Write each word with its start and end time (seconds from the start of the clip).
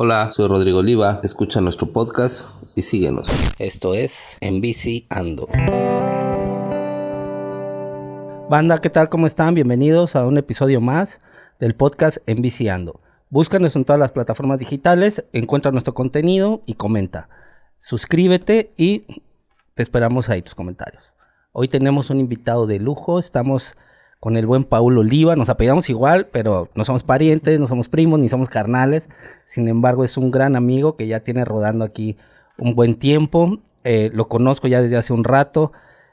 Hola, 0.00 0.30
soy 0.30 0.46
Rodrigo 0.46 0.78
Oliva, 0.78 1.20
escucha 1.24 1.60
nuestro 1.60 1.92
podcast 1.92 2.46
y 2.76 2.82
síguenos. 2.82 3.28
Esto 3.58 3.94
es 3.94 4.38
En 4.40 4.60
Bici 4.60 5.08
Ando. 5.10 5.48
Banda, 8.48 8.78
¿qué 8.78 8.90
tal? 8.90 9.08
¿Cómo 9.08 9.26
están? 9.26 9.54
Bienvenidos 9.54 10.14
a 10.14 10.24
un 10.24 10.38
episodio 10.38 10.80
más 10.80 11.18
del 11.58 11.74
podcast 11.74 12.18
En 12.26 12.42
Bici 12.42 12.68
Ando. 12.68 13.00
Búscanos 13.28 13.74
en 13.74 13.84
todas 13.84 13.98
las 13.98 14.12
plataformas 14.12 14.60
digitales, 14.60 15.24
encuentra 15.32 15.72
nuestro 15.72 15.94
contenido 15.94 16.62
y 16.64 16.74
comenta. 16.74 17.28
Suscríbete 17.80 18.70
y 18.76 19.04
te 19.74 19.82
esperamos 19.82 20.28
ahí 20.28 20.42
tus 20.42 20.54
comentarios. 20.54 21.12
Hoy 21.50 21.66
tenemos 21.66 22.10
un 22.10 22.20
invitado 22.20 22.68
de 22.68 22.78
lujo, 22.78 23.18
estamos 23.18 23.74
con 24.20 24.36
el 24.36 24.46
buen 24.46 24.64
Paulo 24.64 25.00
Oliva. 25.00 25.36
Nos 25.36 25.48
apellidamos 25.48 25.88
igual, 25.90 26.28
pero 26.32 26.68
no 26.74 26.84
somos 26.84 27.02
parientes, 27.02 27.58
no 27.58 27.66
somos 27.66 27.88
primos, 27.88 28.18
ni 28.18 28.28
somos 28.28 28.48
carnales. 28.48 29.08
Sin 29.44 29.68
embargo, 29.68 30.04
es 30.04 30.16
un 30.16 30.30
gran 30.30 30.56
amigo 30.56 30.96
que 30.96 31.06
ya 31.06 31.20
tiene 31.20 31.44
rodando 31.44 31.84
aquí 31.84 32.16
un 32.58 32.74
buen 32.74 32.96
tiempo. 32.96 33.58
Eh, 33.84 34.10
lo 34.12 34.28
conozco 34.28 34.68
ya 34.68 34.82
desde 34.82 34.96
hace 34.96 35.12
un 35.12 35.24
rato. 35.24 35.72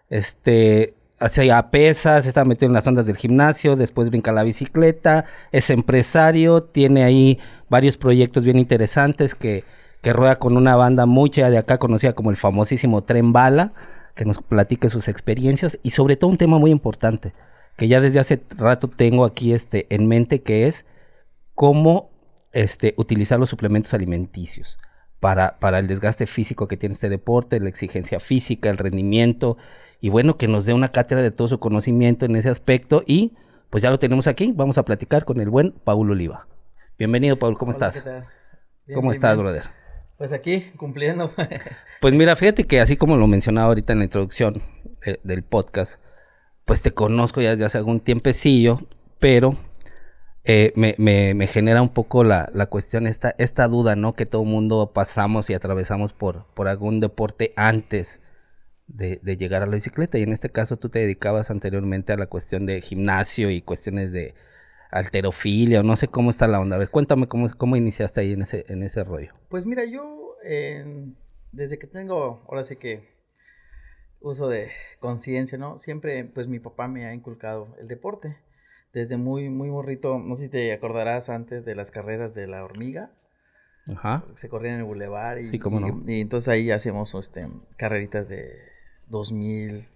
Este, 0.09 0.95
hacía 1.19 1.71
pesas, 1.71 2.25
está 2.25 2.45
metido 2.45 2.67
en 2.67 2.73
las 2.73 2.87
ondas 2.87 3.05
del 3.05 3.17
gimnasio, 3.17 3.75
después 3.75 4.09
brinca 4.09 4.31
la 4.31 4.43
bicicleta, 4.43 5.25
es 5.51 5.69
empresario, 5.69 6.63
tiene 6.63 7.03
ahí 7.03 7.39
varios 7.69 7.97
proyectos 7.97 8.43
bien 8.43 8.57
interesantes 8.57 9.35
que, 9.35 9.63
que 10.01 10.13
rueda 10.13 10.37
con 10.37 10.57
una 10.57 10.75
banda 10.75 11.05
muy 11.05 11.29
de 11.29 11.57
acá, 11.57 11.77
conocida 11.77 12.13
como 12.13 12.31
el 12.31 12.37
famosísimo 12.37 13.03
Tren 13.03 13.33
Bala, 13.33 13.73
que 14.13 14.25
nos 14.25 14.39
platique 14.41 14.89
sus 14.89 15.07
experiencias 15.07 15.79
y 15.83 15.91
sobre 15.91 16.15
todo 16.15 16.31
un 16.31 16.37
tema 16.37 16.57
muy 16.59 16.71
importante, 16.71 17.33
que 17.77 17.87
ya 17.87 18.01
desde 18.01 18.19
hace 18.19 18.41
rato 18.57 18.87
tengo 18.87 19.25
aquí 19.25 19.53
este, 19.53 19.87
en 19.93 20.07
mente, 20.07 20.41
que 20.41 20.67
es 20.67 20.85
cómo 21.53 22.11
este, 22.51 22.93
utilizar 22.97 23.39
los 23.39 23.49
suplementos 23.49 23.93
alimenticios 23.93 24.77
para, 25.19 25.57
para 25.59 25.79
el 25.79 25.87
desgaste 25.87 26.25
físico 26.25 26.67
que 26.67 26.77
tiene 26.77 26.93
este 26.93 27.09
deporte, 27.09 27.59
la 27.59 27.69
exigencia 27.69 28.19
física, 28.19 28.69
el 28.69 28.77
rendimiento, 28.77 29.57
y 29.99 30.09
bueno, 30.09 30.37
que 30.37 30.47
nos 30.47 30.65
dé 30.65 30.73
una 30.73 30.91
cátedra 30.91 31.23
de 31.23 31.31
todo 31.31 31.47
su 31.47 31.59
conocimiento 31.59 32.25
en 32.25 32.35
ese 32.35 32.49
aspecto. 32.49 33.01
Y 33.05 33.33
pues 33.69 33.81
ya 33.83 33.89
lo 33.89 33.99
tenemos 33.99 34.27
aquí, 34.27 34.53
vamos 34.55 34.77
a 34.77 34.85
platicar 34.85 35.25
con 35.25 35.41
el 35.41 35.49
buen 35.49 35.71
Paulo 35.71 36.13
Oliva. 36.13 36.47
Bienvenido, 36.97 37.37
Paulo, 37.37 37.57
¿cómo 37.57 37.71
Hola, 37.71 37.89
estás? 37.89 38.03
¿Cómo 38.93 39.09
bien, 39.09 39.11
estás, 39.11 39.35
bien. 39.35 39.45
brother? 39.45 39.63
Pues 40.17 40.31
aquí, 40.31 40.71
cumpliendo. 40.77 41.31
Pues 42.01 42.13
mira, 42.13 42.35
fíjate 42.35 42.65
que 42.65 42.79
así 42.79 42.97
como 42.97 43.17
lo 43.17 43.25
mencionaba 43.25 43.69
ahorita 43.69 43.93
en 43.93 43.99
la 43.99 44.05
introducción 44.05 44.61
eh, 45.05 45.17
del 45.23 45.43
podcast, 45.43 45.99
pues 46.65 46.81
te 46.81 46.91
conozco 46.91 47.41
ya 47.41 47.51
desde 47.51 47.65
hace 47.65 47.77
algún 47.77 47.99
tiempecillo, 47.99 48.81
pero 49.19 49.57
eh, 50.43 50.73
me, 50.75 50.95
me- 50.97 51.33
me 51.33 51.47
genera 51.47 51.81
un 51.81 51.89
poco 51.89 52.23
la, 52.23 52.49
la 52.53 52.67
cuestión, 52.67 53.07
esta, 53.07 53.35
esta 53.37 53.67
duda, 53.67 53.95
¿no? 53.95 54.13
Que 54.13 54.25
todo 54.25 54.43
mundo 54.45 54.91
pasamos 54.93 55.49
y 55.49 55.53
atravesamos 55.53 56.13
por, 56.13 56.45
por 56.53 56.67
algún 56.67 56.99
deporte 56.99 57.53
antes 57.55 58.21
de, 58.87 59.19
de 59.23 59.37
llegar 59.37 59.63
a 59.63 59.65
la 59.67 59.73
bicicleta. 59.75 60.17
Y 60.19 60.23
en 60.23 60.33
este 60.33 60.49
caso 60.49 60.77
tú 60.77 60.89
te 60.89 60.99
dedicabas 60.99 61.49
anteriormente 61.51 62.13
a 62.13 62.17
la 62.17 62.27
cuestión 62.27 62.65
de 62.65 62.81
gimnasio 62.81 63.49
y 63.49 63.61
cuestiones 63.61 64.11
de 64.11 64.35
alterofilia, 64.91 65.79
o 65.81 65.83
no 65.83 65.95
sé 65.95 66.07
cómo 66.07 66.29
está 66.29 66.47
la 66.47 66.59
onda. 66.59 66.75
A 66.75 66.79
ver, 66.79 66.89
cuéntame 66.89 67.27
cómo, 67.27 67.47
cómo 67.57 67.75
iniciaste 67.75 68.21
ahí 68.21 68.33
en 68.33 68.43
ese, 68.43 68.65
en 68.69 68.83
ese 68.83 69.03
rollo. 69.03 69.33
Pues 69.49 69.65
mira, 69.65 69.83
yo 69.85 70.35
eh, 70.43 71.07
desde 71.51 71.79
que 71.79 71.87
tengo, 71.87 72.43
ahora 72.47 72.63
sí 72.63 72.75
que 72.75 73.14
uso 74.29 74.49
de 74.49 74.69
conciencia, 74.99 75.57
¿no? 75.57 75.77
Siempre, 75.77 76.23
pues 76.25 76.47
mi 76.47 76.59
papá 76.59 76.87
me 76.87 77.05
ha 77.05 77.13
inculcado 77.13 77.67
el 77.79 77.87
deporte. 77.87 78.37
Desde 78.93 79.17
muy, 79.17 79.49
muy 79.49 79.69
morrito, 79.69 80.17
no 80.19 80.35
sé 80.35 80.43
si 80.45 80.49
te 80.49 80.71
acordarás 80.73 81.29
antes 81.29 81.65
de 81.65 81.75
las 81.75 81.91
carreras 81.91 82.33
de 82.33 82.47
la 82.47 82.63
hormiga, 82.63 83.11
Ajá. 83.93 84.23
se 84.35 84.47
corrían 84.49 84.75
en 84.75 84.79
el 84.81 84.85
bulevar 84.85 85.37
y, 85.37 85.43
Sí, 85.43 85.59
cómo 85.59 85.79
no. 85.81 86.01
y, 86.07 86.15
y 86.15 86.21
entonces 86.21 86.47
ahí 86.47 86.71
hacíamos 86.71 87.13
este, 87.15 87.47
carreritas 87.77 88.29
de 88.29 88.53
2000 89.09 89.89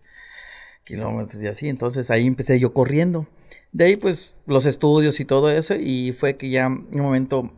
kilómetros 0.84 1.42
y 1.42 1.48
así, 1.48 1.70
entonces 1.70 2.12
ahí 2.12 2.28
empecé 2.28 2.60
yo 2.60 2.74
corriendo. 2.74 3.26
De 3.72 3.86
ahí 3.86 3.96
pues 3.96 4.38
los 4.46 4.66
estudios 4.66 5.20
y 5.20 5.26
todo 5.26 5.50
eso 5.50 5.76
y 5.76 6.12
fue 6.12 6.36
que 6.36 6.50
ya 6.50 6.66
en 6.66 6.88
un 6.92 7.02
momento 7.02 7.52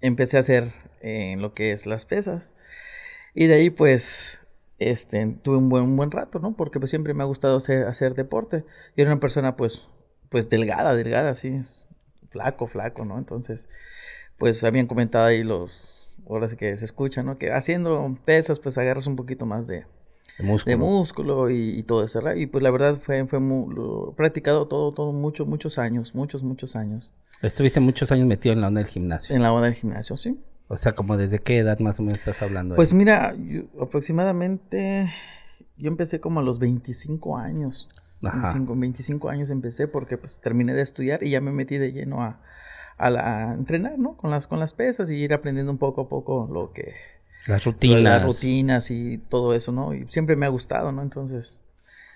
empecé 0.00 0.36
a 0.36 0.40
hacer 0.40 0.68
eh, 1.00 1.34
lo 1.38 1.52
que 1.52 1.72
es 1.72 1.86
las 1.86 2.06
pesas. 2.06 2.54
Y 3.34 3.46
de 3.48 3.54
ahí 3.54 3.70
pues 3.70 4.45
este, 4.78 5.26
tuve 5.42 5.56
un 5.56 5.68
buen, 5.68 5.84
un 5.84 5.96
buen 5.96 6.10
rato, 6.10 6.38
¿no? 6.38 6.54
Porque 6.54 6.78
pues 6.80 6.90
siempre 6.90 7.14
me 7.14 7.22
ha 7.22 7.26
gustado 7.26 7.56
hacer, 7.56 7.86
hacer 7.86 8.14
deporte. 8.14 8.64
Yo 8.96 9.02
era 9.02 9.12
una 9.12 9.20
persona 9.20 9.56
pues, 9.56 9.88
pues 10.28 10.48
delgada, 10.50 10.94
delgada, 10.94 11.30
así, 11.30 11.60
flaco, 12.30 12.66
flaco, 12.66 13.04
¿no? 13.04 13.18
Entonces 13.18 13.68
pues 14.38 14.62
habían 14.64 14.86
comentado 14.86 15.24
ahí 15.26 15.42
los, 15.42 16.18
ahora 16.28 16.46
sí 16.48 16.56
que 16.56 16.76
se 16.76 16.84
escucha, 16.84 17.22
¿no? 17.22 17.38
Que 17.38 17.52
haciendo 17.52 18.16
pesas 18.24 18.58
pues 18.60 18.76
agarras 18.76 19.06
un 19.06 19.16
poquito 19.16 19.46
más 19.46 19.66
de, 19.66 19.86
De 20.38 20.44
músculo. 20.44 20.70
de 20.70 20.76
músculo 20.76 21.50
y, 21.50 21.78
y 21.78 21.82
todo 21.84 22.04
ese 22.04 22.20
ra- 22.20 22.36
Y 22.36 22.46
pues 22.46 22.62
la 22.62 22.70
verdad 22.70 22.98
fue, 22.98 23.26
fue 23.26 23.38
mu- 23.40 23.70
lo- 23.70 24.12
practicado 24.14 24.68
todo, 24.68 24.92
todo, 24.92 25.12
muchos, 25.12 25.46
muchos 25.46 25.78
años, 25.78 26.14
muchos, 26.14 26.42
muchos 26.42 26.76
años. 26.76 27.14
Estuviste 27.40 27.80
muchos 27.80 28.12
años 28.12 28.26
metido 28.26 28.52
en 28.52 28.60
la 28.60 28.68
onda 28.68 28.80
del 28.82 28.90
gimnasio. 28.90 29.34
En 29.34 29.42
la 29.42 29.52
onda 29.52 29.66
del 29.68 29.74
gimnasio, 29.76 30.16
sí. 30.18 30.38
O 30.68 30.76
sea, 30.76 30.92
como 30.92 31.16
desde 31.16 31.38
qué 31.38 31.58
edad 31.58 31.78
más 31.78 32.00
o 32.00 32.02
menos 32.02 32.18
estás 32.18 32.42
hablando. 32.42 32.74
ahí? 32.74 32.76
Pues 32.76 32.92
mira, 32.92 33.34
yo- 33.36 33.62
aproximadamente 33.80 35.12
yo 35.76 35.88
empecé 35.88 36.20
como 36.20 36.40
a 36.40 36.42
los 36.42 36.58
25 36.58 37.36
años. 37.36 37.88
Ajá. 38.22 38.38
25, 38.54 38.74
25 38.76 39.28
años 39.28 39.50
empecé 39.50 39.86
porque 39.88 40.16
pues 40.18 40.40
terminé 40.40 40.74
de 40.74 40.82
estudiar 40.82 41.22
y 41.22 41.30
ya 41.30 41.40
me 41.40 41.52
metí 41.52 41.76
de 41.78 41.92
lleno 41.92 42.22
a, 42.22 42.40
a, 42.96 43.10
la- 43.10 43.50
a 43.50 43.54
entrenar, 43.54 43.98
¿no? 43.98 44.16
Con 44.16 44.30
las, 44.30 44.46
con 44.46 44.58
las 44.58 44.72
pesas 44.72 45.10
y 45.10 45.14
ir 45.16 45.34
aprendiendo 45.34 45.70
un 45.70 45.78
poco 45.78 46.02
a 46.02 46.08
poco 46.08 46.48
lo 46.52 46.72
que... 46.72 46.94
las 47.46 47.64
rutinas. 47.64 48.02
Las 48.02 48.24
rutinas 48.24 48.90
y 48.90 49.18
todo 49.18 49.54
eso, 49.54 49.70
¿no? 49.70 49.94
Y 49.94 50.06
siempre 50.08 50.34
me 50.34 50.46
ha 50.46 50.48
gustado, 50.48 50.90
¿no? 50.92 51.02
Entonces, 51.02 51.62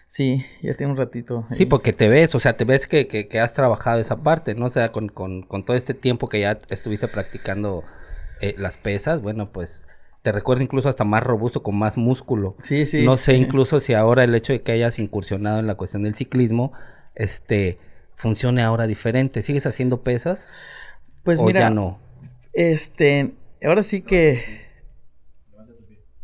sí, 0.08 0.44
ya 0.62 0.72
tiene 0.74 0.90
un 0.92 0.98
ratito. 0.98 1.44
Sí, 1.46 1.64
ahí. 1.64 1.66
porque 1.66 1.92
te 1.92 2.08
ves, 2.08 2.34
o 2.34 2.40
sea, 2.40 2.56
te 2.56 2.64
ves 2.64 2.86
que, 2.88 3.06
que- 3.06 3.28
que 3.28 3.38
has 3.38 3.52
trabajado 3.54 4.00
esa 4.00 4.22
parte, 4.22 4.54
¿no? 4.54 4.66
O 4.66 4.70
sea, 4.70 4.90
con, 4.90 5.08
con- 5.08 5.42
con 5.42 5.64
todo 5.64 5.76
este 5.76 5.94
tiempo 5.94 6.28
que 6.28 6.40
ya 6.40 6.58
estuviste 6.70 7.06
practicando 7.08 7.84
eh, 8.40 8.54
las 8.58 8.76
pesas, 8.76 9.22
bueno, 9.22 9.52
pues 9.52 9.86
te 10.22 10.32
recuerdo 10.32 10.62
incluso 10.62 10.88
hasta 10.88 11.04
más 11.04 11.22
robusto, 11.22 11.62
con 11.62 11.76
más 11.76 11.96
músculo. 11.96 12.56
Sí, 12.58 12.84
sí. 12.86 13.04
No 13.04 13.16
sé 13.16 13.34
incluso 13.34 13.80
si 13.80 13.94
ahora 13.94 14.24
el 14.24 14.34
hecho 14.34 14.52
de 14.52 14.62
que 14.62 14.72
hayas 14.72 14.98
incursionado 14.98 15.58
en 15.60 15.66
la 15.66 15.76
cuestión 15.76 16.02
del 16.02 16.14
ciclismo, 16.14 16.72
este, 17.14 17.78
funcione 18.16 18.62
ahora 18.62 18.86
diferente. 18.86 19.40
¿Sigues 19.42 19.66
haciendo 19.66 20.02
pesas 20.02 20.48
Pues 21.22 21.40
o 21.40 21.44
mira, 21.44 21.60
ya 21.60 21.70
no? 21.70 21.98
este, 22.52 23.32
ahora 23.62 23.82
sí 23.82 24.02
que, 24.02 24.42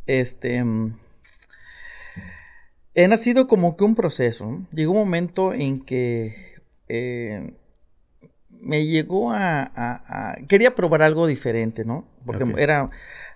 este, 0.06 0.62
mm, 0.62 0.98
he 2.94 3.08
nacido 3.08 3.46
como 3.48 3.76
que 3.76 3.84
un 3.84 3.94
proceso. 3.94 4.60
Llegó 4.72 4.92
un 4.92 4.98
momento 4.98 5.52
en 5.54 5.80
que 5.80 6.54
eh, 6.88 7.54
me 8.60 8.86
llegó 8.86 9.30
a, 9.32 9.62
a- 9.62 10.32
a- 10.32 10.36
quería 10.48 10.74
probar 10.74 11.02
algo 11.02 11.26
diferente, 11.26 11.84
¿no? 11.84 12.06
Porque 12.24 12.44
Ok. 12.44 12.58
era 12.58 12.90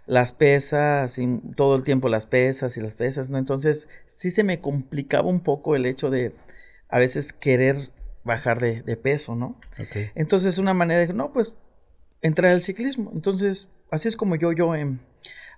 las 0.07 0.33
pesas 0.33 1.19
y 1.19 1.39
todo 1.57 1.77
el 1.77 1.85
tiempo 1.85 2.09
las 2.09 2.27
pesas 2.27 2.77
y 2.77 2.81
las 2.81 2.95
pesas, 2.95 3.31
¿no? 3.31 3.39
Entonces 3.39 3.89
sí 4.07 4.31
se 4.31 4.43
me 4.45 4.61
complicaba 4.61 5.29
un 5.29 5.41
poco 5.41 5.77
el 5.77 5.87
hecho 5.87 6.11
de 6.11 6.35
a 6.89 6.99
veces 6.99 7.33
querer 7.33 7.91
bajar 8.25 8.61
de, 8.61 8.83
de 8.83 8.97
peso, 8.97 9.37
¿no? 9.37 9.57
Entonces 10.15 10.59
una 10.59 10.75
manera 10.75 11.07
de, 11.07 11.13
no, 11.15 11.33
pues, 11.33 11.57
entrar 12.23 12.53
al 12.53 12.63
ciclismo. 12.63 13.11
Entonces, 13.15 13.69
así 13.91 14.09
es 14.09 14.17
como 14.17 14.35
yo, 14.37 14.53
yo 14.53 14.75
em, 14.75 14.99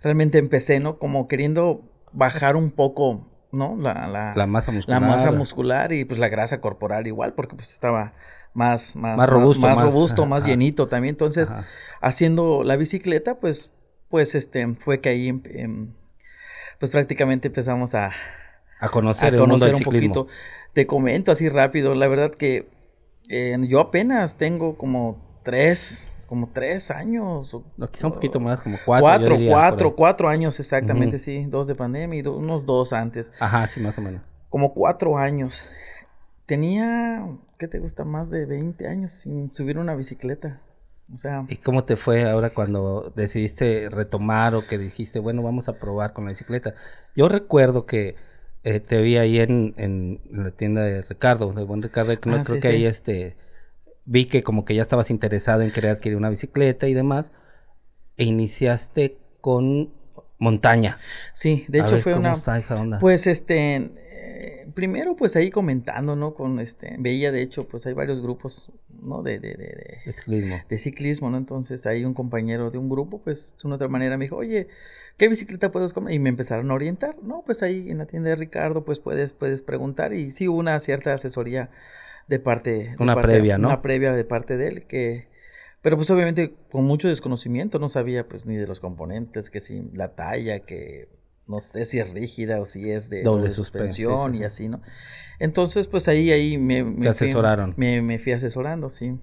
realmente 0.02 0.38
empecé, 0.38 0.80
¿no? 0.80 0.98
Como 0.98 1.28
queriendo 1.28 1.82
bajar 2.12 2.56
un 2.56 2.70
poco, 2.70 3.26
¿no? 3.52 3.76
La, 3.76 4.06
la, 4.06 4.34
La 4.36 4.46
masa 4.46 4.70
la 4.70 4.76
muscular. 4.76 5.00
masa 5.00 5.32
muscular 5.32 5.92
y 5.92 6.04
pues 6.04 6.20
la 6.20 6.28
grasa 6.28 6.60
corporal 6.60 7.06
igual, 7.06 7.34
porque 7.34 7.56
pues 7.56 7.72
estaba 7.72 8.12
más, 8.54 8.96
más, 8.96 9.16
Más 9.16 9.28
robusto, 9.28 9.62
más, 9.62 9.76
más- 9.76 9.84
robusto, 9.84 10.26
llenito 10.44 10.86
también. 10.88 11.14
Entonces, 11.14 11.50
Ajá. 11.52 11.64
haciendo 12.00 12.62
la 12.64 12.76
bicicleta, 12.76 13.36
pues, 13.40 13.72
pues, 14.08 14.34
este, 14.34 14.66
fue 14.78 15.00
que 15.00 15.08
ahí, 15.08 15.28
em- 15.28 15.42
em, 15.46 15.92
pues 16.78 16.90
prácticamente 16.90 17.48
empezamos 17.48 17.94
a, 17.94 18.10
A 18.80 18.88
conocer 18.88 19.26
a 19.26 19.28
el 19.36 19.40
mundo 19.40 19.54
conocer 19.54 19.68
del 19.68 19.74
un 19.74 19.78
ciclismo. 19.78 20.14
poquito. 20.14 20.34
Te 20.72 20.86
comento 20.86 21.32
así 21.32 21.48
rápido, 21.48 21.94
la 21.94 22.08
verdad 22.08 22.30
que 22.32 22.68
eh, 23.28 23.56
yo 23.68 23.78
apenas 23.80 24.36
tengo 24.36 24.76
como 24.76 25.16
tres, 25.44 26.18
como 26.26 26.48
tres 26.50 26.90
años. 26.90 27.54
o- 27.54 27.64
No, 27.76 27.88
quizá 27.90 28.08
un 28.08 28.14
poquito 28.14 28.40
más, 28.40 28.60
como 28.62 28.76
cuatro. 28.84 29.06
Cuatro, 29.06 29.36
diría, 29.36 29.52
cuatro, 29.52 29.94
cuatro 29.94 30.28
años 30.28 30.58
exactamente, 30.58 31.18
sí, 31.18 31.46
dos 31.48 31.66
de 31.68 31.74
pandemia 31.76 32.18
y 32.18 32.22
do- 32.22 32.36
unos 32.36 32.66
dos 32.66 32.92
antes. 32.92 33.32
Ajá, 33.38 33.66
sí, 33.68 33.80
más 33.80 33.96
o 33.98 34.02
menos. 34.02 34.22
Como 34.48 34.74
cuatro 34.74 35.16
años. 35.16 35.62
Tenía, 36.46 37.26
¿qué 37.58 37.68
te 37.68 37.78
gusta? 37.78 38.04
Más 38.04 38.30
de 38.30 38.46
20 38.46 38.86
años 38.88 39.12
sin 39.12 39.52
subir 39.52 39.78
una 39.78 39.94
bicicleta. 39.94 40.60
O 41.12 41.16
sea, 41.16 41.44
¿Y 41.48 41.56
cómo 41.58 41.84
te 41.84 41.96
fue 41.96 42.28
ahora 42.28 42.50
cuando 42.54 43.12
decidiste 43.14 43.88
retomar 43.90 44.54
o 44.54 44.66
que 44.66 44.78
dijiste, 44.78 45.18
bueno, 45.18 45.42
vamos 45.42 45.68
a 45.68 45.78
probar 45.78 46.12
con 46.12 46.24
la 46.24 46.30
bicicleta? 46.30 46.74
Yo 47.14 47.28
recuerdo 47.28 47.84
que 47.86 48.16
eh, 48.62 48.80
te 48.80 49.00
vi 49.02 49.16
ahí 49.18 49.38
en, 49.40 49.74
en 49.76 50.20
la 50.30 50.50
tienda 50.52 50.82
de 50.84 51.02
Ricardo, 51.02 51.52
del 51.52 51.66
buen 51.66 51.82
Ricardo, 51.82 52.18
que 52.18 52.30
no 52.30 52.38
Ah, 52.38 52.44
creo 52.44 52.56
sí, 52.56 52.60
que 52.60 52.68
ahí 52.68 52.86
este 52.86 53.36
vi 54.04 54.26
que 54.26 54.42
como 54.42 54.64
que 54.64 54.74
ya 54.74 54.82
estabas 54.82 55.10
interesado 55.10 55.62
en 55.62 55.70
querer 55.72 55.92
adquirir 55.92 56.16
una 56.16 56.30
bicicleta 56.30 56.88
y 56.88 56.94
demás. 56.94 57.32
e 58.16 58.24
iniciaste 58.24 59.18
con 59.40 59.92
montaña. 60.38 60.98
Sí, 61.34 61.64
de 61.68 61.80
hecho 61.80 61.98
fue 61.98 62.14
¿cómo 62.14 62.20
una... 62.20 62.32
está 62.32 62.58
esa 62.58 62.80
onda? 62.80 62.98
Pues 62.98 63.26
este, 63.26 63.92
eh, 64.44 64.66
primero 64.74 65.14
pues 65.14 65.36
ahí 65.36 65.50
comentando, 65.50 66.16
¿no? 66.16 66.34
Con 66.34 66.58
este, 66.58 66.96
veía 66.98 67.30
de 67.30 67.42
hecho 67.42 67.68
pues 67.68 67.86
hay 67.86 67.92
varios 67.92 68.20
grupos, 68.20 68.72
¿no? 69.00 69.22
De, 69.22 69.38
de, 69.38 69.54
de, 69.54 70.00
de, 70.04 70.12
ciclismo. 70.12 70.60
De 70.68 70.78
ciclismo, 70.78 71.30
¿no? 71.30 71.36
Entonces 71.36 71.86
ahí 71.86 72.04
un 72.04 72.12
compañero 72.12 72.72
de 72.72 72.78
un 72.78 72.88
grupo 72.88 73.22
pues 73.22 73.54
de 73.62 73.68
una 73.68 73.76
otra 73.76 73.86
manera 73.86 74.16
me 74.16 74.24
dijo, 74.24 74.34
oye, 74.34 74.66
¿qué 75.16 75.28
bicicleta 75.28 75.70
puedes 75.70 75.92
comer? 75.92 76.14
Y 76.14 76.18
me 76.18 76.28
empezaron 76.28 76.72
a 76.72 76.74
orientar, 76.74 77.22
¿no? 77.22 77.44
Pues 77.46 77.62
ahí 77.62 77.88
en 77.88 77.98
la 77.98 78.06
tienda 78.06 78.30
de 78.30 78.36
Ricardo 78.36 78.84
pues 78.84 78.98
puedes, 78.98 79.32
puedes 79.32 79.62
preguntar 79.62 80.12
y 80.12 80.32
sí 80.32 80.48
hubo 80.48 80.58
una 80.58 80.80
cierta 80.80 81.14
asesoría 81.14 81.70
de 82.26 82.40
parte... 82.40 82.96
Una 82.98 83.14
parte, 83.14 83.28
previa, 83.28 83.58
¿no? 83.58 83.68
Una 83.68 83.80
previa 83.80 84.12
de 84.12 84.24
parte 84.24 84.56
de 84.56 84.66
él 84.66 84.86
que... 84.88 85.28
Pero 85.82 85.96
pues 85.96 86.10
obviamente 86.10 86.54
con 86.72 86.82
mucho 86.82 87.06
desconocimiento, 87.06 87.78
no 87.78 87.88
sabía 87.88 88.26
pues 88.26 88.44
ni 88.44 88.56
de 88.56 88.66
los 88.66 88.80
componentes, 88.80 89.50
que 89.50 89.60
si 89.60 89.88
la 89.92 90.16
talla, 90.16 90.60
que 90.60 91.08
no 91.52 91.60
sé 91.60 91.84
si 91.84 92.00
es 92.00 92.12
rígida 92.12 92.60
o 92.60 92.64
si 92.64 92.90
es 92.90 93.08
de 93.10 93.22
Doble 93.22 93.42
doble, 93.42 93.50
suspensión, 93.50 94.10
suspensión 94.16 94.32
sí, 94.32 94.36
sí. 94.38 94.42
y 94.42 94.44
así, 94.44 94.68
¿no? 94.68 94.80
Entonces 95.38 95.86
pues 95.86 96.08
ahí, 96.08 96.30
ahí 96.32 96.58
me... 96.58 96.82
me 96.82 96.92
Te 96.94 97.00
fui- 97.00 97.08
asesoraron. 97.08 97.74
me, 97.76 98.02
me 98.02 98.18
fui 98.18 98.32
asesorando, 98.32 98.88
sí. 98.90 99.18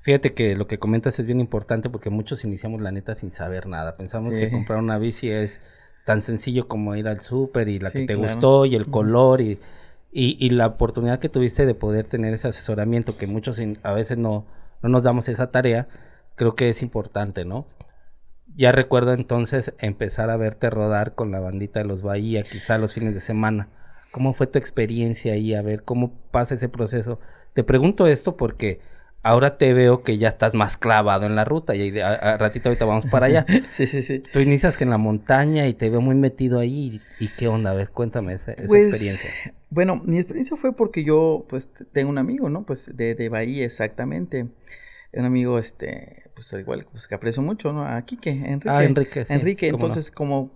Fíjate 0.00 0.32
que 0.32 0.54
lo 0.54 0.66
que 0.68 0.78
comentas 0.78 1.18
es 1.18 1.26
bien 1.26 1.40
importante 1.40 1.90
porque 1.90 2.08
muchos 2.10 2.44
iniciamos 2.44 2.80
la 2.80 2.92
neta 2.92 3.14
sin 3.14 3.30
saber 3.30 3.66
nada. 3.66 3.96
Pensamos 3.96 4.32
Sí. 4.34 4.40
que 4.40 4.50
comprar 4.50 4.78
una 4.78 4.98
bici 4.98 5.28
es 5.30 5.60
tan 6.06 6.22
sencillo 6.22 6.68
como 6.68 6.94
ir 6.96 7.08
al 7.08 7.20
súper 7.20 7.68
y 7.68 7.78
la 7.78 7.90
que 7.90 8.06
te 8.06 8.14
claro. 8.14 8.20
gustó 8.32 8.64
y 8.64 8.74
el 8.76 8.90
color 8.90 9.40
y, 9.40 9.58
y, 10.12 10.36
y 10.44 10.50
la 10.50 10.66
oportunidad 10.66 11.18
que 11.18 11.28
tuviste 11.28 11.66
de 11.66 11.74
poder 11.74 12.06
tener 12.06 12.32
ese 12.32 12.48
asesoramiento 12.48 13.16
que 13.18 13.26
muchos 13.26 13.58
in- 13.58 13.78
a 13.82 13.92
veces 13.92 14.16
no, 14.18 14.46
no 14.82 14.88
nos 14.88 15.02
damos 15.02 15.28
esa 15.28 15.50
tarea, 15.50 15.88
creo 16.36 16.54
que 16.54 16.70
es 16.70 16.80
importante, 16.82 17.44
¿no? 17.44 17.66
Ya 18.58 18.72
recuerdo 18.72 19.12
entonces 19.12 19.72
empezar 19.78 20.30
a 20.30 20.36
verte 20.36 20.68
rodar 20.68 21.14
con 21.14 21.30
la 21.30 21.38
bandita 21.38 21.78
de 21.78 21.86
los 21.86 22.02
Bahía, 22.02 22.42
quizá 22.42 22.76
los 22.76 22.92
fines 22.92 23.14
de 23.14 23.20
semana. 23.20 23.68
¿Cómo 24.10 24.32
fue 24.34 24.48
tu 24.48 24.58
experiencia 24.58 25.34
ahí? 25.34 25.54
A 25.54 25.62
ver, 25.62 25.84
¿cómo 25.84 26.12
pasa 26.32 26.54
ese 26.56 26.68
proceso? 26.68 27.20
Te 27.54 27.62
pregunto 27.62 28.08
esto 28.08 28.36
porque 28.36 28.80
ahora 29.22 29.58
te 29.58 29.72
veo 29.74 30.02
que 30.02 30.18
ya 30.18 30.26
estás 30.30 30.54
más 30.54 30.76
clavado 30.76 31.24
en 31.24 31.36
la 31.36 31.44
ruta 31.44 31.76
y 31.76 32.00
a, 32.00 32.14
a 32.14 32.36
ratito 32.36 32.68
ahorita 32.68 32.84
vamos 32.84 33.06
para 33.06 33.26
allá. 33.26 33.46
Sí, 33.70 33.86
sí, 33.86 34.02
sí. 34.02 34.24
Tú 34.32 34.40
inicias 34.40 34.80
en 34.82 34.90
la 34.90 34.98
montaña 34.98 35.68
y 35.68 35.74
te 35.74 35.88
veo 35.88 36.00
muy 36.00 36.16
metido 36.16 36.58
ahí. 36.58 37.00
¿Y 37.20 37.28
qué 37.28 37.46
onda? 37.46 37.70
A 37.70 37.74
ver, 37.74 37.90
cuéntame 37.90 38.32
esa, 38.32 38.54
esa 38.54 38.66
Pues, 38.66 38.88
experiencia. 38.88 39.30
Bueno, 39.70 40.02
mi 40.04 40.16
experiencia 40.16 40.56
fue 40.56 40.74
porque 40.74 41.04
yo, 41.04 41.46
pues, 41.48 41.68
tengo 41.92 42.10
un 42.10 42.18
amigo, 42.18 42.48
¿no? 42.50 42.64
Pues, 42.64 42.90
de, 42.92 43.14
de 43.14 43.28
Bahía, 43.28 43.64
exactamente. 43.64 44.48
Un 45.18 45.26
amigo, 45.26 45.58
este, 45.58 46.30
pues, 46.34 46.52
al 46.54 46.60
igual, 46.60 46.86
pues, 46.90 47.08
que 47.08 47.14
aprecio 47.14 47.42
mucho, 47.42 47.72
¿no? 47.72 47.84
A 47.86 48.00
Quique, 48.02 48.30
Enrique. 48.30 48.68
Ah, 48.70 48.84
Enrique, 48.84 49.24
sí, 49.24 49.34
Enrique, 49.34 49.68
no. 49.68 49.74
entonces, 49.74 50.10
como, 50.10 50.50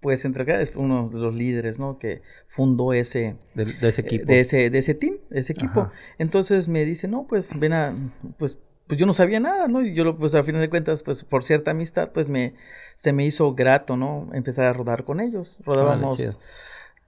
pues, 0.00 0.24
entre 0.24 0.44
acá 0.44 0.60
es 0.60 0.76
uno 0.76 1.08
de 1.08 1.18
los 1.18 1.34
líderes, 1.34 1.78
¿no? 1.78 1.98
Que 1.98 2.22
fundó 2.46 2.92
ese, 2.92 3.36
De, 3.54 3.64
de 3.64 3.88
ese 3.88 4.00
eh, 4.02 4.04
equipo. 4.04 4.26
de 4.26 4.40
ese, 4.40 4.70
de 4.70 4.78
ese 4.78 4.94
team, 4.94 5.16
ese 5.30 5.52
equipo. 5.52 5.80
Ajá. 5.80 5.92
Entonces 6.18 6.68
me 6.68 6.84
dice, 6.84 7.08
no, 7.08 7.26
pues 7.26 7.58
ven 7.58 7.72
a, 7.72 7.94
pues, 8.38 8.58
pues 8.86 8.98
yo 8.98 9.04
no 9.06 9.12
sabía 9.12 9.40
nada, 9.40 9.68
¿no? 9.68 9.82
Y 9.82 9.92
yo, 9.94 10.04
lo- 10.04 10.16
pues 10.16 10.34
a 10.34 10.42
final 10.44 10.60
de 10.62 10.70
cuentas, 10.70 11.02
pues 11.02 11.24
por 11.24 11.44
cierta 11.44 11.72
amistad, 11.72 12.10
pues 12.12 12.30
me, 12.30 12.54
se 12.96 13.12
me 13.12 13.26
hizo 13.26 13.54
grato, 13.54 13.96
¿no? 13.96 14.30
Empezar 14.32 14.64
a 14.66 14.72
rodar 14.72 15.04
con 15.04 15.20
ellos. 15.20 15.58
Rodábamos 15.64 16.38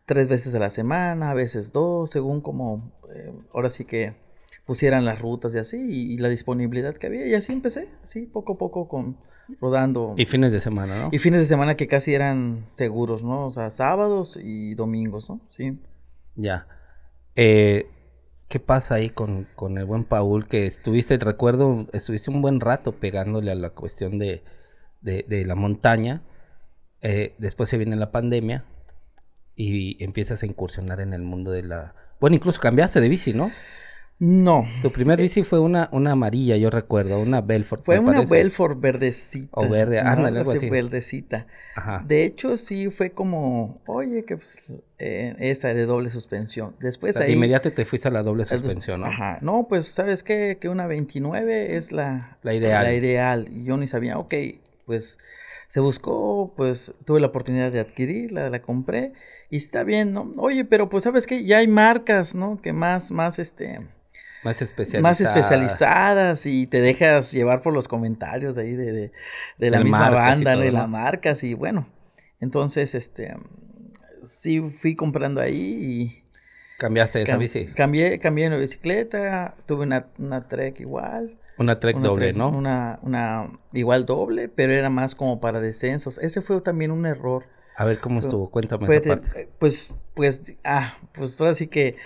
tres 0.06 0.28
veces 0.28 0.54
a 0.54 0.58
la 0.58 0.70
semana, 0.70 1.30
a 1.30 1.34
veces 1.34 1.72
dos, 1.72 2.10
según 2.10 2.40
como, 2.40 2.92
eh, 3.14 3.32
ahora 3.54 3.70
sí 3.70 3.84
que 3.84 4.14
pusieran 4.70 5.04
las 5.04 5.18
rutas 5.20 5.52
y 5.56 5.58
así, 5.58 5.78
y, 5.78 6.12
y 6.12 6.18
la 6.18 6.28
disponibilidad 6.28 6.94
que 6.94 7.08
había. 7.08 7.26
Y 7.26 7.34
así 7.34 7.52
empecé, 7.52 7.88
así 8.04 8.26
poco 8.26 8.52
a 8.52 8.56
poco 8.56 8.86
con 8.86 9.16
rodando. 9.60 10.14
Y 10.16 10.26
fines 10.26 10.52
de 10.52 10.60
semana, 10.60 10.96
¿no? 10.96 11.08
Y 11.10 11.18
fines 11.18 11.40
de 11.40 11.46
semana 11.46 11.74
que 11.74 11.88
casi 11.88 12.14
eran 12.14 12.60
seguros, 12.60 13.24
¿no? 13.24 13.48
O 13.48 13.50
sea, 13.50 13.68
sábados 13.70 14.38
y 14.40 14.76
domingos, 14.76 15.28
¿no? 15.28 15.40
Sí. 15.48 15.76
Ya. 16.36 16.68
Eh, 17.34 17.90
¿Qué 18.46 18.60
pasa 18.60 18.94
ahí 18.94 19.10
con, 19.10 19.48
con 19.56 19.76
el 19.76 19.86
buen 19.86 20.04
Paul? 20.04 20.46
Que 20.46 20.66
estuviste, 20.66 21.18
recuerdo, 21.18 21.88
estuviste 21.92 22.30
un 22.30 22.40
buen 22.40 22.60
rato 22.60 22.92
pegándole 22.92 23.50
a 23.50 23.56
la 23.56 23.70
cuestión 23.70 24.20
de, 24.20 24.44
de, 25.00 25.24
de 25.28 25.44
la 25.44 25.56
montaña. 25.56 26.22
Eh, 27.00 27.34
después 27.38 27.68
se 27.68 27.76
viene 27.76 27.96
la 27.96 28.12
pandemia 28.12 28.66
y 29.56 30.00
empiezas 30.04 30.44
a 30.44 30.46
incursionar 30.46 31.00
en 31.00 31.12
el 31.12 31.22
mundo 31.22 31.50
de 31.50 31.64
la... 31.64 31.96
Bueno, 32.20 32.36
incluso 32.36 32.60
cambiaste 32.60 33.00
de 33.00 33.08
bici, 33.08 33.32
¿no? 33.32 33.50
No, 34.22 34.66
Tu 34.82 34.92
primer 34.92 35.18
bici 35.18 35.42
fue 35.44 35.60
una, 35.60 35.88
una 35.92 36.12
amarilla, 36.12 36.54
yo 36.58 36.68
recuerdo, 36.68 37.18
una 37.22 37.40
Belfort. 37.40 37.86
Fue 37.86 37.98
una 37.98 38.12
parece. 38.12 38.34
Belfort 38.34 38.78
verdecita. 38.78 39.48
O 39.52 39.66
verde, 39.66 40.02
¿no? 40.02 40.10
ándale, 40.10 40.40
algo 40.40 40.52
así. 40.52 40.68
verdecita. 40.68 41.46
Ajá. 41.74 42.04
De 42.06 42.24
hecho, 42.24 42.58
sí 42.58 42.90
fue 42.90 43.12
como, 43.12 43.80
oye, 43.86 44.26
que 44.26 44.36
pues, 44.36 44.62
eh, 44.98 45.34
esta 45.38 45.68
de 45.68 45.86
doble 45.86 46.10
suspensión. 46.10 46.76
Después 46.80 47.14
de 47.14 47.24
ahí... 47.24 47.32
inmediato 47.32 47.72
te 47.72 47.86
fuiste 47.86 48.08
a 48.08 48.10
la 48.10 48.22
doble 48.22 48.44
suspensión, 48.44 49.00
¿no? 49.00 49.06
Ajá. 49.06 49.38
No, 49.40 49.66
pues, 49.66 49.86
¿sabes 49.86 50.22
qué? 50.22 50.58
Que 50.60 50.68
una 50.68 50.86
29 50.86 51.78
es 51.78 51.90
la... 51.90 52.36
La 52.42 52.52
ideal. 52.52 52.84
La 52.84 52.92
ideal. 52.92 53.48
Yo 53.64 53.78
ni 53.78 53.86
sabía, 53.86 54.18
ok, 54.18 54.34
pues... 54.84 55.18
Se 55.68 55.78
buscó, 55.78 56.52
pues 56.56 56.92
tuve 57.06 57.20
la 57.20 57.28
oportunidad 57.28 57.70
de 57.70 57.78
adquirirla, 57.78 58.50
la 58.50 58.60
compré 58.60 59.12
y 59.50 59.58
está 59.58 59.84
bien, 59.84 60.12
¿no? 60.12 60.34
Oye, 60.38 60.64
pero 60.64 60.88
pues 60.88 61.04
sabes 61.04 61.28
qué, 61.28 61.44
ya 61.44 61.58
hay 61.58 61.68
marcas, 61.68 62.34
¿no? 62.34 62.60
Que 62.60 62.72
más, 62.72 63.12
más, 63.12 63.38
este, 63.38 63.78
Más 64.42 64.62
especializada. 64.62 65.02
más 65.02 65.20
especializadas 65.20 66.46
y 66.46 66.66
te 66.66 66.80
dejas 66.80 67.32
llevar 67.32 67.60
por 67.62 67.72
los 67.74 67.88
comentarios 67.88 68.54
de 68.54 68.62
ahí 68.62 68.72
de, 68.74 68.92
de, 68.92 69.12
de 69.58 69.70
la 69.70 69.80
misma 69.80 70.10
banda, 70.10 70.52
todo, 70.52 70.62
de 70.62 70.72
¿no? 70.72 70.78
las 70.78 70.88
marcas 70.88 71.44
y 71.44 71.54
bueno, 71.54 71.86
entonces 72.40 72.94
este 72.94 73.36
sí 74.22 74.60
fui 74.60 74.94
comprando 74.96 75.40
ahí 75.40 75.54
y 75.80 76.24
Cambiaste 76.78 77.20
esa 77.22 77.34
cam- 77.36 77.38
bici. 77.40 77.66
cambié, 77.74 78.18
cambié 78.18 78.46
una 78.46 78.56
bicicleta, 78.56 79.54
tuve 79.66 79.82
una, 79.84 80.06
una 80.18 80.48
Trek 80.48 80.80
igual. 80.80 81.36
Una 81.58 81.78
Trek 81.78 81.96
una 81.96 82.08
doble, 82.08 82.26
Trek- 82.32 82.36
¿no? 82.38 82.48
Una, 82.48 82.98
una 83.02 83.50
igual 83.74 84.06
doble, 84.06 84.48
pero 84.48 84.72
era 84.72 84.88
más 84.88 85.14
como 85.14 85.40
para 85.40 85.60
descensos. 85.60 86.16
Ese 86.18 86.40
fue 86.40 86.58
también 86.62 86.90
un 86.90 87.04
error. 87.04 87.44
A 87.76 87.84
ver 87.84 88.00
cómo 88.00 88.20
estuvo, 88.20 88.50
cuéntame 88.50 88.86
Fue 88.86 88.96
esa 88.96 89.08
parte. 89.10 89.50
pues, 89.58 89.94
pues, 90.14 90.56
ah, 90.64 90.96
pues 91.12 91.38
ahora 91.38 91.54
sí 91.54 91.66
que 91.66 91.96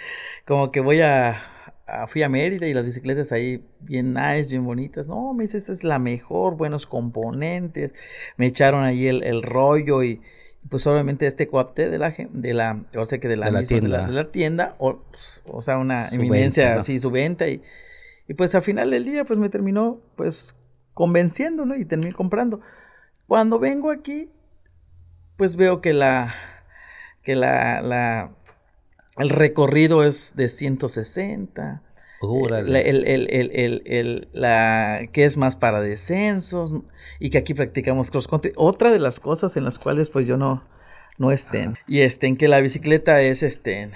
como 0.45 0.73
que 0.73 0.81
voy 0.81 1.01
a, 1.03 1.41
a- 1.87 2.07
fui 2.07 2.23
a 2.23 2.29
Mérida 2.29 2.67
y 2.67 2.75
las 2.75 2.85
bicicletas 2.85 3.33
ahí 3.33 3.65
bien 3.81 4.15
nice, 4.15 4.51
bien 4.51 4.65
bonitas. 4.65 5.07
No, 5.09 5.33
me 5.35 5.45
dice, 5.45 5.59
esta 5.59 5.73
es 5.73 5.85
la 5.85 5.99
mejor, 5.99 6.57
buenos 6.57 6.87
componentes. 6.87 7.95
Me 8.37 8.47
echaron 8.47 8.85
ahí 8.85 9.07
el, 9.07 9.23
el 9.25 9.43
rollo 9.43 10.03
y 10.03 10.21
pues 10.71 10.87
obviamente 10.87 11.27
este 11.27 11.47
cuate 11.47 11.91
de 11.91 11.99
la, 11.99 12.15
de 12.31 12.55
la, 12.55 12.83
o 12.97 13.05
sea 13.05 13.19
que 13.19 13.29
de 13.29 13.37
la, 13.37 13.47
De 13.47 13.53
la 13.53 13.61
misma- 13.61 13.75
de 13.75 13.81
tienda. 13.81 14.07
de 14.07 14.13
la 14.13 14.33
tienda, 14.33 14.75
o, 14.79 14.97
pues, 15.11 15.43
o 15.47 15.61
sea, 15.61 15.77
una 15.79 16.09
Su 16.09 16.15
eminencia, 16.17 16.63
venta, 16.65 16.75
¿no? 16.77 16.81
así 16.81 16.99
su 16.99 17.11
venta 17.11 17.49
y, 17.49 17.61
y 18.29 18.35
pues 18.35 18.55
al 18.55 18.63
final 18.63 18.91
del 18.91 19.05
día 19.05 19.25
pues 19.25 19.39
me 19.39 19.51
terminó 19.51 20.01
pues 20.17 20.57
convenciendo, 20.95 21.67
¿no? 21.67 21.77
Y 21.77 21.85
terminé 21.85 22.13
comprando. 22.15 22.61
Cuando 23.27 23.59
vengo 23.59 23.91
aquí, 23.91 24.31
pues 25.37 25.57
veo 25.57 25.81
que 25.83 25.93
la 25.93 26.35
que 27.23 27.35
la, 27.35 27.83
la 27.83 28.31
el 29.19 29.31
recorrido 29.31 30.05
es 30.05 30.35
de 30.37 30.49
160 30.49 31.83
Órale. 32.21 32.71
la, 32.71 32.81
el, 32.81 33.07
el- 33.07 33.29
el- 33.31 33.51
el- 33.55 33.83
el- 33.87 34.29
la- 34.33 35.09
que 35.13 35.25
es 35.25 35.37
más 35.37 35.57
para 35.57 35.81
descensos 35.81 36.75
y 37.21 37.31
que 37.31 37.39
aquí 37.39 37.55
practicamos 37.55 38.11
cross 38.11 38.29
country 38.29 38.53
otra 38.57 38.91
de 38.93 38.99
las 38.99 39.21
cosas 39.21 39.57
en 39.57 39.65
las 39.65 39.79
cuales 39.79 40.11
pues 40.11 40.27
yo 40.27 40.37
no 40.37 40.67
no 41.19 41.31
estén 41.31 41.75
y 41.87 42.01
estén 42.01 42.37
que 42.37 42.49
la 42.49 42.61
bicicleta 42.61 43.21
es 43.21 43.43
este 43.43 43.91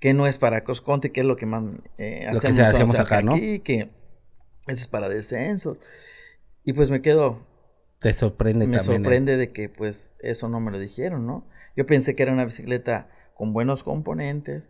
que 0.00 0.14
no 0.14 0.26
es 0.26 0.38
para 0.38 0.64
cross 0.64 0.80
country 0.80 1.10
que 1.10 1.20
es 1.20 1.26
lo 1.26 1.36
que 1.36 1.46
más 1.46 1.62
eh, 1.98 2.28
Lo 2.32 2.40
que 2.40 2.48
hacemos, 2.48 2.98
acá, 2.98 3.20
¿no? 3.22 3.32
aquí 3.34 3.60
que 3.60 3.90
eso 4.66 4.80
es 4.80 4.86
para 4.88 5.08
descensos 5.08 5.80
y 6.64 6.72
pues 6.72 6.90
me 6.90 7.02
quedo 7.02 7.46
Te 8.00 8.12
sorprende 8.14 8.66
me 8.66 8.78
también. 8.78 9.02
sorprende 9.02 9.36
de 9.36 9.52
que 9.52 9.68
pues 9.68 10.14
eso 10.20 10.48
no 10.48 10.60
me 10.60 10.70
lo 10.70 10.78
dijeron, 10.78 11.26
¿no? 11.26 11.46
Yo 11.76 11.86
pensé 11.86 12.14
que 12.16 12.22
era 12.24 12.32
una 12.32 12.44
bicicleta 12.44 13.08
con 13.38 13.54
buenos 13.54 13.82
componentes, 13.84 14.68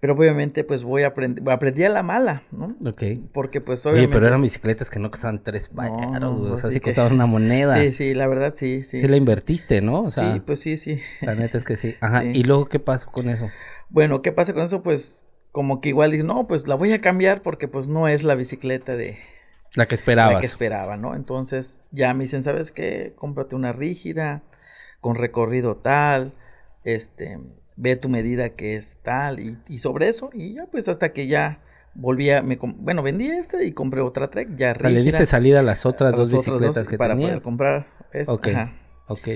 pero 0.00 0.14
obviamente 0.14 0.64
pues 0.64 0.82
voy 0.82 1.02
a 1.02 1.08
aprender, 1.08 1.48
aprendí 1.50 1.84
a 1.84 1.88
la 1.90 2.02
mala, 2.02 2.42
¿no? 2.50 2.74
Ok. 2.88 3.02
Porque 3.32 3.60
pues 3.60 3.84
Oye, 3.86 3.92
obviamente... 3.94 4.14
pero 4.16 4.26
eran 4.26 4.42
bicicletas 4.42 4.90
que 4.90 4.98
no 4.98 5.10
costaban 5.10 5.42
tres 5.44 5.72
baros, 5.72 6.20
no, 6.20 6.34
güey, 6.36 6.52
o 6.52 6.56
sea, 6.56 6.70
sí 6.70 6.80
que- 6.80 6.84
costaban 6.90 7.12
una 7.12 7.26
moneda. 7.26 7.76
Sí, 7.76 7.92
sí, 7.92 8.14
la 8.14 8.26
verdad 8.26 8.52
sí, 8.54 8.82
sí. 8.82 8.98
Sí. 8.98 9.06
la 9.08 9.16
invertiste, 9.16 9.80
¿no? 9.82 10.02
O 10.02 10.08
sea, 10.08 10.34
sí, 10.34 10.40
pues 10.40 10.58
sí, 10.60 10.76
sí. 10.78 11.00
la 11.20 11.34
neta 11.34 11.58
es 11.58 11.64
que 11.64 11.76
sí. 11.76 11.94
Ajá, 12.00 12.22
Sí. 12.22 12.30
¿y 12.34 12.42
luego 12.44 12.66
qué 12.66 12.78
pasó 12.80 13.10
con 13.12 13.28
eso? 13.28 13.48
Bueno, 13.90 14.22
¿qué 14.22 14.32
pasa 14.32 14.52
con 14.54 14.62
eso? 14.62 14.82
Pues 14.82 15.26
como 15.52 15.80
que 15.80 15.88
igual 15.90 16.10
dije, 16.12 16.24
no, 16.24 16.46
pues 16.46 16.66
la 16.68 16.74
voy 16.76 16.92
a 16.92 17.00
cambiar 17.00 17.42
porque 17.42 17.68
pues 17.68 17.88
no 17.88 18.06
es 18.08 18.22
la 18.22 18.34
bicicleta 18.36 18.94
de, 18.96 19.18
La 19.74 19.86
que 19.86 19.94
esperabas. 19.96 20.34
la 20.34 20.40
que 20.40 20.46
esperaba, 20.46 20.96
¿no? 20.96 21.14
Entonces 21.16 21.82
ya 21.90 22.14
me 22.14 22.24
dicen, 22.24 22.42
¿sabes 22.42 22.70
qué? 22.70 23.12
Cómprate 23.16 23.56
una 23.56 23.72
rígida, 23.72 24.42
con 25.00 25.16
recorrido 25.16 25.76
tal, 25.76 26.34
este, 26.84 27.38
ve 27.80 27.94
tu 27.96 28.08
medida 28.08 28.50
que 28.50 28.74
es 28.74 28.98
tal, 29.02 29.38
y, 29.40 29.56
y 29.68 29.78
sobre 29.78 30.08
eso, 30.08 30.30
y 30.34 30.54
ya 30.54 30.66
pues 30.66 30.88
hasta 30.88 31.12
que 31.12 31.28
ya 31.28 31.60
volví 31.94 32.30
a, 32.30 32.42
me, 32.42 32.56
bueno, 32.60 33.02
vendí 33.02 33.28
esta 33.28 33.62
y 33.62 33.72
compré 33.72 34.00
otra 34.00 34.30
Trek 34.30 34.56
ya 34.56 34.74
sea, 34.74 34.90
le 34.90 35.02
diste 35.02 35.26
salida 35.26 35.60
a 35.60 35.62
las 35.62 35.86
otras 35.86 36.14
dos 36.16 36.32
bicicletas 36.32 36.88
que 36.88 36.98
para 36.98 37.14
tenía. 37.14 37.28
poder 37.28 37.42
comprar 37.42 37.86
esta. 38.12 38.32
Ok, 38.32 38.48
ajá. 38.48 38.72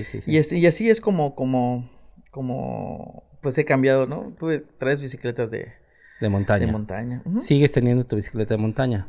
sí, 0.03 0.21
sí. 0.21 0.31
Y, 0.31 0.37
este, 0.37 0.57
y 0.57 0.65
así 0.65 0.89
es 0.89 0.99
como, 1.01 1.35
como, 1.35 1.89
como, 2.31 3.23
pues 3.41 3.57
he 3.57 3.65
cambiado, 3.65 4.07
¿no? 4.07 4.33
Tuve 4.37 4.59
tres 4.77 5.01
bicicletas 5.01 5.49
de, 5.49 5.73
de 6.21 6.29
montaña. 6.29 6.65
de 6.65 6.71
montaña. 6.71 7.23
¿Sigues 7.41 7.71
teniendo 7.71 8.05
tu 8.05 8.15
bicicleta 8.17 8.55
de 8.55 8.61
montaña? 8.61 9.07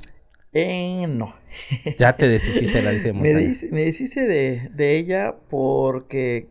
Eh, 0.53 1.07
no. 1.09 1.35
Ya 1.99 2.17
te 2.17 2.29
deshiciste 2.29 2.79
de 2.79 2.83
la 2.83 2.91
bici 2.93 3.09
de 3.09 3.13
Me, 3.15 3.33
montaña. 3.33 3.53
me 3.73 3.85
deshice 3.85 4.25
de, 4.27 4.71
de 4.73 4.97
ella 4.97 5.35
porque 5.49 6.49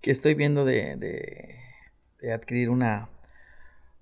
que 0.00 0.10
estoy 0.10 0.34
viendo 0.34 0.64
de 0.64 0.96
adquirir 2.30 2.70
una, 2.70 3.08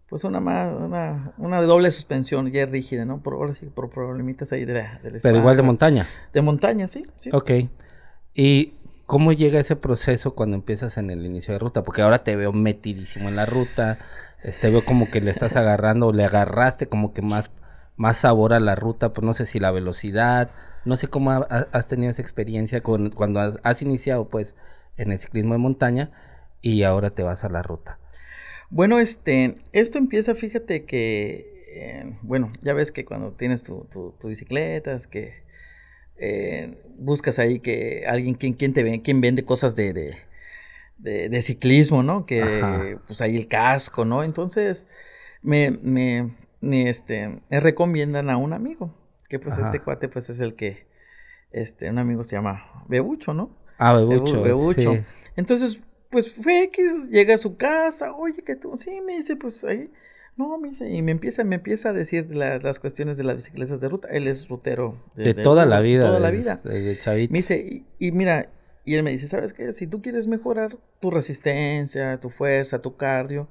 pues 0.09 0.25
una 0.25 0.41
más, 0.41 0.73
una, 0.73 1.33
una 1.39 1.61
de 1.61 1.67
doble 1.67 1.91
suspensión, 1.93 2.51
ya 2.51 2.67
rígida, 2.67 3.05
¿no? 3.05 3.23
Por 3.23 3.35
ahora 3.35 3.53
sí, 3.53 3.67
por 3.67 3.91
problemitas 3.91 4.53
ahí 4.53 4.65
de 4.65 4.75
la, 4.75 4.99
del 5.03 5.19
Pero 5.23 5.39
igual 5.39 5.57
de 5.57 5.63
montaña. 5.63 6.09
De 6.33 6.43
montaña, 6.43 6.89
sí, 6.89 7.03
sí. 7.17 7.31
Ok. 7.33 7.51
¿Y 8.35 8.75
cómo 9.07 9.33
llega 9.33 9.61
ese 9.61 9.77
proceso 9.77 10.35
cuando 10.35 10.57
empiezas 10.57 10.99
en 10.99 11.11
el 11.11 11.25
inicio 11.25 11.53
de 11.55 11.59
ruta? 11.61 11.83
Porque 11.83 12.03
ahora 12.03 12.19
te 12.21 12.35
veo 12.37 12.53
metidísimo 12.53 13.29
en 13.29 13.37
la 13.37 13.47
ruta. 13.47 13.99
Este, 14.43 14.71
veo 14.71 14.85
como 14.85 15.11
que 15.11 15.21
le 15.21 15.31
estás 15.31 15.57
agarrando 15.57 16.09
o 16.09 16.13
le 16.13 16.25
agarraste 16.25 16.89
como 16.89 17.13
que 17.13 17.23
más, 17.23 17.51
más 17.97 18.17
sabor 18.17 18.53
a 18.53 18.59
la 18.61 18.75
ruta. 18.75 19.13
Pues 19.13 19.25
no 19.25 19.33
sé 19.33 19.45
si 19.47 19.61
la 19.61 19.71
velocidad. 19.71 20.51
No 20.85 20.97
sé 20.97 21.07
cómo 21.09 21.31
ha- 21.31 21.47
ha- 21.51 21.69
has 21.73 21.87
tenido 21.87 22.11
esa 22.11 22.23
experiencia 22.23 22.83
con, 22.83 23.11
cuando 23.11 23.39
has, 23.41 23.59
has 23.63 23.83
iniciado 23.83 24.29
pues 24.29 24.57
en 24.97 25.13
el 25.13 25.21
ciclismo 25.21 25.53
de 25.55 25.59
montaña 25.59 26.11
y 26.63 26.83
ahora 26.83 27.11
te 27.11 27.23
vas 27.23 27.45
a 27.45 27.49
la 27.49 27.63
ruta. 27.63 27.99
Bueno, 28.71 28.99
este, 28.99 29.57
esto 29.73 29.99
empieza, 29.99 30.35
fíjate 30.35 30.85
que, 30.85 31.65
eh, 31.75 32.17
bueno, 32.23 32.51
ya 32.63 32.73
ves 32.75 32.93
que 32.93 33.05
cuando 33.05 33.33
tienes 33.33 33.65
tu, 33.65 33.87
tu, 33.91 34.15
tu 34.21 34.29
bicicleta, 34.29 34.93
es 34.95 35.07
que 35.07 35.43
eh, 36.19 36.83
buscas 36.99 37.39
ahí 37.39 37.61
que 37.61 38.05
alguien, 38.07 38.35
quien, 38.35 38.55
quien 38.55 38.73
te 38.75 38.85
ve, 38.85 39.03
quien 39.03 39.21
vende 39.21 39.45
cosas 39.45 39.77
de, 39.77 39.93
de, 39.93 40.17
de, 40.99 41.29
de 41.31 41.43
ciclismo, 41.43 42.03
¿no? 42.03 42.27
Que, 42.27 42.97
Ajá. 42.97 43.03
pues 43.07 43.21
ahí 43.23 43.37
el 43.37 43.49
casco, 43.49 44.05
¿no? 44.05 44.23
Entonces, 44.25 44.89
me, 45.43 45.71
me, 45.71 46.37
me, 46.61 46.91
este, 46.91 47.41
me 47.51 47.61
recomiendan 47.61 48.31
a 48.31 48.37
un 48.39 48.53
amigo, 48.53 48.95
que 49.29 49.39
pues 49.39 49.55
Ajá. 49.55 49.63
este 49.63 49.81
cuate, 49.81 50.09
pues 50.09 50.31
es 50.31 50.41
el 50.41 50.55
que, 50.57 50.87
este, 51.53 51.91
un 51.91 51.99
amigo 51.99 52.25
se 52.25 52.37
llama 52.37 52.85
Bebucho, 52.89 53.35
¿no? 53.35 53.51
Ah, 53.79 53.95
Bebu- 53.95 54.43
Bebucho. 54.43 54.43
Bebucho. 54.43 54.95
sí. 54.97 55.05
Entonces, 55.37 55.83
pues 56.11 56.33
fue 56.33 56.71
que 56.73 56.83
llega 57.11 57.35
a 57.35 57.39
su 57.39 57.57
casa, 57.57 58.13
oye, 58.15 58.43
que 58.43 58.57
tú, 58.57 58.77
sí, 58.77 59.01
me 59.01 59.17
dice, 59.17 59.37
pues 59.37 59.65
ahí, 59.65 59.91
no, 60.37 60.59
me 60.59 60.71
dice, 60.71 60.91
y 60.91 61.03
me 61.03 61.13
empieza, 61.13 61.45
me 61.45 61.57
empieza 61.57 61.91
a 61.91 61.93
decir 61.93 62.35
la- 62.35 62.59
las 62.59 62.81
cuestiones 62.81 63.17
de 63.17 63.25
las 63.25 63.37
bicicletas 63.37 63.81
de 63.81 63.89
ruta. 63.89 64.09
Él 64.11 64.27
es 64.27 64.49
rutero. 64.49 64.97
De 65.15 65.35
toda 65.35 65.67
la 65.67 65.81
vida. 65.81 66.07
Toda 66.07 66.21
la 66.21 66.31
vida. 66.31 66.59
Desde 66.65 66.99
chavito. 66.99 67.33
Me 67.33 67.39
dice, 67.41 67.59
y, 67.59 67.87
y 67.99 68.13
mira, 68.13 68.49
y 68.85 68.95
él 68.95 69.03
me 69.03 69.11
dice, 69.11 69.27
¿sabes 69.29 69.53
qué? 69.53 69.73
Si 69.73 69.87
tú 69.87 70.01
quieres 70.03 70.27
mejorar 70.27 70.79
tu 71.01 71.11
resistencia, 71.11 72.19
tu 72.21 72.31
fuerza, 72.31 72.81
tu 72.81 72.97
cardio, 72.97 73.49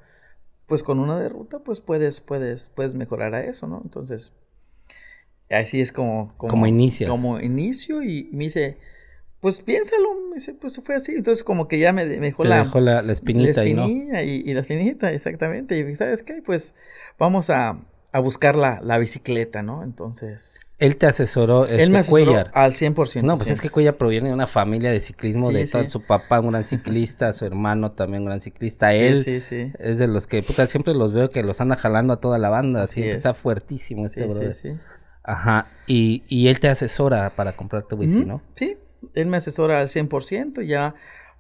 pues 0.66 0.84
con 0.84 1.00
una 1.00 1.20
de 1.20 1.30
ruta, 1.30 1.60
pues 1.60 1.82
puedes, 1.82 2.22
puedes, 2.22 2.70
puedes 2.70 2.94
mejorar 2.96 3.36
a 3.36 3.44
eso, 3.44 3.68
¿no? 3.68 3.82
Entonces, 3.84 4.34
así 5.50 5.82
es 5.82 5.92
como... 5.92 6.34
Como 6.38 6.66
inicias. 6.68 7.10
Como 7.10 7.39
inicio 7.39 8.01
y 8.01 8.30
me 8.32 8.46
dice, 8.46 8.78
pues 9.41 9.62
piénsalo, 9.62 10.10
me 10.29 10.36
dice, 10.36 10.53
pues 10.53 10.81
fue 10.84 10.96
así. 10.96 11.13
Entonces 11.15 11.43
como 11.43 11.67
que 11.67 11.79
ya 11.79 11.93
me, 11.93 12.05
me 12.05 12.17
dejó 12.17 12.43
Te 12.43 12.50
la... 12.50 12.58
dejó 12.63 12.79
la, 12.79 13.01
la 13.01 13.13
espinita 13.13 13.62
la 13.62 13.67
ahí, 13.67 13.74
¿no? 13.74 13.88
y, 13.88 14.43
y 14.46 14.53
la 14.53 14.62
espinita, 14.62 15.12
exactamente. 15.12 15.77
Y 15.77 15.96
¿sabes 15.96 16.24
qué? 16.24 16.41
Pues 16.46 16.74
vamos 17.17 17.50
a, 17.50 17.77
a 18.12 18.19
buscar 18.19 18.55
la, 18.55 18.79
la 18.81 18.98
bicicleta, 18.98 19.62
¿no? 19.62 19.84
Entonces... 19.84 20.65
Él 20.79 20.96
te 20.96 21.08
asesoró, 21.08 21.65
este, 21.65 21.84
él 21.84 21.89
me 21.89 22.00
asesoró 22.00 22.24
Cuellar. 22.25 22.51
al 22.53 22.72
100%. 22.74 23.22
No, 23.24 23.36
pues 23.36 23.50
es 23.50 23.60
que 23.60 23.69
Cuellar 23.69 23.98
proviene 23.98 24.29
de 24.29 24.34
una 24.34 24.48
familia 24.48 24.91
de 24.91 25.01
ciclismo, 25.01 25.48
Sí, 25.50 25.53
de 25.53 25.67
todo, 25.67 25.84
sí. 25.84 25.89
su 25.89 26.01
papá 26.05 26.39
un 26.39 26.51
gran 26.51 26.63
ciclista, 26.63 27.34
su 27.34 27.46
hermano 27.46 27.91
también 27.91 28.22
un 28.24 28.27
gran 28.29 28.39
ciclista, 28.39 28.91
Sí, 28.91 28.96
él 28.98 29.74
es 29.77 30.00
de 30.00 30.08
los 30.08 30.25
que, 30.25 30.41
puta, 30.41 30.67
siempre 30.67 30.93
los 30.93 31.12
veo 31.12 31.29
que 31.31 31.43
los 31.43 31.60
anda 31.60 31.75
jalando 31.75 32.13
a 32.13 32.22
toda 32.22 32.38
la 32.38 32.50
banda, 32.50 32.84
Así 32.84 33.03
es. 33.03 33.17
está 33.17 33.34
fuertísimo 33.34 34.05
este 34.05 34.24
brother. 34.25 34.53
sí. 34.53 34.69
Ajá, 35.22 35.67
y, 35.86 36.24
y 36.29 36.48
él 36.48 36.62
te 36.62 36.69
asesora 36.69 37.29
para 37.31 37.51
comprar 37.58 37.84
tu 37.84 37.98
bici, 37.98 38.24
¿no? 38.25 38.41
Sí, 38.55 38.77
él 39.13 39.27
me 39.27 39.38
asesora 39.38 39.79
al 39.82 39.89
100%, 39.89 40.62
ya, 40.65 40.96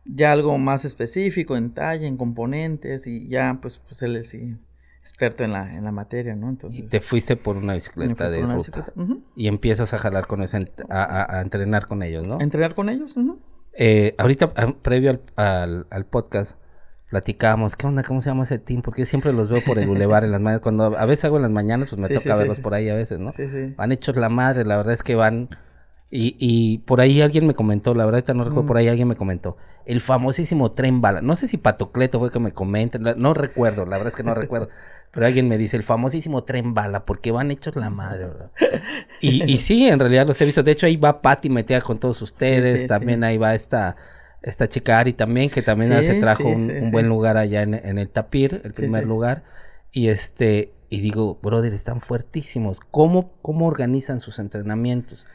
ya 0.05 0.31
algo 0.31 0.57
más 0.57 0.85
específico 0.85 1.55
en 1.57 1.73
talla, 1.73 2.07
en 2.07 2.17
componentes 2.17 3.07
y 3.07 3.27
ya, 3.27 3.59
pues, 3.61 3.79
pues 3.79 4.01
él 4.03 4.15
es 4.15 4.29
sí, 4.29 4.55
experto 5.01 5.43
en 5.43 5.51
la, 5.53 5.75
en 5.75 5.83
la 5.83 5.91
materia, 5.91 6.35
¿no? 6.35 6.49
Entonces, 6.49 6.79
Y 6.79 6.83
te 6.87 6.99
fuiste 7.01 7.35
por 7.35 7.57
una 7.57 7.73
bicicleta 7.73 8.29
de 8.29 8.43
una 8.43 8.55
ruta. 8.55 8.81
bicicleta. 8.81 8.93
Y 9.35 9.47
empiezas 9.47 9.93
a 9.93 9.97
jalar 9.97 10.27
con 10.27 10.41
eso, 10.43 10.57
ent- 10.57 10.85
a, 10.89 11.03
a- 11.03 11.37
a 11.37 11.41
entrenar 11.41 11.87
con 11.87 12.03
ellos, 12.03 12.25
¿no? 12.27 12.39
Entrenar 12.39 12.75
con 12.75 12.89
ellos. 12.89 13.15
ujú. 13.17 13.39
Eh, 13.73 14.15
ahorita, 14.17 14.51
ah, 14.55 14.73
previo 14.81 15.11
al, 15.11 15.21
al, 15.35 15.87
al 15.89 16.05
podcast, 16.05 16.57
platicábamos, 17.09 17.75
¿qué 17.75 17.87
onda? 17.87 18.03
¿Cómo 18.03 18.19
se 18.21 18.29
llama 18.29 18.43
ese 18.43 18.59
team? 18.59 18.81
Porque 18.81 19.01
yo 19.01 19.05
siempre 19.05 19.31
los 19.33 19.49
veo 19.49 19.63
por 19.63 19.79
el 19.79 19.87
bulevar 19.87 20.23
en 20.23 20.31
las 20.31 20.41
mañanas. 20.41 20.61
Cuando 20.61 20.97
a 20.97 21.05
veces 21.05 21.25
hago 21.25 21.37
en 21.37 21.43
las 21.43 21.51
mañanas, 21.51 21.89
pues 21.89 21.99
me 22.01 22.07
Sí, 22.07 22.13
toca 22.15 22.33
sí, 22.33 22.39
verlos 22.39 22.57
sí. 22.57 22.61
por 22.63 22.73
ahí 22.73 22.89
a 22.89 22.95
veces, 22.95 23.19
¿no? 23.19 23.31
Sí, 23.31 23.47
sí. 23.47 23.73
Van 23.77 23.91
hechos 23.91 24.17
la 24.17 24.29
madre, 24.29 24.65
la 24.65 24.77
verdad 24.77 24.93
es 24.93 25.03
que 25.03 25.15
van... 25.15 25.49
Y, 26.11 26.35
y 26.39 26.79
por 26.79 27.01
ahí 27.01 27.21
alguien 27.21 27.45
me 27.45 27.53
comentó, 27.53 27.93
la 27.93 28.05
verdad 28.05 28.33
no 28.33 28.43
recuerdo, 28.43 28.63
Mm. 28.63 28.67
por 28.67 28.77
ahí 28.77 28.87
alguien 28.87 29.07
me 29.07 29.15
comentó, 29.15 29.57
el 29.85 30.01
famosísimo 30.01 30.71
tren 30.71 31.01
bala. 31.01 31.21
No 31.21 31.35
sé 31.35 31.47
si 31.47 31.57
Patocleto 31.57 32.17
fue 32.19 32.31
que 32.31 32.39
me 32.39 32.51
comenta, 32.51 32.97
no 32.97 33.33
recuerdo, 33.35 33.85
la 33.85 33.97
verdad 33.97 34.07
es 34.07 34.15
que 34.15 34.23
no 34.23 34.33
recuerdo. 34.33 34.69
Pero 35.11 35.25
alguien 35.25 35.47
me 35.47 35.57
dice, 35.57 35.75
el 35.77 35.83
famosísimo 35.83 36.43
tren 36.43 36.73
bala, 36.75 37.05
porque 37.05 37.31
van 37.31 37.49
hechos 37.51 37.75
la 37.75 37.89
madre, 37.89 38.25
¿verdad? 38.25 38.51
Y, 39.21 39.51
y 39.51 39.57
sí, 39.57 39.87
en 39.87 39.99
realidad 39.99 40.25
los 40.25 40.39
he 40.41 40.45
visto. 40.45 40.63
De 40.63 40.71
hecho, 40.71 40.85
ahí 40.85 40.95
va 40.95 41.21
Patti 41.21 41.49
metida 41.49 41.81
con 41.81 41.99
todos 41.99 42.21
ustedes. 42.21 42.81
sí, 42.81 42.87
también 42.87 43.23
ahí 43.23 43.37
va 43.37 43.53
esta, 43.53 43.95
esta 44.41 44.69
chica 44.69 44.97
Ari 44.99 45.13
también, 45.13 45.49
que 45.49 45.61
también 45.61 46.01
se 46.03 46.15
trajo 46.19 46.47
un, 46.47 46.91
buen 46.91 47.07
lugar 47.09 47.37
allá 47.37 47.63
en, 47.63 47.73
en 47.73 47.97
el 47.97 48.09
Tapir, 48.09 48.61
el 48.63 48.71
primer 48.73 49.05
lugar. 49.05 49.43
Y 49.91 50.07
este, 50.07 50.73
y 50.89 51.01
digo, 51.01 51.37
brother, 51.41 51.73
están 51.73 51.99
fuertísimos. 52.01 52.79
¿Cómo, 52.79 53.33
cómo 53.41 53.67
organizan 53.67 54.19
sus 54.21 54.39
entrenamientos? 54.39 55.25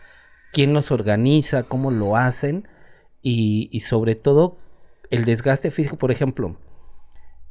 ¿Quién 0.55 0.73
los 0.73 0.91
organiza? 0.91 1.65
¿Cómo 1.65 1.91
lo 1.91 2.17
hacen? 2.17 2.67
Y, 3.23 3.69
y 3.73 3.81
sobre 3.81 4.15
todo, 4.15 4.57
el 5.11 5.25
desgaste 5.25 5.71
físico, 5.71 5.97
por 5.99 6.11
ejemplo. 6.11 6.57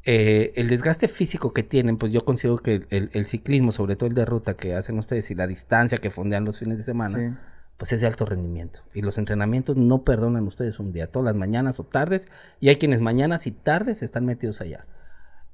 eh, 0.05 0.51
el 0.55 0.67
desgaste 0.67 1.07
físico 1.07 1.53
que 1.53 1.63
tienen, 1.63 1.97
pues 1.97 2.11
yo 2.11 2.25
considero 2.25 2.57
que 2.57 2.85
el, 2.89 3.25
ciclismo, 3.27 3.71
sobre 3.71 3.95
todo 3.95 4.07
el 4.09 4.15
de 4.15 4.25
ruta 4.25 4.55
que 4.55 4.75
hacen 4.75 4.97
ustedes 4.99 5.31
y 5.31 5.35
la 5.35 5.47
distancia 5.47 5.97
que 5.97 6.09
fondean 6.09 6.43
los 6.43 6.59
fines 6.59 6.77
de 6.77 6.83
semana, 6.83 7.17
Sí. 7.17 7.37
pues 7.77 7.93
es 7.93 8.01
de 8.01 8.07
alto 8.07 8.25
rendimiento. 8.25 8.81
Y 8.93 9.01
los 9.01 9.17
entrenamientos 9.17 9.77
no 9.77 10.03
perdonan 10.03 10.45
ustedes 10.45 10.77
un 10.79 10.91
día, 10.91 11.07
todas 11.11 11.25
las 11.25 11.35
mañanas 11.35 11.79
o 11.79 11.85
tardes, 11.85 12.29
y 12.59 12.67
hay 12.69 12.75
quienes 12.75 12.99
mañanas 13.01 13.47
y 13.47 13.51
tardes 13.51 14.03
están 14.03 14.25
metidos 14.25 14.59
allá. 14.61 14.85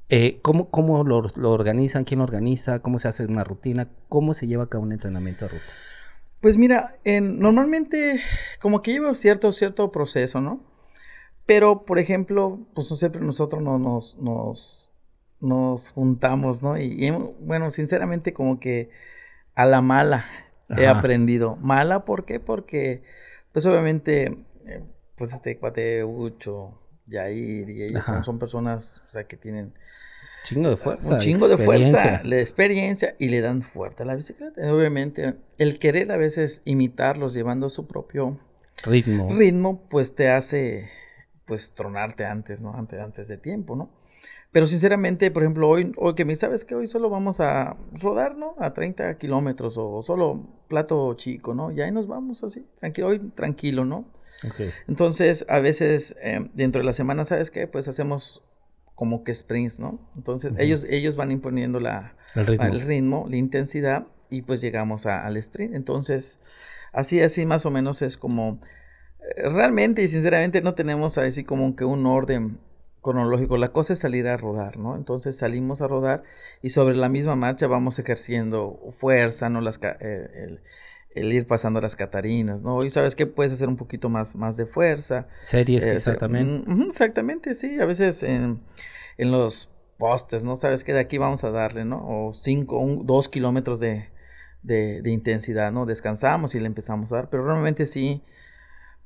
Eh, 0.09 0.39
¿Cómo, 0.41 0.69
cómo 0.71 1.03
lo, 1.03 1.21
lo 1.35 1.51
organizan? 1.51 2.03
¿Quién 2.03 2.17
lo 2.17 2.23
organiza? 2.23 2.79
¿Cómo 2.79 2.97
se 2.97 3.07
hace 3.07 3.25
una 3.25 3.43
rutina? 3.43 3.89
¿Cómo 4.07 4.33
se 4.33 4.47
lleva 4.47 4.63
a 4.63 4.69
cabo 4.69 4.83
un 4.83 4.91
entrenamiento 4.93 5.45
de 5.45 5.51
ruta? 5.51 5.65
Pues 6.41 6.57
mira, 6.57 6.97
en- 7.03 7.39
normalmente 7.39 8.21
como 8.61 8.81
que 8.81 8.91
lleva 8.93 9.13
cierto, 9.15 9.51
cierto 9.51 9.91
proceso, 9.91 10.39
¿no? 10.41 10.61
Pero, 11.45 11.85
por 11.85 11.99
ejemplo, 11.99 12.59
pues 12.75 12.89
no 12.91 12.97
siempre 12.97 13.21
nosotros 13.21 13.61
no- 13.61 13.79
nos, 13.79 14.17
nos, 14.19 14.91
nos 15.41 15.91
juntamos, 15.91 16.63
¿no? 16.63 16.77
Y, 16.77 16.83
y, 17.07 17.11
bueno, 17.41 17.71
sinceramente 17.71 18.33
como 18.33 18.59
que 18.59 18.89
a 19.55 19.65
la 19.65 19.81
mala 19.81 20.25
he 20.77 20.87
Ajá. 20.87 20.99
aprendido. 20.99 21.55
Mala, 21.57 22.05
¿por 22.05 22.25
qué? 22.25 22.39
Porque, 22.39 23.03
pues 23.53 23.65
obviamente, 23.65 24.37
eh, 24.67 24.83
pues 25.17 25.33
este 25.33 25.57
cuate 25.57 26.03
Ucho, 26.03 26.79
Yair 27.07 27.69
y 27.69 27.83
ellos 27.83 28.05
son, 28.05 28.23
son 28.23 28.39
personas, 28.39 29.01
o 29.07 29.09
sea, 29.09 29.25
que 29.27 29.37
tienen 29.37 29.73
Chingo 30.43 30.69
de 30.69 30.77
fuerza. 30.77 31.13
un 31.13 31.19
chingo 31.19 31.47
de 31.47 31.57
fuerza, 31.57 32.21
la 32.23 32.39
experiencia 32.39 33.15
y 33.19 33.29
le 33.29 33.41
dan 33.41 33.61
fuerte 33.61 34.03
a 34.03 34.05
la 34.05 34.15
bicicleta. 34.15 34.73
Obviamente, 34.73 35.35
el 35.57 35.79
querer 35.79 36.11
a 36.11 36.17
veces 36.17 36.61
imitarlos 36.65 37.33
llevando 37.33 37.69
su 37.69 37.87
propio 37.87 38.39
Ritmo. 38.83 39.29
ritmo, 39.31 39.87
pues 39.89 40.15
te 40.15 40.29
hace, 40.29 40.89
pues, 41.45 41.73
tronarte 41.73 42.25
antes, 42.25 42.61
¿no? 42.61 42.73
Antes, 42.73 42.99
antes 42.99 43.27
de 43.27 43.37
tiempo, 43.37 43.75
¿no? 43.75 43.89
Pero 44.51 44.65
sinceramente, 44.65 45.29
por 45.29 45.43
ejemplo, 45.43 45.69
hoy, 45.69 45.91
hoy 45.97 46.15
que 46.15 46.25
me 46.25 46.35
sabes 46.35 46.65
que 46.65 46.73
hoy 46.73 46.87
solo 46.87 47.09
vamos 47.09 47.39
a 47.39 47.77
rodar, 48.01 48.35
¿no? 48.35 48.55
A 48.57 48.73
30 48.73 49.17
kilómetros 49.17 49.75
o 49.77 50.01
solo 50.01 50.47
plato 50.67 51.13
chico, 51.15 51.53
¿no? 51.53 51.71
Y 51.71 51.81
ahí 51.81 51.91
nos 51.91 52.07
vamos 52.07 52.43
así, 52.43 52.65
tranquilo, 52.79 53.07
hoy 53.07 53.19
tranquilo, 53.35 53.85
¿no? 53.85 54.05
Entonces, 54.87 55.45
a 55.49 55.59
veces 55.59 56.15
eh, 56.21 56.49
dentro 56.53 56.81
de 56.81 56.85
la 56.85 56.93
semana, 56.93 57.25
¿sabes 57.25 57.51
qué? 57.51 57.67
Pues 57.67 57.87
hacemos 57.87 58.41
como 58.99 59.23
que 59.23 59.33
sprints, 59.33 59.79
¿no? 59.79 59.97
Entonces, 60.17 60.51
ellos, 60.57 60.85
ellos 60.89 61.15
van 61.15 61.31
imponiendo 61.31 61.79
la, 61.79 62.15
El 62.35 62.45
ritmo. 62.47 62.65
el 62.65 62.81
ritmo, 62.81 63.25
la 63.29 63.37
intensidad 63.37 64.07
y 64.29 64.41
pues 64.41 64.59
llegamos 64.59 65.05
a- 65.05 65.25
al 65.25 65.37
sprint. 65.37 65.73
Entonces, 65.73 66.41
así, 66.91 67.21
así 67.21 67.45
más 67.45 67.65
o 67.65 67.71
menos 67.71 68.01
es 68.01 68.17
como, 68.17 68.59
eh, 69.37 69.47
realmente 69.49 70.03
y 70.03 70.09
sinceramente 70.09 70.61
no 70.61 70.73
tenemos 70.73 71.17
así 71.17 71.45
como 71.45 71.77
que 71.77 71.85
un 71.85 72.05
orden 72.05 72.59
cronológico. 73.01 73.55
La 73.55 73.69
cosa 73.69 73.93
es 73.93 73.99
salir 73.99 74.27
a 74.27 74.35
rodar, 74.35 74.75
¿no? 74.77 74.97
Entonces 74.97 75.37
salimos 75.37 75.81
a 75.81 75.87
rodar 75.87 76.23
y 76.61 76.71
sobre 76.71 76.97
la 76.97 77.07
misma 77.07 77.37
marcha 77.37 77.67
vamos 77.67 77.99
ejerciendo 77.99 78.81
fuerza, 78.91 79.47
¿no? 79.49 79.61
Las, 79.61 79.79
eh, 79.81 80.27
el, 80.43 80.61
ir 81.23 81.47
pasando 81.47 81.81
las 81.81 81.95
catarinas, 81.95 82.63
¿no? 82.63 82.83
Y 82.83 82.89
sabes 82.89 83.15
que 83.15 83.25
puedes 83.25 83.53
hacer 83.53 83.67
un 83.67 83.77
poquito 83.77 84.09
más, 84.09 84.35
más 84.35 84.57
de 84.57 84.65
fuerza. 84.65 85.27
Series 85.39 85.85
eh, 85.85 85.91
quizás 85.91 86.17
también. 86.17 86.63
Mm, 86.65 86.83
exactamente, 86.83 87.55
sí. 87.55 87.79
A 87.79 87.85
veces 87.85 88.23
en, 88.23 88.61
en, 89.17 89.31
los 89.31 89.69
postes, 89.97 90.45
¿no? 90.45 90.55
Sabes 90.55 90.83
que 90.83 90.93
de 90.93 90.99
aquí 90.99 91.17
vamos 91.17 91.43
a 91.43 91.51
darle, 91.51 91.85
¿no? 91.85 92.03
O 92.07 92.33
cinco, 92.33 92.79
un, 92.79 93.05
dos 93.05 93.29
kilómetros 93.29 93.79
de, 93.79 94.09
de, 94.63 95.01
de 95.01 95.11
intensidad, 95.11 95.71
¿no? 95.71 95.85
Descansamos 95.85 96.55
y 96.55 96.59
le 96.59 96.67
empezamos 96.67 97.11
a 97.11 97.17
dar, 97.17 97.29
pero 97.29 97.45
realmente 97.45 97.85
sí 97.85 98.23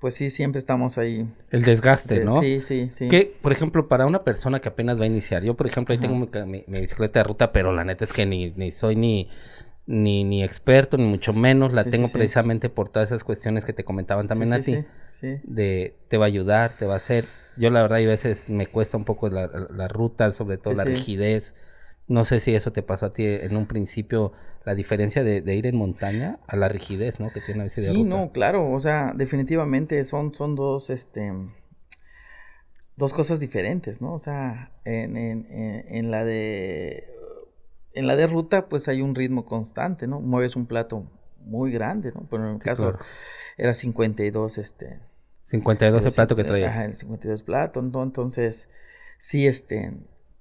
pues 0.04 0.16
sí, 0.16 0.30
siempre 0.30 0.60
estamos 0.60 0.98
ahí. 0.98 1.26
El 1.50 1.62
desgaste, 1.62 2.26
¿no? 2.26 2.42
Sí, 2.42 2.60
sí, 2.60 2.90
sí. 2.92 3.08
Que, 3.08 3.38
por 3.42 3.54
ejemplo, 3.54 3.88
para 3.88 4.06
una 4.06 4.26
persona 4.26 4.60
que 4.60 4.68
apenas 4.68 5.00
va 5.00 5.06
a 5.06 5.08
iniciar, 5.08 5.44
yo, 5.44 5.54
por 5.54 5.66
ejemplo, 5.66 5.94
ahí 5.94 5.98
tengo 5.98 6.14
mi, 6.46 6.66
bicicleta 6.68 7.20
de 7.20 7.24
ruta, 7.24 7.54
pero 7.54 7.72
la 7.72 7.86
neta 7.86 8.04
es 8.04 8.12
que 8.12 8.26
ni, 8.26 8.52
ni 8.52 8.70
soy 8.70 8.98
ni, 8.98 9.30
ni, 9.86 10.24
ni 10.24 10.44
experto, 10.44 10.98
ni 10.98 11.06
mucho 11.06 11.34
menos. 11.34 11.74
La 11.74 11.84
tengo 11.84 12.08
precisamente 12.08 12.70
por 12.70 12.90
todas 12.90 13.10
esas 13.10 13.24
cuestiones 13.24 13.66
que 13.66 13.74
te 13.74 13.84
comentaban 13.84 14.28
también 14.28 14.54
a 14.54 14.60
ti. 14.60 14.84
Sí, 15.10 15.40
De 15.44 15.96
te 16.08 16.18
va 16.18 16.26
a 16.26 16.28
ayudar, 16.28 16.74
te 16.78 16.86
va 16.86 16.94
a 16.94 16.98
hacer. 16.98 17.26
Yo, 17.58 17.70
la 17.70 17.82
verdad, 17.82 18.00
a 18.00 18.08
veces 18.08 18.50
me 18.50 18.68
cuesta 18.68 18.98
un 18.98 19.06
poco 19.06 19.30
la, 19.30 19.48
la 19.70 19.88
ruta, 19.88 20.32
sobre 20.32 20.58
todo 20.58 20.74
la 20.74 20.84
rigidez. 20.84 21.56
No 22.08 22.26
sé 22.26 22.40
si 22.40 22.54
eso 22.54 22.74
te 22.74 22.84
pasó 22.84 23.08
a 23.08 23.14
ti 23.14 23.26
en 23.26 23.56
un 23.56 23.66
principio 23.66 24.34
la 24.66 24.76
diferencia 24.76 25.24
de, 25.24 25.56
ir 25.56 25.68
en 25.68 25.76
montaña 25.76 26.40
a 26.48 26.56
la 26.56 26.70
rigidez, 26.70 27.20
¿no? 27.20 27.30
Que 27.32 27.42
tiene 27.42 27.62
a 27.62 27.64
veces 27.64 27.86
Sí, 27.86 28.04
no, 28.04 28.32
claro, 28.32 28.72
o 28.72 28.80
sea, 28.80 29.14
definitivamente 29.16 30.04
son, 30.06 30.34
son 30.34 30.56
dos, 30.56 30.90
este, 30.90 31.34
dos 32.96 33.14
cosas 33.14 33.40
diferentes, 33.40 34.02
¿no? 34.02 34.14
O 34.14 34.20
sea, 34.20 34.72
en, 34.86 35.18
en, 35.18 35.48
en, 35.50 36.12
la 36.12 36.24
de, 36.24 37.10
en 37.94 38.08
la 38.08 38.16
de 38.16 38.28
ruta, 38.28 38.68
pues 38.68 38.88
hay 38.88 39.02
un 39.02 39.16
ritmo 39.16 39.46
constante, 39.46 40.08
¿no? 40.08 40.20
Mueves 40.20 40.56
un 40.56 40.66
plato 40.66 41.06
muy 41.40 41.72
grande, 41.72 42.12
¿no? 42.14 42.28
Pero 42.30 42.48
en 42.48 42.56
el 42.56 42.60
caso 42.60 42.98
era 43.58 43.74
52, 43.74 44.58
este... 44.58 45.00
52 45.42 46.06
el 46.06 46.12
plato 46.14 46.36
que 46.36 46.44
traías. 46.44 46.72
Ajá, 46.72 46.86
el 46.86 46.96
52 46.96 47.44
plato, 47.44 47.80
entonces, 47.80 48.70
sí, 49.18 49.46
este, 49.46 49.94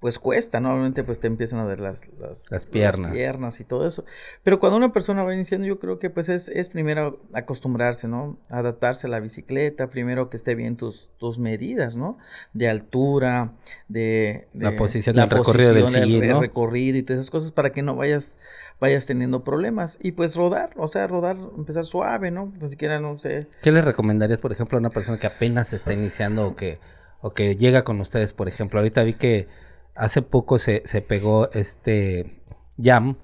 pues 0.03 0.19
cuesta, 0.19 0.59
normalmente 0.59 1.05
pues 1.05 1.21
te 1.21 1.29
empiezan 1.29 1.61
a 1.61 1.65
ver 1.65 1.79
las, 1.79 2.09
las, 2.19 2.67
piernas. 2.67 3.13
piernas 3.13 3.61
y 3.61 3.65
todo 3.65 3.87
eso. 3.87 4.05
Pero 4.43 4.59
cuando 4.59 4.77
una 4.77 4.93
persona 4.93 5.23
va 5.23 5.33
iniciando, 5.33 5.65
yo 5.65 5.79
creo 5.79 6.01
que 6.01 6.11
pues 6.11 6.29
es, 6.29 6.49
es 6.49 6.71
primero 6.71 7.21
acostumbrarse, 7.33 8.09
¿no? 8.09 8.37
Adaptarse 8.49 9.07
a 9.07 9.11
la 9.11 9.21
bicicleta, 9.21 9.91
primero 9.91 10.29
que 10.29 10.39
esté 10.39 10.57
bien 10.57 10.77
tus, 10.77 11.13
tus 11.19 11.39
medidas, 11.39 11.97
¿no? 11.97 12.19
De 12.53 12.69
altura, 12.69 13.53
de... 13.87 14.49
la 14.55 14.75
posición 14.75 15.15
del 15.15 15.31
recorrido 15.31 15.73
del 15.73 15.89
sillín, 15.89 16.41
recorrido 16.41 16.99
y 16.99 17.05
todas 17.05 17.21
esas 17.21 17.31
cosas 17.31 17.53
para 17.53 17.71
que 17.71 17.83
no 17.83 17.95
vayas 17.95 18.39
vayas 18.81 19.07
teniendo 19.07 19.45
problemas. 19.45 20.01
Y 20.03 20.11
pues 20.11 20.35
rodar, 20.35 20.71
o 20.79 20.89
sea, 20.89 21.07
rodar, 21.07 21.37
empezar 21.57 21.85
suave, 21.85 22.33
¿no? 22.33 22.53
Ni 22.61 22.69
siquiera, 22.69 22.99
no 22.99 23.21
sé. 23.21 23.47
¿Qué 23.63 23.71
le 23.71 23.83
recomendarías, 23.83 24.41
por 24.41 24.51
ejemplo, 24.51 24.79
a 24.79 24.81
una 24.81 24.91
persona 24.91 25.19
que 25.19 25.29
apenas 25.29 25.73
está 25.73 25.93
iniciando 25.93 26.45
o 26.45 26.57
que, 26.57 26.81
o 27.21 27.35
que 27.35 27.55
llega 27.55 27.85
con 27.85 28.01
ustedes, 28.01 28.33
por 28.33 28.49
ejemplo? 28.49 28.81
Ahorita 28.81 29.05
vi 29.05 29.15
que 29.15 29.47
hace 29.95 30.23
poco 30.23 30.59
se, 30.59 30.83
se 30.85 31.03
pegó 31.03 31.51
este 31.53 32.41
Jam, 32.83 33.17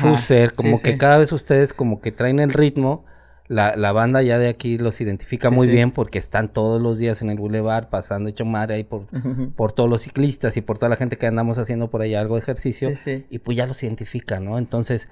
Fuser, 0.00 0.52
como 0.52 0.80
que 0.80 0.98
cada 0.98 1.18
vez 1.18 1.32
ustedes 1.32 1.72
como 1.72 2.00
que 2.00 2.12
traen 2.12 2.40
el 2.40 2.52
ritmo. 2.52 3.04
La, 3.46 3.76
la 3.76 3.92
banda 3.92 4.20
ya 4.20 4.38
de 4.38 4.48
aquí 4.48 4.76
los 4.76 5.00
identifica 5.00 5.48
muy 5.48 5.68
bien 5.68 5.90
porque 5.90 6.18
están 6.18 6.52
todos 6.52 6.82
los 6.82 6.98
días 6.98 7.22
en 7.22 7.30
el 7.30 7.38
boulevard 7.38 7.88
pasando 7.88 8.28
hecho 8.28 8.44
madre 8.44 8.74
ahí 8.74 8.84
por, 8.84 9.06
por 9.56 9.72
todos 9.72 9.88
los 9.88 10.02
ciclistas 10.02 10.58
y 10.58 10.60
por 10.60 10.76
toda 10.76 10.90
la 10.90 10.96
gente 10.96 11.16
que 11.16 11.26
andamos 11.26 11.56
haciendo 11.56 11.88
por 11.88 12.02
ahí 12.02 12.14
algo 12.14 12.34
de 12.34 12.42
ejercicio 12.42 12.92
y 13.30 13.38
pues 13.38 13.56
ya 13.56 13.66
los 13.66 13.82
identifica, 13.82 14.38
¿no? 14.38 14.58
Entonces, 14.58 15.08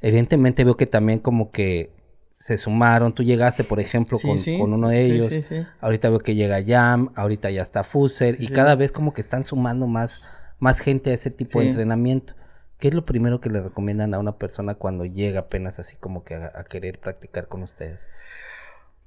evidentemente 0.00 0.64
veo 0.64 0.76
que 0.76 0.86
también 0.86 1.20
como 1.20 1.52
que 1.52 1.92
se 2.36 2.56
sumaron. 2.56 3.14
Tú 3.14 3.22
llegaste, 3.22 3.64
por 3.64 3.80
ejemplo, 3.80 4.18
con, 4.18 4.38
con, 4.58 4.72
uno 4.72 4.88
de 4.88 5.04
ellos. 5.04 5.32
Ahorita 5.80 6.10
veo 6.10 6.20
que 6.20 6.34
llega 6.34 6.62
Jam, 6.64 7.12
ahorita 7.14 7.50
ya 7.50 7.62
está 7.62 7.84
Fuser. 7.84 8.36
y 8.38 8.48
cada 8.48 8.74
vez 8.74 8.92
como 8.92 9.12
que 9.12 9.20
están 9.20 9.44
sumando 9.44 9.86
más, 9.86 10.22
más 10.58 10.80
gente 10.80 11.10
a 11.10 11.14
ese 11.14 11.30
tipo 11.30 11.60
de 11.60 11.68
entrenamiento. 11.68 12.34
¿Qué 12.78 12.88
es 12.88 12.94
lo 12.94 13.06
primero 13.06 13.40
que 13.40 13.48
le 13.48 13.62
recomiendan 13.62 14.12
a 14.12 14.18
una 14.18 14.36
persona 14.36 14.74
cuando 14.74 15.06
llega 15.06 15.40
apenas 15.40 15.78
así 15.78 15.96
como 15.96 16.24
que 16.24 16.34
a, 16.34 16.64
querer 16.68 17.00
practicar 17.00 17.48
con 17.48 17.62
ustedes? 17.62 18.06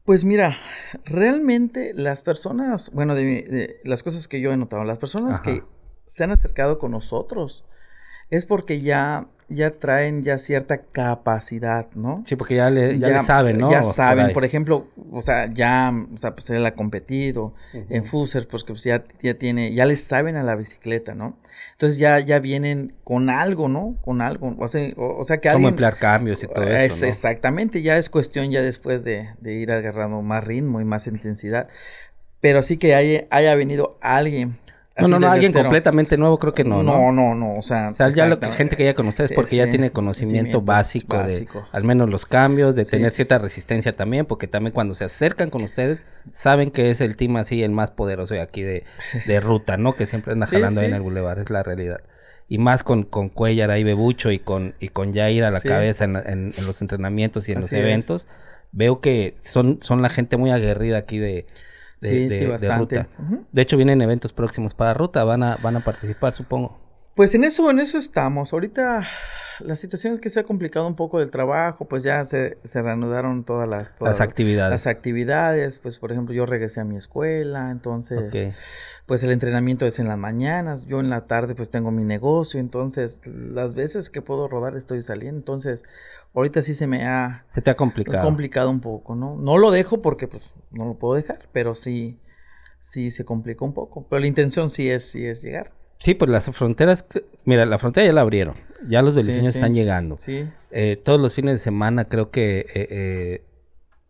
Pues 0.05 0.25
mira, 0.25 0.57
realmente 1.05 1.93
las 1.93 2.23
personas, 2.23 2.89
bueno, 2.91 3.13
de, 3.13 3.79
las 3.83 4.01
cosas 4.01 4.27
que 4.27 4.41
yo 4.41 4.51
he 4.51 4.57
notado, 4.57 4.83
las 4.85 4.97
personas 4.97 5.39
que 5.39 5.63
se 6.07 6.23
han 6.23 6.31
acercado 6.31 6.79
con 6.79 6.91
nosotros 6.91 7.63
es 8.31 8.47
porque 8.47 8.81
ya 8.81 9.27
ya 9.49 9.71
traen 9.71 10.23
ya 10.23 10.37
cierta 10.37 10.77
capacidad, 10.77 11.87
¿no? 11.95 12.21
Sí, 12.25 12.35
porque 12.35 12.55
ya 12.55 12.69
le, 12.69 12.99
ya, 12.99 13.21
saben, 13.21 13.57
¿no? 13.57 13.69
Ya 13.69 13.83
saben, 13.83 14.31
por, 14.33 14.45
ejemplo, 14.45 14.87
o 15.11 15.21
sea, 15.21 15.51
ya, 15.51 15.91
o 16.13 16.17
sea, 16.17 16.35
pues 16.35 16.49
él 16.51 16.65
ha 16.65 16.75
competido 16.75 17.53
en 17.73 18.05
Fuser, 18.05 18.47
pues 18.47 18.63
que 18.63 18.73
pues, 18.73 18.83
ya, 18.83 19.03
ya 19.21 19.33
tiene, 19.33 19.73
ya 19.73 19.85
les 19.85 20.03
saben 20.03 20.35
a 20.35 20.43
la 20.43 20.55
bicicleta, 20.55 21.15
¿no? 21.15 21.37
Entonces 21.73 21.97
ya, 21.97 22.19
ya 22.19 22.39
vienen 22.39 22.93
con 23.03 23.29
algo, 23.29 23.67
¿no? 23.67 23.97
Con 24.01 24.21
algo, 24.21 24.55
o 24.57 24.67
sea, 24.67 24.87
o, 24.97 25.23
sea 25.23 25.39
que 25.39 25.51
Como 25.51 25.69
emplear 25.69 25.97
cambios 25.97 26.43
y 26.43 26.47
todo 26.47 26.63
eso, 26.63 27.05
Exactamente, 27.05 27.81
ya 27.81 27.97
es 27.97 28.09
cuestión 28.09 28.51
ya 28.51 28.61
después 28.61 29.03
de, 29.03 29.29
de 29.41 29.53
ir 29.53 29.71
agarrando 29.71 30.21
más 30.21 30.43
ritmo 30.43 30.79
y 30.79 30.85
más 30.85 31.07
intensidad. 31.07 31.67
Pero 32.41 32.63
sí 32.63 32.77
que 32.77 32.95
haya, 32.95 33.25
haya 33.31 33.53
venido 33.55 33.97
alguien 34.01 34.57
no, 35.01 35.07
no, 35.07 35.19
no, 35.19 35.31
alguien 35.31 35.53
completamente 35.53 36.17
nuevo 36.17 36.37
creo 36.39 36.53
que 36.53 36.63
no. 36.63 36.83
No, 36.83 37.11
no, 37.11 37.35
no, 37.35 37.57
o 37.57 37.61
sea. 37.61 37.89
O 37.89 37.93
sea, 37.93 38.09
ya 38.09 38.27
la 38.27 38.51
gente 38.51 38.75
que 38.75 38.85
ya 38.85 38.93
con 38.93 39.07
ustedes 39.07 39.31
porque 39.33 39.55
ya 39.55 39.69
tiene 39.69 39.91
conocimiento 39.91 40.61
básico, 40.61 41.17
de 41.17 41.47
al 41.71 41.83
menos 41.83 42.09
los 42.09 42.25
cambios, 42.25 42.75
de 42.75 42.85
tener 42.85 43.11
cierta 43.11 43.39
resistencia 43.39 43.95
también, 43.95 44.25
porque 44.25 44.47
también 44.47 44.73
cuando 44.73 44.93
se 44.93 45.05
acercan 45.05 45.49
con 45.49 45.63
ustedes, 45.63 46.03
saben 46.31 46.71
que 46.71 46.91
es 46.91 47.01
el 47.01 47.15
team 47.15 47.37
así 47.37 47.63
el 47.63 47.71
más 47.71 47.91
poderoso 47.91 48.33
de 48.33 48.41
aquí 48.41 48.61
de, 48.61 48.83
de 49.25 49.39
ruta, 49.39 49.77
¿no? 49.77 49.95
Que 49.95 50.05
siempre 50.05 50.33
anda 50.33 50.45
jalando 50.47 50.81
ahí 50.81 50.87
en 50.87 50.93
el 50.93 51.01
bulevar, 51.01 51.39
es 51.39 51.49
la 51.49 51.63
realidad. 51.63 52.01
Y 52.47 52.57
más 52.57 52.83
con, 52.83 53.03
con 53.03 53.29
Cuellar 53.29 53.69
ahí 53.69 53.83
Bebucho 53.83 54.31
y 54.31 54.39
con, 54.39 54.73
y 54.79 54.89
con 54.89 55.13
Jair 55.13 55.43
a 55.43 55.51
la 55.51 55.61
cabeza 55.61 56.05
en, 56.05 56.15
en, 56.15 56.53
los 56.65 56.81
entrenamientos 56.81 57.47
y 57.47 57.51
en 57.51 57.61
los 57.61 57.71
eventos. 57.71 58.25
Veo 58.71 59.01
que 59.01 59.35
son, 59.43 59.79
son 59.81 60.01
la 60.01 60.09
gente 60.09 60.35
muy 60.35 60.49
aguerrida 60.49 60.97
aquí 60.97 61.19
de, 61.19 61.45
de, 62.01 62.29
sí, 62.29 62.45
bastante. 62.45 63.03
ruta. 63.03 63.07
De 63.51 63.61
hecho, 63.61 63.77
vienen 63.77 64.01
eventos 64.01 64.33
próximos 64.33 64.73
para 64.73 64.93
ruta, 64.93 65.23
van 65.23 65.43
a, 65.43 65.57
van 65.57 65.77
a 65.77 65.83
participar, 65.83 66.33
supongo. 66.33 66.77
Pues 67.15 67.35
en 67.35 67.43
eso, 67.43 67.69
en 67.69 67.79
eso 67.79 67.97
estamos. 67.97 68.53
Ahorita 68.53 69.05
la 69.59 69.75
situación 69.75 70.13
es 70.13 70.19
que 70.19 70.29
se 70.29 70.39
ha 70.39 70.43
complicado 70.43 70.87
un 70.87 70.95
poco 70.95 71.19
del 71.19 71.31
trabajo, 71.31 71.85
pues 71.85 72.03
ya 72.03 72.23
se, 72.23 72.57
se 72.63 72.81
reanudaron 72.81 73.43
todas 73.43 73.67
las, 73.67 73.95
las 73.99 74.21
actividades. 74.21 74.71
Las 74.71 74.87
actividades, 74.87 75.79
pues 75.79 75.99
por 75.99 76.11
ejemplo 76.11 76.33
yo 76.33 76.45
regresé 76.45 76.79
a 76.79 76.85
mi 76.85 76.97
escuela, 76.97 77.71
entonces 77.71 78.53
pues 79.05 79.23
el 79.23 79.31
entrenamiento 79.31 79.85
es 79.85 79.99
en 79.99 80.07
las 80.07 80.17
mañanas, 80.17 80.85
yo 80.85 80.99
en 80.99 81.09
la 81.09 81.25
tarde 81.25 81.55
pues 81.55 81.71
tengo 81.71 81.91
mi 81.91 82.03
negocio, 82.03 82.59
entonces 82.59 83.21
las 83.25 83.73
veces 83.73 84.09
que 84.09 84.21
puedo 84.21 84.47
rodar 84.47 84.77
estoy 84.77 85.01
saliendo, 85.01 85.39
entonces 85.39 85.83
ahorita 86.33 86.61
sí 86.61 86.73
se 86.73 86.87
me 86.87 87.05
ha... 87.05 87.45
Se 87.49 87.61
te 87.61 87.69
ha 87.69 87.75
complicado. 87.75 88.25
Complicado 88.25 88.69
un 88.69 88.81
poco, 88.81 89.15
¿no? 89.15 89.35
No 89.37 89.57
lo 89.57 89.71
dejo 89.71 90.01
porque 90.01 90.27
pues 90.27 90.55
no 90.71 90.85
lo 90.85 90.95
puedo 90.95 91.15
dejar, 91.15 91.49
pero 91.51 91.75
sí, 91.75 92.19
sí 92.79 93.11
se 93.11 93.25
complica 93.25 93.65
un 93.65 93.73
poco. 93.73 94.05
Pero 94.09 94.19
la 94.19 94.27
intención 94.27 94.69
sí 94.69 94.89
es, 94.89 95.09
sí 95.09 95.25
es 95.25 95.41
llegar. 95.41 95.71
Sí, 95.99 96.13
pues 96.13 96.31
las 96.31 96.49
fronteras, 96.51 97.05
mira, 97.43 97.65
la 97.65 97.77
frontera 97.77 98.07
ya 98.07 98.13
la 98.13 98.21
abrieron, 98.21 98.55
ya 98.87 99.01
los 99.01 99.15
delicios 99.15 99.45
están 99.47 99.73
llegando. 99.73 100.17
Sí. 100.17 100.47
Eh, 100.71 100.95
todos 101.03 101.19
los 101.19 101.35
fines 101.35 101.55
de 101.55 101.57
semana 101.57 102.05
creo 102.05 102.31
que 102.31 102.59
eh, 102.59 102.67
eh, 102.73 103.43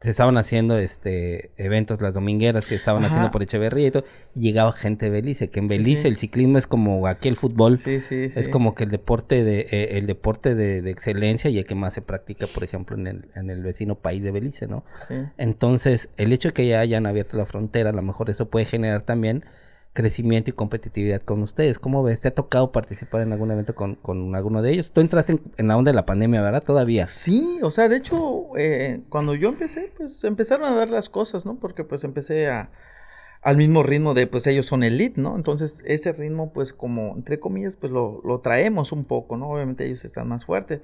se 0.02 0.10
estaban 0.10 0.38
haciendo 0.38 0.78
este 0.78 1.52
eventos, 1.58 2.02
las 2.02 2.14
domingueras 2.14 2.66
que 2.68 2.76
estaban 2.76 3.04
haciendo 3.04 3.32
por 3.32 3.44
Echeverría 3.44 3.88
y 3.88 3.92
todo, 3.92 4.06
y 4.34 4.40
llegaba 4.40 4.72
gente 4.72 5.06
de 5.06 5.12
Belice, 5.12 5.50
que 5.50 5.60
en 5.60 5.68
Belice 5.68 6.08
el 6.08 6.16
ciclismo 6.16 6.58
es 6.58 6.68
como 6.68 7.06
aquí 7.06 7.28
el 7.28 7.36
fútbol, 7.36 7.78
es 7.86 8.50
como 8.50 8.76
que 8.76 8.86
el 8.86 8.92
deporte 8.92 9.44
de 9.44 9.68
eh, 9.72 9.98
el 9.98 10.08
deporte 10.08 10.56
de, 10.56 10.90
excelencia 10.90 11.50
y 11.50 11.58
el 11.58 11.66
que 11.66 11.76
más 11.76 11.94
se 11.94 12.02
practica, 12.02 12.48
por 12.48 12.64
ejemplo, 12.64 12.96
en 12.96 13.08
el, 13.08 13.26
en 13.36 13.50
el 13.50 13.62
vecino 13.62 13.96
país 13.96 14.24
de 14.24 14.32
Belice, 14.32 14.68
¿no? 14.68 14.86
Entonces, 15.38 16.10
el 16.16 16.32
hecho 16.32 16.50
de 16.50 16.54
que 16.54 16.68
ya 16.68 16.80
hayan 16.80 17.06
abierto 17.06 17.38
la 17.38 17.46
frontera, 17.46 17.90
a 17.90 17.94
lo 17.94 18.02
mejor 18.02 18.30
eso 18.30 18.50
puede 18.50 18.66
generar 18.66 19.02
también 19.02 19.44
crecimiento 19.94 20.50
y 20.50 20.54
competitividad 20.54 21.22
con 21.22 21.42
ustedes. 21.42 21.80
¿Cómo 21.80 22.04
ves? 22.04 22.20
¿Te 22.20 22.28
ha 22.28 22.36
tocado 22.36 22.72
participar 22.72 23.22
en 23.22 23.34
algún 23.34 23.52
evento 23.52 23.76
con, 23.76 23.96
con 23.96 24.36
alguno 24.36 24.62
de 24.62 24.72
ellos? 24.72 24.92
Tú 24.92 25.02
entraste 25.02 25.40
en, 25.58 25.68
la 25.68 25.78
onda 25.78 25.92
de 25.92 25.96
la 25.96 26.06
pandemia, 26.06 26.42
¿verdad? 26.42 26.64
Todavía. 26.64 27.08
Sí, 27.08 27.60
o 27.62 27.72
sea, 27.72 27.90
de 27.90 27.98
hecho, 27.98 28.56
eh, 28.58 29.02
cuando 29.10 29.36
yo 29.36 29.50
empecé, 29.50 29.92
pues 29.98 30.24
empezaron 30.24 30.72
a 30.72 30.76
dar 30.76 30.90
las 30.90 31.10
cosas, 31.10 31.46
¿no? 31.46 31.56
Porque 31.60 31.84
pues 31.84 32.04
empecé 32.04 32.50
a, 32.50 32.72
al 33.42 33.56
mismo 33.56 33.84
ritmo 33.84 34.14
de, 34.14 34.28
pues 34.28 34.48
ellos 34.48 34.66
son 34.66 34.84
elite, 34.84 35.20
¿no? 35.22 35.36
Entonces 35.36 35.82
ese 35.86 36.12
ritmo, 36.12 36.52
pues 36.52 36.74
como, 36.74 37.16
entre 37.16 37.40
comillas, 37.40 37.78
pues 37.78 37.92
lo, 37.92 38.22
lo 38.26 38.42
traemos 38.42 38.92
un 38.92 39.06
poco, 39.06 39.38
¿no? 39.38 39.50
Obviamente 39.50 39.86
ellos 39.86 40.04
están 40.04 40.28
más 40.28 40.46
fuertes. 40.46 40.82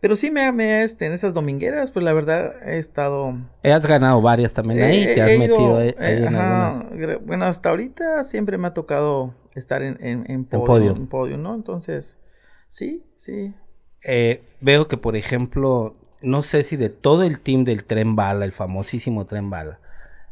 Pero 0.00 0.14
sí 0.14 0.30
me, 0.30 0.52
me 0.52 0.82
este, 0.82 1.06
en 1.06 1.12
esas 1.12 1.32
domingueras, 1.32 1.90
pues 1.92 2.04
la 2.04 2.12
verdad 2.12 2.56
he 2.68 2.76
estado... 2.76 3.34
Has 3.62 3.86
ganado 3.86 4.20
varias 4.20 4.52
también 4.52 4.82
ahí, 4.82 5.06
te 5.06 5.22
has 5.22 5.30
ido, 5.30 5.38
metido 5.38 5.76
ahí 5.78 5.88
eh, 5.98 6.24
en 6.26 6.36
ajá, 6.36 6.68
algunas. 6.68 7.24
Bueno, 7.24 7.46
hasta 7.46 7.70
ahorita 7.70 8.24
siempre 8.24 8.58
me 8.58 8.68
ha 8.68 8.74
tocado 8.74 9.34
estar 9.54 9.82
en, 9.82 9.96
en, 10.04 10.30
en 10.30 10.44
podio, 10.44 10.66
podio. 10.66 10.96
en 10.96 11.06
podio, 11.06 11.36
¿no? 11.38 11.54
Entonces, 11.54 12.18
sí, 12.68 13.06
sí. 13.16 13.54
Eh, 14.02 14.42
veo 14.60 14.88
que, 14.88 14.98
por 14.98 15.16
ejemplo, 15.16 15.96
no 16.20 16.42
sé 16.42 16.64
si 16.64 16.76
de 16.76 16.90
todo 16.90 17.22
el 17.22 17.40
team 17.40 17.64
del 17.64 17.84
Tren 17.84 18.14
Bala, 18.14 18.44
el 18.44 18.52
famosísimo 18.52 19.24
Tren 19.24 19.48
Bala, 19.48 19.80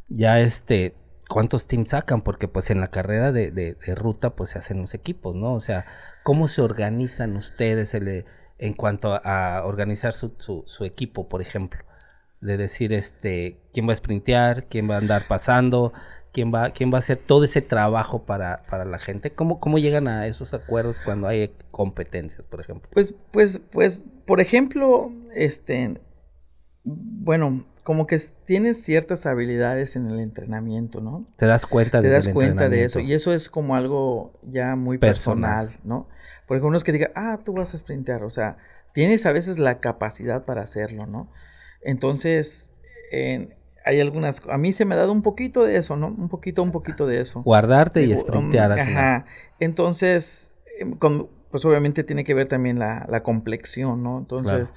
ya 0.08 0.40
este, 0.40 0.94
¿cuántos 1.32 1.66
teams 1.66 1.88
sacan? 1.90 2.20
Porque 2.20 2.46
pues 2.46 2.70
en 2.70 2.78
la 2.80 2.88
carrera 2.88 3.32
de, 3.32 3.50
de- 3.50 3.74
ruta 3.94 4.36
pues 4.36 4.50
se 4.50 4.58
hacen 4.58 4.82
los 4.82 4.92
equipos, 4.92 5.34
¿no? 5.34 5.54
O 5.54 5.60
sea, 5.60 5.86
¿cómo 6.22 6.46
se 6.46 6.60
organizan 6.60 7.36
ustedes 7.36 7.94
el- 7.94 8.26
en 8.58 8.74
cuanto 8.74 9.18
a, 9.24 9.64
organizar 9.64 10.12
su, 10.12 10.34
su- 10.36 10.62
su 10.66 10.84
equipo, 10.84 11.28
por 11.30 11.40
ejemplo? 11.40 11.80
De 12.42 12.58
decir, 12.58 12.92
este, 12.92 13.56
quién 13.72 13.88
va 13.88 13.94
a 13.94 13.96
sprintear, 13.96 14.66
quién 14.66 14.90
va 14.90 14.96
a 14.96 14.98
andar 14.98 15.26
pasando, 15.26 15.94
quién 16.32 16.52
va, 16.52 16.70
quién 16.70 16.92
va 16.92 16.96
a 16.96 16.98
hacer 16.98 17.16
todo 17.16 17.44
ese 17.44 17.62
trabajo 17.62 18.24
para, 18.24 18.64
para 18.68 18.84
la 18.84 18.98
gente. 18.98 19.30
¿Cómo, 19.32 19.58
¿Cómo 19.58 19.78
llegan 19.78 20.08
a 20.08 20.26
esos 20.26 20.52
acuerdos 20.52 21.00
cuando 21.00 21.28
hay 21.28 21.50
competencias, 21.70 22.44
por 22.46 22.60
ejemplo? 22.60 22.90
Pues, 22.92 23.14
pues, 23.30 23.58
pues, 23.70 24.04
por 24.26 24.40
ejemplo, 24.40 25.10
este, 25.34 25.98
bueno, 26.84 27.64
como 27.82 28.06
que 28.06 28.18
tienes 28.44 28.82
ciertas 28.82 29.26
habilidades 29.26 29.96
en 29.96 30.08
el 30.10 30.20
entrenamiento, 30.20 31.00
¿no? 31.00 31.24
Te 31.36 31.46
das 31.46 31.66
cuenta 31.66 32.00
Te 32.00 32.06
desde 32.08 32.16
das 32.16 32.26
el 32.28 32.34
cuenta 32.34 32.68
de 32.68 32.84
eso 32.84 33.00
y 33.00 33.12
eso 33.12 33.32
es 33.32 33.48
como 33.50 33.74
algo 33.74 34.32
ya 34.42 34.76
muy 34.76 34.98
Personal. 34.98 35.66
personal, 35.68 35.80
¿no? 35.84 36.08
Por 36.46 36.56
ejemplo, 36.56 36.70
no 36.70 36.76
es 36.76 36.84
que 36.84 36.92
diga, 36.92 37.10
ah, 37.14 37.40
tú 37.44 37.54
vas 37.54 37.74
a 37.74 37.78
sprintear, 37.78 38.22
o 38.24 38.30
sea, 38.30 38.56
tienes 38.92 39.26
a 39.26 39.32
veces 39.32 39.58
la 39.58 39.80
capacidad 39.80 40.44
para 40.44 40.62
hacerlo, 40.62 41.06
¿no? 41.06 41.28
Entonces, 41.82 42.72
en- 43.10 43.54
hay 43.84 44.00
algunas, 44.00 44.42
a 44.48 44.58
mí 44.58 44.72
se 44.72 44.84
me 44.84 44.94
ha 44.94 44.98
dado 44.98 45.10
un 45.12 45.22
poquito 45.22 45.64
de 45.64 45.76
eso, 45.76 45.96
¿no? 45.96 46.06
Un 46.06 46.28
poquito, 46.28 46.62
un 46.62 46.70
poquito 46.70 47.06
de 47.06 47.20
eso. 47.20 47.42
Guardarte 47.42 48.02
y 48.02 48.06
Digo, 48.06 48.20
sprintear 48.20 48.70
um, 48.70 48.78
al 48.78 48.86
final. 48.86 49.04
Ajá. 49.04 49.26
Entonces, 49.58 50.54
em, 50.78 50.92
con- 50.96 51.28
pues 51.50 51.64
obviamente 51.66 52.04
tiene 52.04 52.24
que 52.24 52.32
ver 52.32 52.48
también 52.48 52.78
la, 52.78 53.04
la 53.10 53.22
complexión, 53.22 54.02
¿no? 54.02 54.18
Entonces, 54.20 54.70
Claro. 54.70 54.72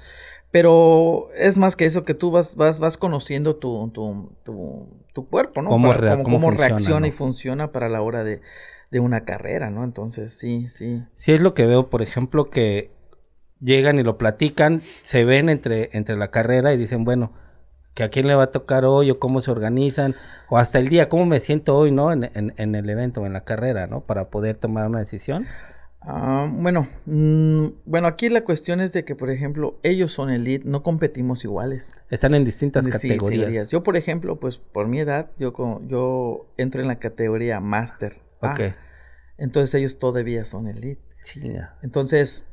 Pero 0.56 1.28
es 1.36 1.58
más 1.58 1.76
que 1.76 1.84
eso, 1.84 2.02
que 2.06 2.14
tú 2.14 2.30
vas, 2.30 2.56
vas, 2.56 2.78
vas 2.78 2.96
conociendo 2.96 3.56
tu, 3.56 3.90
tu, 3.92 4.30
tu, 4.42 4.88
tu 5.12 5.28
cuerpo, 5.28 5.60
¿no? 5.60 5.68
Cómo 5.68 5.88
Para- 5.88 6.00
rea- 6.00 6.10
cómo, 6.12 6.24
cómo 6.24 6.36
cómo 6.38 6.46
funciona, 6.48 6.68
reacciona 6.68 7.00
¿no? 7.00 7.06
y 7.06 7.10
funciona 7.10 7.72
para 7.72 7.90
la 7.90 8.00
hora 8.00 8.24
de, 8.24 8.40
de 8.90 9.00
una 9.00 9.26
carrera, 9.26 9.68
¿no? 9.68 9.84
Entonces, 9.84 10.32
sí, 10.32 10.66
sí. 10.68 11.04
Sí 11.14 11.32
es 11.34 11.42
lo 11.42 11.52
que 11.52 11.66
veo, 11.66 11.90
por 11.90 12.00
ejemplo, 12.00 12.48
que 12.48 12.90
llegan 13.60 13.98
y 13.98 14.02
lo 14.02 14.16
platican, 14.16 14.80
se 15.02 15.26
ven 15.26 15.50
entre, 15.50 15.90
entre 15.92 16.16
la 16.16 16.30
carrera 16.30 16.72
y 16.72 16.78
dicen, 16.78 17.04
bueno, 17.04 17.32
que 17.92 18.02
a 18.02 18.08
quién 18.08 18.26
le 18.26 18.34
va 18.34 18.44
a 18.44 18.50
tocar 18.50 18.86
hoy 18.86 19.10
o 19.10 19.18
cómo 19.18 19.42
se 19.42 19.50
organizan, 19.50 20.14
o 20.48 20.56
hasta 20.56 20.78
el 20.78 20.88
día, 20.88 21.10
cómo 21.10 21.26
me 21.26 21.38
siento 21.38 21.76
hoy, 21.76 21.92
¿no? 21.92 22.12
En, 22.14 22.30
en- 22.32 22.54
en 22.56 22.74
el 22.74 22.88
evento, 22.88 23.26
en 23.26 23.34
la 23.34 23.44
carrera, 23.44 23.86
¿no? 23.88 24.00
Para 24.00 24.24
poder 24.30 24.56
tomar 24.56 24.86
una 24.86 25.00
decisión. 25.00 25.44
Ah, 26.08 26.48
bueno, 26.50 26.88
mm, 27.06 27.66
bueno, 27.84 28.06
aquí 28.06 28.28
la 28.28 28.44
cuestión 28.44 28.80
es 28.80 28.92
de 28.92 29.04
que, 29.04 29.16
por 29.16 29.28
ejemplo, 29.28 29.78
ellos 29.82 30.12
son 30.12 30.30
elite, 30.30 30.64
no 30.64 30.84
competimos 30.84 31.44
iguales. 31.44 32.00
Están 32.10 32.34
en 32.34 32.44
distintas 32.44 32.84
Sí, 32.84 32.90
categorías. 32.90 33.70
Yo, 33.70 33.82
por 33.82 33.96
ejemplo, 33.96 34.38
pues 34.38 34.58
por 34.58 34.86
mi 34.86 35.00
edad, 35.00 35.30
yo, 35.36 35.52
yo 35.88 36.46
entro 36.56 36.80
en 36.80 36.86
la 36.86 37.00
categoría 37.00 37.58
Master. 37.58 38.22
Ok. 38.40 38.60
Entonces 39.36 39.74
ellos 39.74 39.98
todavía 39.98 40.44
son 40.44 40.68
elite. 40.68 41.02
Chinga. 41.22 41.76
Entonces, 41.82 42.44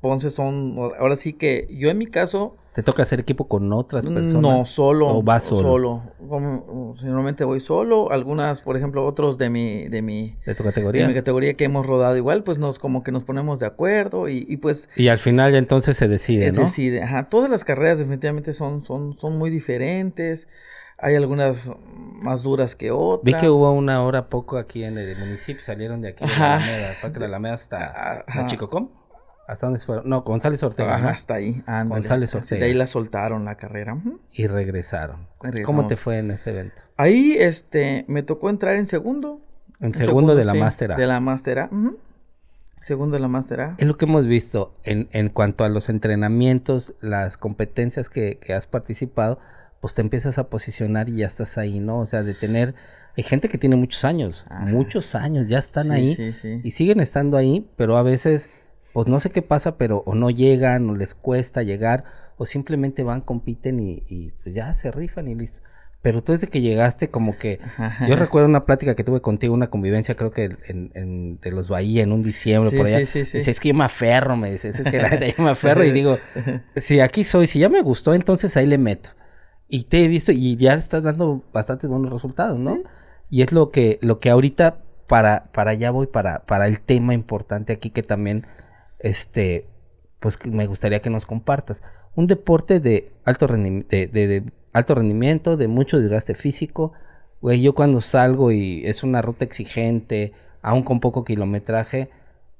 Ponce 0.00 0.30
son, 0.30 0.76
ahora 0.98 1.16
sí 1.16 1.32
que 1.32 1.66
yo 1.70 1.90
en 1.90 1.98
mi 1.98 2.06
caso, 2.06 2.56
¿Te 2.78 2.84
toca 2.84 3.02
hacer 3.02 3.18
equipo 3.18 3.48
con 3.48 3.72
otras 3.72 4.06
personas? 4.06 4.34
no, 4.40 4.64
solo. 4.64 5.08
¿O 5.08 5.22
vas 5.24 5.42
solo? 5.42 6.02
Como, 6.28 6.94
generalmente 6.96 7.42
voy 7.42 7.58
solo. 7.58 8.12
Algunas, 8.12 8.60
por 8.60 8.76
ejemplo, 8.76 9.04
otros 9.04 9.36
de 9.36 9.50
mi, 9.50 9.88
de 9.88 10.00
mi, 10.00 10.36
¿De 10.46 10.54
tu 10.54 10.62
de 10.62 10.68
categoría? 10.68 11.08
mi 11.08 11.14
categoría 11.14 11.54
que 11.54 11.64
hemos 11.64 11.84
rodado 11.84 12.16
igual, 12.16 12.44
pues 12.44 12.58
nos 12.58 12.78
como 12.78 13.02
que 13.02 13.10
nos 13.10 13.24
ponemos 13.24 13.58
de 13.58 13.66
acuerdo 13.66 14.28
y, 14.28 14.46
y 14.48 14.58
pues 14.58 14.88
Y 14.94 15.08
al 15.08 15.18
final 15.18 15.50
ya 15.50 15.58
entonces 15.58 15.96
se 15.96 16.06
decide, 16.06 16.52
¿no? 16.52 16.62
decide, 16.62 17.02
ajá, 17.02 17.28
todas 17.28 17.50
las 17.50 17.64
carreras 17.64 17.98
definitivamente 17.98 18.52
son, 18.52 18.82
son, 18.82 19.18
son 19.18 19.36
muy 19.36 19.50
diferentes. 19.50 20.46
Hay 20.98 21.16
algunas 21.16 21.72
más 22.22 22.44
duras 22.44 22.76
que 22.76 22.92
otras. 22.92 23.24
Vi 23.24 23.34
que 23.34 23.48
hubo 23.48 23.72
una 23.72 24.04
hora 24.04 24.28
poco 24.28 24.56
aquí 24.56 24.84
en 24.84 24.98
el 24.98 25.18
municipio, 25.18 25.64
salieron 25.64 26.00
de 26.00 26.10
aquí 26.10 26.24
de. 26.24 26.32
Alameda, 26.32 26.94
Parque 27.02 27.14
de 27.14 27.20
la 27.20 27.26
Alameda 27.26 27.54
hasta 27.54 28.24
la 28.32 28.46
Chicocom. 28.46 28.90
¿Hasta 29.48 29.66
dónde 29.66 29.80
se 29.80 29.86
fueron? 29.86 30.08
No, 30.08 30.22
González 30.22 30.62
Ortega. 30.62 30.96
Ajá, 30.96 31.04
¿no? 31.04 31.08
hasta 31.08 31.34
ahí. 31.34 31.62
ándale. 31.66 31.88
González 31.88 32.34
Ortega. 32.34 32.60
De 32.60 32.66
ahí 32.66 32.74
la 32.74 32.86
soltaron 32.86 33.44
la 33.46 33.56
carrera. 33.56 33.96
Y 34.30 34.46
regresaron. 34.46 35.26
Regresamos. 35.42 35.66
¿Cómo 35.66 35.88
te 35.88 35.96
fue 35.96 36.18
en 36.18 36.30
este 36.30 36.50
evento? 36.50 36.82
Ahí 36.96 37.34
este, 37.38 38.04
me 38.08 38.22
tocó 38.22 38.50
entrar 38.50 38.76
en 38.76 38.86
segundo. 38.86 39.40
En 39.80 39.94
segundo 39.94 40.34
de 40.36 40.44
la 40.44 40.52
sí, 40.52 40.58
Master 40.58 40.92
A. 40.92 40.96
De 40.96 41.06
la 41.06 41.18
Master 41.20 41.58
A. 41.60 41.70
Segundo 42.80 43.14
de 43.16 43.20
la 43.20 43.28
Master 43.28 43.60
A. 43.62 43.74
Es 43.78 43.86
lo 43.88 43.96
que 43.96 44.04
hemos 44.04 44.26
visto 44.26 44.74
en, 44.84 45.08
en 45.12 45.30
cuanto 45.30 45.64
a 45.64 45.68
los 45.68 45.88
entrenamientos, 45.88 46.94
las 47.00 47.36
competencias 47.38 48.08
que, 48.10 48.38
que 48.38 48.54
has 48.54 48.66
participado, 48.66 49.38
pues 49.80 49.94
te 49.94 50.02
empiezas 50.02 50.38
a 50.38 50.48
posicionar 50.48 51.08
y 51.08 51.16
ya 51.16 51.26
estás 51.26 51.58
ahí, 51.58 51.80
¿no? 51.80 52.00
O 52.00 52.06
sea, 52.06 52.22
de 52.22 52.34
tener... 52.34 52.74
Hay 53.16 53.24
gente 53.24 53.48
que 53.48 53.58
tiene 53.58 53.74
muchos 53.74 54.04
años, 54.04 54.46
muchos 54.66 55.16
años, 55.16 55.48
ya 55.48 55.58
están 55.58 55.86
Sí, 55.86 55.90
ahí 55.92 56.14
Sí, 56.14 56.32
sí. 56.32 56.60
y 56.62 56.70
siguen 56.70 57.00
estando 57.00 57.36
ahí, 57.36 57.68
pero 57.76 57.96
a 57.96 58.02
veces, 58.04 58.48
pues 59.04 59.08
no 59.08 59.20
sé 59.20 59.30
qué 59.30 59.42
pasa, 59.42 59.76
pero 59.76 60.02
o 60.06 60.14
no 60.14 60.30
llegan, 60.30 60.88
o 60.90 60.94
les 60.96 61.14
cuesta 61.14 61.62
llegar, 61.62 62.04
o 62.36 62.44
simplemente 62.46 63.02
van, 63.04 63.20
compiten 63.20 63.78
y, 63.80 64.02
y 64.08 64.32
pues 64.42 64.54
ya 64.54 64.74
se 64.74 64.90
rifan 64.90 65.28
y 65.28 65.34
listo. 65.34 65.60
Pero 66.02 66.22
tú 66.22 66.32
desde 66.32 66.46
que 66.46 66.60
llegaste, 66.60 67.08
como 67.10 67.36
que 67.38 67.58
yo 68.08 68.14
recuerdo 68.16 68.48
una 68.48 68.64
plática 68.64 68.94
que 68.94 69.02
tuve 69.04 69.20
contigo, 69.20 69.52
una 69.54 69.68
convivencia, 69.68 70.14
creo 70.14 70.30
que 70.30 70.56
en, 70.68 70.90
en- 70.94 71.40
de 71.40 71.50
los 71.50 71.68
Bahía, 71.68 72.02
en 72.04 72.12
un 72.12 72.22
diciembre, 72.22 72.70
Sí, 72.70 72.76
por 72.76 72.86
allá. 72.86 72.98
sí, 73.00 73.24
sí, 73.24 73.40
sí. 73.40 73.50
Es 73.50 73.58
que 73.60 73.68
yo 73.68 73.74
me 73.74 73.84
aferro, 73.84 74.36
me 74.36 74.50
dices, 74.50 74.78
es 74.78 74.88
que 74.88 74.98
la 75.02 75.08
neta 75.10 75.26
yo 75.26 75.42
me 75.42 75.50
aferro 75.58 75.84
y 75.84 75.90
digo, 75.90 76.18
si 76.76 77.00
aquí 77.00 77.24
soy, 77.24 77.46
si 77.48 77.58
ya 77.58 77.68
me 77.68 77.80
gustó, 77.82 78.14
entonces 78.14 78.56
ahí 78.56 78.66
le 78.66 78.78
meto. 78.78 79.10
Y 79.68 79.84
te 79.84 80.04
he 80.04 80.08
visto 80.08 80.30
y 80.32 80.56
ya 80.56 80.74
estás 80.74 81.02
dando 81.02 81.42
bastantes 81.52 81.90
buenos 81.90 82.12
resultados, 82.12 82.58
¿no? 82.60 82.76
Sí. 82.76 82.82
Y 83.30 83.42
es 83.42 83.52
lo 83.52 83.70
que, 83.70 83.98
lo 84.00 84.20
que 84.20 84.30
ahorita 84.30 84.78
para, 85.08 85.50
para 85.52 85.72
allá 85.72 85.90
voy, 85.90 86.06
para, 86.06 86.40
para 86.46 86.68
el 86.68 86.80
tema 86.80 87.12
importante 87.12 87.72
aquí 87.72 87.90
que 87.90 88.02
también, 88.04 88.46
este, 88.98 89.66
pues 90.20 90.36
que 90.36 90.50
me 90.50 90.66
gustaría 90.66 91.00
que 91.00 91.10
nos 91.10 91.26
compartas. 91.26 91.82
Un 92.14 92.26
deporte 92.26 92.80
de 92.80 93.12
alto, 93.24 93.46
rendi- 93.48 93.86
de, 93.88 94.06
de- 94.06 94.26
de 94.28 94.52
alto 94.72 94.94
rendimiento, 94.94 95.56
de 95.56 95.68
mucho 95.68 95.98
desgaste 96.00 96.34
físico. 96.34 96.92
Güey, 97.40 97.62
yo 97.62 97.74
cuando 97.74 98.00
salgo 98.00 98.50
y 98.50 98.82
es 98.86 99.02
una 99.04 99.22
ruta 99.22 99.44
exigente, 99.44 100.32
aún 100.62 100.82
con 100.82 100.98
poco 101.00 101.24
kilometraje, 101.24 102.10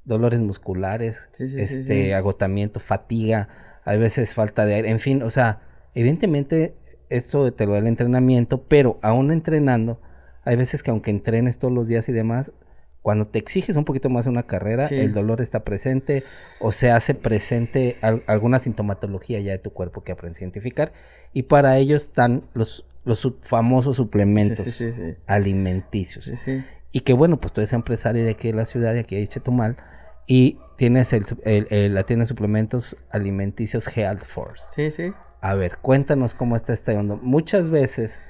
dolores 0.04 0.40
musculares, 0.40 1.28
Sí, 1.32 1.48
sí, 1.48 1.54
sí, 1.56 1.60
este, 1.78 2.04
sí. 2.06 2.12
agotamiento, 2.12 2.78
fatiga, 2.80 3.48
a 3.84 3.94
veces 3.96 4.34
falta 4.34 4.64
de 4.66 4.74
aire, 4.74 4.90
en 4.90 5.00
fin, 5.00 5.22
o 5.22 5.30
sea, 5.30 5.60
evidentemente 5.94 6.74
esto 7.10 7.52
te 7.52 7.66
lo 7.66 7.72
da 7.72 7.78
el 7.78 7.86
entrenamiento, 7.88 8.62
pero 8.62 8.98
aún 9.02 9.30
entrenando, 9.32 10.00
hay 10.44 10.56
veces 10.56 10.82
que 10.82 10.90
aunque 10.90 11.10
entrenes 11.10 11.58
todos 11.58 11.74
los 11.74 11.88
días 11.88 12.08
y 12.08 12.12
demás, 12.12 12.52
cuando 13.02 13.26
te 13.26 13.38
exiges 13.38 13.76
un 13.76 13.84
poquito 13.84 14.10
más 14.10 14.26
en 14.26 14.32
una 14.32 14.42
carrera, 14.46 14.86
Sí. 14.86 14.96
el 14.96 15.14
dolor 15.14 15.40
está 15.40 15.64
presente 15.64 16.24
o 16.60 16.72
se 16.72 16.90
hace 16.90 17.14
presente 17.14 17.96
al- 18.02 18.22
alguna 18.26 18.58
sintomatología 18.58 19.40
ya 19.40 19.52
de 19.52 19.58
tu 19.58 19.70
cuerpo 19.72 20.02
que 20.04 20.12
aprendes 20.12 20.40
a 20.40 20.44
identificar. 20.44 20.92
Y 21.32 21.44
para 21.44 21.78
ello 21.78 21.96
están 21.96 22.42
los, 22.54 22.84
los 23.04 23.26
famosos 23.42 23.96
suplementos 23.96 24.66
Sí, 24.66 24.92
sí, 24.92 25.14
alimenticios. 25.26 26.30
Y 26.92 27.00
que 27.00 27.12
bueno, 27.12 27.38
pues 27.40 27.52
tú 27.52 27.60
eres 27.60 27.72
empresario 27.72 28.24
de 28.24 28.30
aquí 28.30 28.48
de 28.48 28.54
la 28.54 28.64
ciudad, 28.64 28.92
de 28.94 29.00
aquí 29.00 29.16
de 29.16 29.26
Chetumal, 29.26 29.76
y 30.26 30.58
tienes 30.76 31.12
el, 31.12 31.24
el- 31.44 31.66
el- 31.70 31.94
la 31.94 32.04
tienda 32.04 32.22
de 32.24 32.26
suplementos 32.28 32.96
alimenticios 33.10 33.88
Health 33.96 34.24
Force. 34.24 34.64
Sí, 34.74 34.90
sí. 34.90 35.12
A 35.40 35.54
ver, 35.54 35.78
cuéntanos 35.78 36.34
cómo 36.34 36.56
está 36.56 36.72
este 36.72 36.96
onda. 36.96 37.14
Muchas 37.20 37.70
veces, 37.70 38.20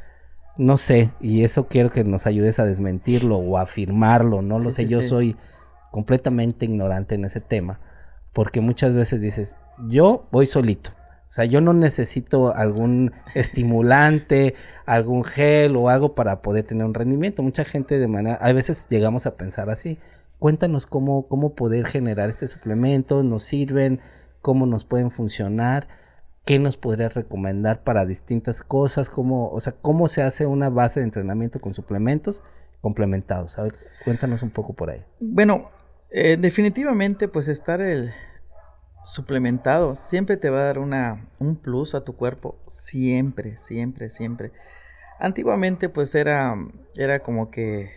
no 0.58 0.76
sé, 0.76 1.12
y 1.20 1.44
eso 1.44 1.68
quiero 1.68 1.90
que 1.90 2.04
nos 2.04 2.26
ayudes 2.26 2.58
a 2.58 2.64
desmentirlo 2.64 3.36
o 3.36 3.56
a 3.56 3.62
afirmarlo, 3.62 4.42
no 4.42 4.58
lo 4.58 4.70
sé, 4.70 4.82
sí, 4.82 4.88
yo 4.88 5.00
sí. 5.00 5.08
soy 5.08 5.36
completamente 5.90 6.66
ignorante 6.66 7.14
en 7.14 7.24
ese 7.24 7.40
tema, 7.40 7.80
porque 8.32 8.60
muchas 8.60 8.92
veces 8.92 9.20
dices, 9.20 9.56
yo 9.88 10.26
voy 10.30 10.46
solito. 10.46 10.90
O 11.30 11.32
sea, 11.32 11.44
yo 11.44 11.60
no 11.60 11.74
necesito 11.74 12.54
algún 12.54 13.12
estimulante, 13.34 14.54
algún 14.86 15.24
gel 15.24 15.76
o 15.76 15.90
algo 15.90 16.14
para 16.14 16.40
poder 16.40 16.64
tener 16.64 16.86
un 16.86 16.94
rendimiento. 16.94 17.42
Mucha 17.42 17.64
gente 17.64 17.98
de 17.98 18.08
manera, 18.08 18.36
a 18.36 18.52
veces 18.52 18.86
llegamos 18.88 19.26
a 19.26 19.36
pensar 19.36 19.68
así. 19.68 19.98
Cuéntanos 20.38 20.86
cómo, 20.86 21.28
cómo 21.28 21.54
poder 21.54 21.84
generar 21.84 22.30
este 22.30 22.48
suplemento, 22.48 23.22
nos 23.24 23.42
sirven, 23.42 24.00
cómo 24.40 24.64
nos 24.64 24.84
pueden 24.84 25.10
funcionar, 25.10 25.88
qué 26.48 26.58
nos 26.58 26.78
podrías 26.78 27.12
recomendar 27.12 27.84
para 27.84 28.06
distintas 28.06 28.62
cosas, 28.62 29.10
cómo, 29.10 29.50
o 29.50 29.60
sea, 29.60 29.74
cómo 29.82 30.08
se 30.08 30.22
hace 30.22 30.46
una 30.46 30.70
base 30.70 31.00
de 31.00 31.04
entrenamiento 31.04 31.60
con 31.60 31.74
suplementos 31.74 32.42
complementados. 32.80 33.58
A 33.58 33.64
ver, 33.64 33.74
cuéntanos 34.02 34.42
un 34.42 34.48
poco 34.48 34.72
por 34.72 34.88
ahí. 34.88 35.04
Bueno, 35.20 35.68
eh, 36.10 36.38
definitivamente, 36.40 37.28
pues 37.28 37.48
estar 37.48 37.82
el 37.82 38.14
suplementado 39.04 39.94
siempre 39.94 40.38
te 40.38 40.48
va 40.48 40.60
a 40.60 40.64
dar 40.64 40.78
una, 40.78 41.28
un 41.38 41.54
plus 41.54 41.94
a 41.94 42.02
tu 42.02 42.16
cuerpo. 42.16 42.58
Siempre, 42.66 43.58
siempre, 43.58 44.08
siempre. 44.08 44.50
Antiguamente, 45.20 45.90
pues 45.90 46.14
era, 46.14 46.56
era 46.96 47.20
como 47.20 47.50
que 47.50 47.90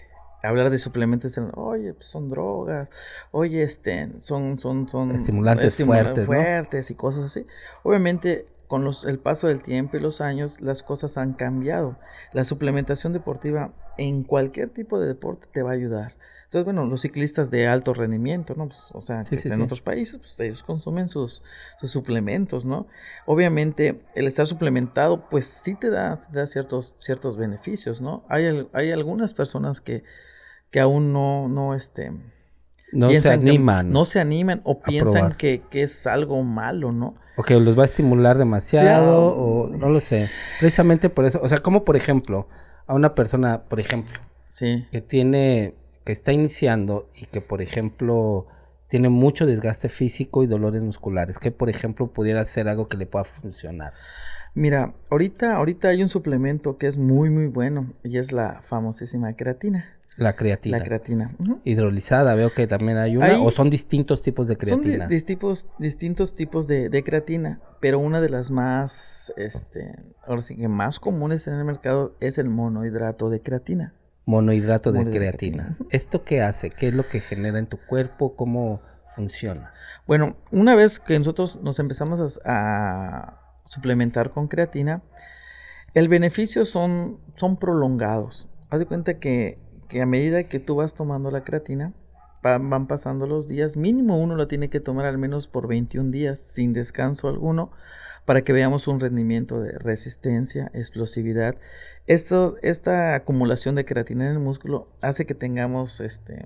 hablar 0.44 0.70
de 0.70 0.78
suplementos, 0.80 1.38
oye, 1.56 1.94
pues 1.94 2.08
son 2.08 2.30
drogas, 2.30 2.90
oye, 3.32 3.64
este, 3.64 4.10
son, 4.20 4.58
son, 4.60 4.88
son 4.90 5.12
estimulantes, 5.12 5.76
fuertes, 5.78 6.26
fuertes 6.26 6.92
y 6.92 6.96
cosas 6.96 7.26
así. 7.26 7.46
Obviamente, 7.84 8.48
con 8.68 8.84
los, 8.84 9.06
el 9.06 9.20
paso 9.20 9.48
del 9.48 9.62
tiempo 9.62 9.98
y 9.98 10.00
los 10.00 10.22
años, 10.22 10.62
las 10.62 10.82
cosas 10.82 11.18
han 11.18 11.34
cambiado. 11.34 11.98
La 12.32 12.46
suplementación 12.46 13.12
deportiva 13.14 13.74
en 13.98 14.24
cualquier 14.24 14.70
tipo 14.70 15.00
de 15.00 15.08
deporte 15.08 15.48
te 15.52 15.62
va 15.62 15.72
a 15.72 15.74
ayudar. 15.74 16.16
Entonces, 16.52 16.66
bueno, 16.66 16.86
los 16.86 17.02
ciclistas 17.02 17.50
de 17.50 17.68
alto 17.68 17.94
rendimiento, 17.94 18.56
¿no? 18.56 18.68
Pues, 18.68 18.90
o 18.94 19.00
sea, 19.00 19.22
en 19.30 19.62
otros 19.62 19.82
países, 19.82 20.18
pues 20.18 20.38
ellos 20.42 20.64
consumen 20.64 21.08
sus, 21.08 21.44
sus, 21.80 21.92
suplementos, 21.92 22.66
¿no? 22.66 22.88
Obviamente, 23.26 24.02
el 24.16 24.28
estar 24.28 24.46
suplementado, 24.46 25.30
pues 25.30 25.46
sí 25.46 25.76
te 25.76 25.90
da, 25.90 26.20
te 26.20 26.40
da 26.40 26.48
ciertos, 26.48 26.94
ciertos 26.98 27.38
beneficios, 27.38 28.02
¿no? 28.02 28.26
Hay, 28.28 28.68
hay 28.74 28.92
algunas 28.92 29.34
personas 29.34 29.80
que 29.80 30.04
que 30.72 30.80
aún 30.80 31.14
no, 31.14 31.48
no, 31.48 31.76
este... 31.76 32.12
No 32.94 33.10
se 33.10 33.32
animan. 33.32 33.90
no 33.90 34.04
se 34.04 34.20
animan 34.20 34.62
o 34.66 34.82
piensan 34.82 35.34
que, 35.34 35.64
es 35.72 36.08
algo 36.08 36.44
malo, 36.44 36.92
¿no? 36.92 37.16
O 37.38 37.44
que 37.44 37.58
los 37.58 37.78
va 37.78 37.84
a 37.84 37.86
estimular 37.86 38.38
demasiado 38.38 39.28
o 39.28 39.70
no 39.70 39.88
lo 39.88 40.02
sé. 40.02 40.30
Precisamente 40.60 41.10
por 41.10 41.24
eso, 41.24 41.40
o 41.42 41.48
sea, 41.48 41.60
como 41.60 41.86
por 41.86 41.96
ejemplo, 41.96 42.50
a 42.88 42.94
una 42.94 43.16
persona, 43.16 43.64
por 43.64 43.80
ejemplo, 43.80 44.20
sí. 44.50 44.86
que 44.92 45.00
tiene, 45.00 45.76
que 46.04 46.12
está 46.12 46.34
iniciando 46.34 47.10
y 47.16 47.28
que 47.28 47.40
por 47.40 47.62
ejemplo 47.62 48.48
tiene 48.90 49.08
mucho 49.08 49.46
desgaste 49.46 49.88
físico 49.88 50.44
y 50.44 50.48
dolores 50.48 50.84
musculares, 50.84 51.40
que 51.40 51.52
por 51.52 51.70
ejemplo 51.70 52.12
pudiera 52.12 52.44
ser 52.44 52.68
algo 52.68 52.90
que 52.90 52.98
le 52.98 53.06
pueda 53.06 53.24
funcionar. 53.24 53.94
Mira, 54.54 54.96
ahorita, 55.10 55.56
ahorita 55.56 55.88
hay 55.88 56.04
un 56.04 56.10
suplemento 56.10 56.78
que 56.78 56.88
es 56.88 56.98
muy 56.98 57.30
muy 57.30 57.48
bueno 57.48 57.94
y 58.04 58.18
es 58.18 58.34
la 58.34 58.62
famosísima 58.64 59.34
creatina. 59.38 60.01
La 60.18 60.36
creatina. 60.36 60.78
La 60.78 60.84
creatina. 60.84 61.36
Hidrolizada, 61.64 62.36
veo 62.36 62.54
que 62.54 62.68
también 62.68 62.98
hay 62.98 63.16
una. 63.16 63.42
¿O 63.42 63.50
son 63.50 63.70
distintos 63.70 64.22
tipos 64.22 64.48
de 64.48 64.58
creatina? 64.58 65.06
Son 65.06 65.10
distintos, 65.10 65.68
distintos 65.80 66.36
tipos 66.36 66.68
de, 66.68 67.04
creatina, 67.06 67.62
pero 67.80 68.00
una 68.00 68.20
de 68.20 68.30
las 68.30 68.52
más, 68.52 69.34
este, 69.38 69.96
ahora 70.28 70.42
sí 70.42 70.56
que 70.58 70.68
más 70.68 71.00
comunes 71.00 71.48
en 71.48 71.56
el 71.56 71.64
mercado 71.64 72.16
es 72.20 72.38
el 72.38 72.50
monohidrato 72.50 73.30
de 73.30 73.42
creatina. 73.42 73.94
Monohidrato 74.26 74.92
de 74.92 75.10
creatina. 75.10 75.78
¿Esto 75.90 76.24
qué 76.24 76.42
hace? 76.42 76.70
¿Qué 76.70 76.90
es 76.90 76.94
lo 76.94 77.08
que 77.08 77.22
genera 77.22 77.58
en 77.58 77.68
tu 77.68 77.78
cuerpo? 77.78 78.36
¿Cómo 78.36 78.82
funciona? 79.16 79.74
Bueno, 80.08 80.36
una 80.52 80.76
vez 80.76 81.00
que 81.00 81.18
nosotros 81.18 81.60
nos 81.62 81.80
empezamos 81.80 82.40
a, 82.46 83.38
suplementar 83.64 84.32
con 84.32 84.48
creatina, 84.48 85.02
el 85.94 86.10
beneficio 86.10 86.66
son, 86.66 87.20
son 87.36 87.58
prolongados. 87.58 88.50
Haz 88.70 88.80
de 88.80 88.86
cuenta 88.86 89.20
que 89.20 89.60
que 89.92 90.02
a 90.02 90.06
medida 90.06 90.46
que 90.46 90.62
tú 90.62 90.76
vas 90.76 90.94
tomando 90.94 91.32
la 91.32 91.44
creatina, 91.44 91.94
van 92.42 92.88
pasando 92.88 93.28
los 93.28 93.50
días, 93.50 93.76
mínimo 93.76 94.18
uno 94.20 94.38
la 94.38 94.48
tiene 94.48 94.70
que 94.70 94.80
tomar 94.80 95.06
al 95.06 95.18
menos 95.18 95.48
por 95.48 95.68
21 95.68 96.12
días, 96.12 96.40
sin 96.40 96.72
descanso 96.72 97.28
alguno, 97.28 97.72
para 98.24 98.42
que 98.44 98.54
veamos 98.54 98.88
un 98.88 99.02
rendimiento 99.02 99.60
de 99.60 99.78
resistencia, 99.78 100.72
explosividad. 100.74 101.58
Esto, 102.08 102.56
esta 102.62 103.16
acumulación 103.16 103.76
de 103.76 103.84
creatina 103.84 104.28
en 104.28 104.32
el 104.32 104.40
músculo 104.40 104.96
hace 105.02 105.26
que 105.26 105.36
tengamos 105.36 106.00
este, 106.00 106.46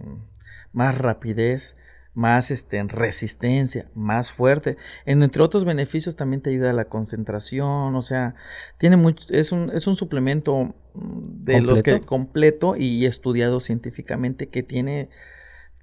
más 0.74 0.98
rapidez, 0.98 1.78
más 2.16 2.50
este, 2.50 2.82
resistencia, 2.84 3.92
más 3.94 4.32
fuerte. 4.32 4.76
Entre 5.06 5.44
otros 5.44 5.66
beneficios 5.66 6.16
también 6.16 6.42
te 6.42 6.50
ayuda 6.50 6.72
a 6.72 6.74
la 6.74 6.86
concentración, 6.86 7.96
o 7.96 8.02
sea, 8.02 8.34
tiene 8.80 8.98
mucho, 8.98 9.32
es 9.32 9.52
un, 9.52 9.70
es 9.72 9.86
un 9.86 9.96
suplemento 9.96 10.74
de 10.96 11.62
los 11.62 11.84
que 11.84 12.02
completo 12.02 12.76
y 12.76 13.06
estudiado 13.06 13.60
científicamente 13.60 14.48
que 14.48 14.64
tiene, 14.64 15.10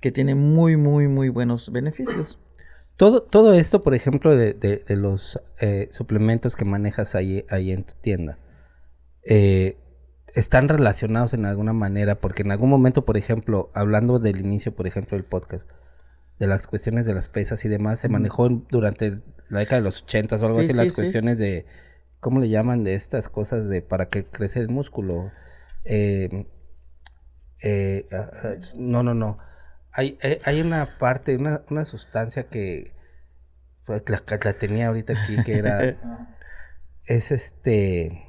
que 0.00 0.12
tiene 0.12 0.34
muy, 0.34 0.76
muy, 0.76 1.08
muy 1.08 1.28
buenos 1.28 1.70
beneficios. 1.70 2.38
Todo, 2.96 3.22
todo 3.22 3.54
esto, 3.54 3.82
por 3.82 3.94
ejemplo, 3.94 4.36
de, 4.36 4.54
de, 4.54 4.96
los 4.96 5.40
eh, 5.60 5.88
suplementos 5.90 6.56
que 6.56 6.64
manejas 6.64 7.14
ahí, 7.14 7.44
ahí 7.48 7.72
en 7.72 7.84
tu 7.84 7.94
tienda, 7.94 8.38
eh, 9.24 9.76
están 10.34 10.68
relacionados 10.68 11.34
en 11.34 11.46
alguna 11.46 11.72
manera, 11.72 12.20
porque 12.20 12.42
en 12.42 12.52
algún 12.52 12.70
momento, 12.70 13.04
por 13.04 13.16
ejemplo, 13.16 13.70
hablando 13.74 14.18
del 14.18 14.40
inicio, 14.40 14.74
por 14.74 14.86
ejemplo, 14.86 15.16
del 15.16 15.24
podcast, 15.24 15.68
de 16.38 16.46
las 16.46 16.66
cuestiones 16.66 17.06
de 17.06 17.14
las 17.14 17.28
pesas 17.28 17.64
y 17.64 17.68
demás 17.68 18.00
se 18.00 18.08
manejó 18.08 18.48
durante 18.48 19.20
la 19.48 19.60
década 19.60 19.80
de 19.80 19.84
los 19.84 20.02
ochentas 20.02 20.42
o 20.42 20.46
algo 20.46 20.60
así, 20.60 20.72
las 20.72 20.92
cuestiones 20.92 21.38
de, 21.38 21.66
¿cómo 22.22 22.38
le 22.38 22.48
llaman? 22.48 22.84
De 22.84 22.94
estas 22.94 23.28
cosas 23.28 23.68
de 23.68 23.82
para 23.82 24.08
que 24.08 24.24
crece 24.24 24.60
el 24.60 24.68
músculo. 24.68 25.32
Eh, 25.84 26.46
eh, 27.60 28.06
ah, 28.12 28.30
ah, 28.44 28.54
no, 28.76 29.02
no, 29.02 29.12
no. 29.12 29.38
Hay, 29.90 30.18
eh, 30.22 30.40
hay 30.44 30.60
una 30.60 30.98
parte, 30.98 31.36
una, 31.36 31.62
una 31.68 31.84
sustancia 31.84 32.44
que 32.44 32.94
pues, 33.84 34.04
la, 34.08 34.22
la, 34.28 34.52
tenía 34.52 34.86
ahorita 34.86 35.20
aquí, 35.20 35.42
que 35.42 35.54
era, 35.54 35.80
es 37.06 37.32
este, 37.32 38.24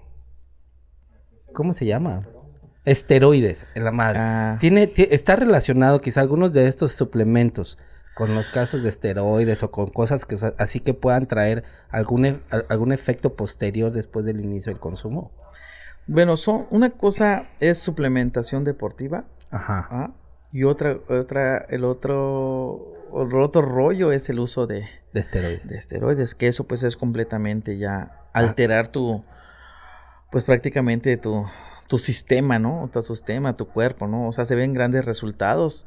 ¿cómo 1.53 1.71
se 1.71 1.85
llama? 1.85 2.27
Esteroides 2.85 3.67
en 3.75 3.83
la 3.83 3.91
madre. 3.91 4.19
Ah. 4.19 4.57
Tiene, 4.59 4.91
está 4.97 5.35
relacionado 5.35 6.01
quizá 6.01 6.21
algunos 6.21 6.51
de 6.51 6.67
estos 6.67 6.93
suplementos 6.93 7.77
con 8.13 8.35
los 8.35 8.49
casos 8.49 8.83
de 8.83 8.89
esteroides 8.89 9.63
o 9.63 9.71
con 9.71 9.89
cosas 9.89 10.25
que 10.25 10.35
así 10.57 10.79
que 10.79 10.93
puedan 10.93 11.27
traer 11.27 11.63
algún, 11.89 12.25
e, 12.25 12.39
algún 12.69 12.91
efecto 12.91 13.35
posterior 13.35 13.91
después 13.91 14.25
del 14.25 14.41
inicio 14.41 14.71
del 14.71 14.79
consumo? 14.79 15.31
Bueno, 16.05 16.37
son 16.37 16.67
una 16.69 16.91
cosa 16.91 17.49
es 17.59 17.79
suplementación 17.79 18.63
deportiva. 18.63 19.25
Ajá. 19.51 19.87
¿ah? 19.89 20.11
Y 20.51 20.65
otra, 20.65 20.97
otra, 21.09 21.65
el 21.69 21.83
otro, 21.83 22.93
el 23.15 23.33
otro 23.35 23.61
rollo 23.61 24.11
es 24.11 24.29
el 24.29 24.39
uso 24.39 24.67
de, 24.67 24.85
de 25.13 25.19
esteroides. 25.19 25.67
De 25.67 25.77
esteroides, 25.77 26.35
que 26.35 26.47
eso 26.47 26.65
pues 26.65 26.83
es 26.83 26.97
completamente 26.97 27.77
ya 27.77 28.19
alterar 28.33 28.89
tu, 28.89 29.23
pues 30.31 30.43
prácticamente 30.43 31.17
tu, 31.17 31.45
tu 31.87 31.97
sistema, 31.97 32.59
¿no? 32.59 32.89
Tu 32.91 33.01
sistema, 33.01 33.55
tu 33.55 33.67
cuerpo, 33.67 34.07
¿no? 34.07 34.27
O 34.27 34.31
sea, 34.33 34.45
se 34.45 34.55
ven 34.55 34.73
grandes 34.73 35.05
resultados 35.05 35.85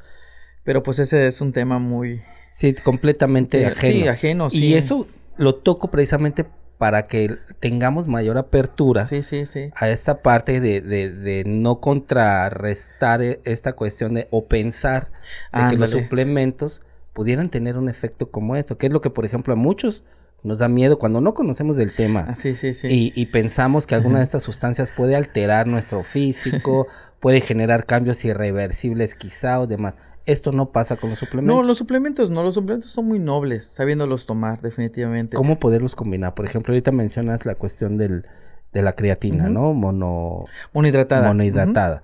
pero 0.67 0.83
pues 0.83 0.99
ese 0.99 1.27
es 1.27 1.39
un 1.39 1.53
tema 1.53 1.79
muy... 1.79 2.21
Sí, 2.51 2.73
completamente 2.73 3.65
ajeno. 3.65 4.03
Sí, 4.03 4.07
ajeno, 4.09 4.49
sí. 4.49 4.65
Y 4.65 4.73
eso 4.73 5.07
lo 5.37 5.55
toco 5.55 5.89
precisamente 5.89 6.45
para 6.77 7.07
que 7.07 7.37
tengamos 7.61 8.09
mayor 8.09 8.37
apertura 8.37 9.05
sí, 9.05 9.23
sí, 9.23 9.45
sí. 9.45 9.69
a 9.77 9.87
esta 9.87 10.21
parte 10.21 10.59
de, 10.59 10.81
de, 10.81 11.09
de, 11.09 11.45
no 11.45 11.79
contrarrestar 11.79 13.21
e, 13.21 13.39
esta 13.45 13.77
cuestión 13.77 14.15
de 14.15 14.27
o 14.29 14.47
pensar 14.47 15.09
de 15.53 15.69
que 15.69 15.77
los 15.77 15.91
suplementos 15.91 16.81
pudieran 17.13 17.47
tener 17.47 17.77
un 17.77 17.87
efecto 17.87 18.29
como 18.29 18.57
esto, 18.57 18.77
que 18.77 18.87
es 18.87 18.91
lo 18.91 18.99
que 18.99 19.09
por 19.09 19.23
ejemplo 19.23 19.53
a 19.53 19.55
muchos 19.55 20.03
nos 20.43 20.59
da 20.59 20.67
miedo 20.67 20.99
cuando 20.99 21.21
no 21.21 21.33
conocemos 21.33 21.77
del 21.77 21.93
tema 21.93 22.25
ah, 22.27 22.35
sí, 22.35 22.55
sí, 22.55 22.73
sí. 22.73 22.87
Y, 22.89 23.13
y, 23.15 23.27
pensamos 23.27 23.87
que 23.87 23.95
alguna 23.95 24.17
de 24.17 24.25
estas 24.25 24.43
sustancias 24.43 24.91
puede 24.91 25.15
alterar 25.15 25.65
nuestro 25.65 26.03
físico, 26.03 26.87
puede 27.21 27.39
generar 27.39 27.85
cambios 27.85 28.25
irreversibles 28.25 29.15
quizá 29.15 29.61
o 29.61 29.65
demás. 29.65 29.93
Esto 30.27 30.51
no 30.51 30.71
pasa 30.71 30.97
con 30.97 31.09
los 31.09 31.19
suplementos. 31.19 31.55
No, 31.55 31.63
los 31.63 31.77
suplementos 31.77 32.29
no, 32.29 32.43
los 32.43 32.53
suplementos 32.53 32.91
son 32.91 33.05
muy 33.05 33.17
nobles, 33.17 33.65
sabiéndolos 33.65 34.25
tomar, 34.25 34.61
definitivamente. 34.61 35.37
¿Cómo 35.37 35.57
poderlos 35.57 35.95
combinar? 35.95 36.33
Por 36.33 36.45
ejemplo, 36.45 36.73
ahorita 36.73 36.91
mencionas 36.91 37.45
la 37.45 37.55
cuestión 37.55 37.97
del, 37.97 38.25
de 38.73 38.81
la 38.81 38.91
creatina, 38.93 39.47
¿no? 39.47 39.73
Mono... 39.73 40.43
Monohidratada. 40.73 41.29
Monohidratada. 41.29 42.03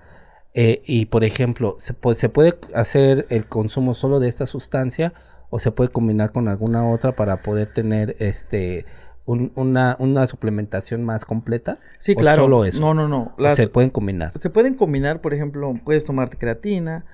Eh, 0.54 0.80
y, 0.86 1.04
por 1.06 1.22
ejemplo, 1.22 1.76
¿se 1.78 1.92
puede, 1.92 2.16
¿se 2.16 2.30
puede 2.30 2.54
hacer 2.74 3.26
el 3.28 3.44
consumo 3.44 3.92
solo 3.92 4.20
de 4.20 4.28
esta 4.28 4.46
sustancia 4.46 5.12
o 5.50 5.58
se 5.58 5.70
puede 5.70 5.90
combinar 5.90 6.32
con 6.32 6.48
alguna 6.48 6.88
otra 6.90 7.14
para 7.16 7.42
poder 7.42 7.74
tener 7.74 8.16
este... 8.20 8.86
una, 9.26 9.96
una, 9.98 10.26
suplementación 10.26 11.04
más 11.04 11.26
completa? 11.26 11.78
Sí, 11.98 12.14
claro. 12.14 12.44
Solo 12.44 12.64
eso. 12.64 12.80
No, 12.80 12.94
no, 12.94 13.06
no. 13.06 13.34
se 13.54 13.68
pueden 13.68 13.90
combinar. 13.90 14.32
Se 14.40 14.48
pueden 14.48 14.76
combinar, 14.76 15.20
por 15.20 15.34
ejemplo, 15.34 15.74
puedes 15.84 16.06
tomarte 16.06 16.38
creatina, 16.38 17.04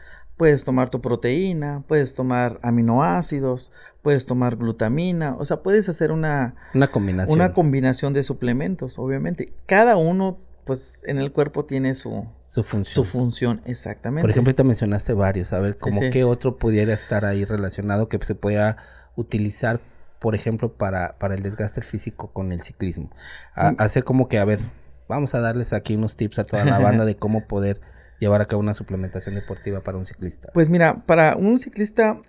Puedes 0.40 0.64
tomar 0.64 0.88
tu 0.88 1.02
proteína, 1.02 1.84
puedes 1.86 2.14
tomar 2.14 2.58
aminoácidos, 2.62 3.72
puedes 4.00 4.24
tomar 4.24 4.56
glutamina, 4.56 5.36
o 5.38 5.44
sea, 5.44 5.58
puedes 5.58 5.90
hacer 5.90 6.12
una, 6.12 6.54
una 6.72 6.90
combinación. 6.90 7.38
Una 7.38 7.52
combinación 7.52 8.14
de 8.14 8.22
suplementos, 8.22 8.98
obviamente. 8.98 9.52
Cada 9.66 9.98
uno, 9.98 10.38
pues, 10.64 11.04
en 11.06 11.18
el 11.18 11.30
cuerpo 11.30 11.66
tiene 11.66 11.94
su, 11.94 12.26
su 12.48 12.64
función. 12.64 13.04
Su 13.04 13.04
función, 13.04 13.60
exactamente. 13.66 14.22
Por 14.22 14.30
ejemplo, 14.30 14.48
ahorita 14.48 14.64
mencionaste 14.64 15.12
varios, 15.12 15.52
a 15.52 15.60
ver, 15.60 15.76
como 15.76 16.00
qué 16.10 16.24
otro 16.24 16.56
pudiera 16.56 16.94
estar 16.94 17.26
ahí 17.26 17.44
relacionado 17.44 18.08
que 18.08 18.18
se 18.24 18.34
pudiera 18.34 18.78
utilizar, 19.16 19.82
por 20.20 20.34
ejemplo, 20.34 20.72
para, 20.72 21.18
para 21.18 21.34
el 21.34 21.42
desgaste 21.42 21.82
físico 21.82 22.32
con 22.32 22.52
el 22.52 22.62
ciclismo. 22.62 23.10
Mm. 23.56 23.74
hacer 23.76 24.04
como 24.04 24.26
que, 24.28 24.38
a 24.38 24.46
ver, 24.46 24.60
vamos 25.06 25.34
a 25.34 25.40
darles 25.40 25.74
aquí 25.74 25.96
unos 25.96 26.16
tips 26.16 26.38
a 26.38 26.44
toda 26.44 26.64
la 26.64 26.78
banda 26.78 27.04
de 27.04 27.16
cómo 27.16 27.46
poder 27.46 27.82
llevar 28.20 28.40
a 28.40 28.46
cabo 28.46 28.60
una 28.60 28.74
suplementación 28.74 29.34
deportiva 29.34 29.80
para 29.80 29.98
un 29.98 30.06
ciclista? 30.06 30.50
Pues 30.54 30.68
mira, 30.68 31.04
para 31.06 31.34
un 31.36 31.58
ciclista, 31.58 32.20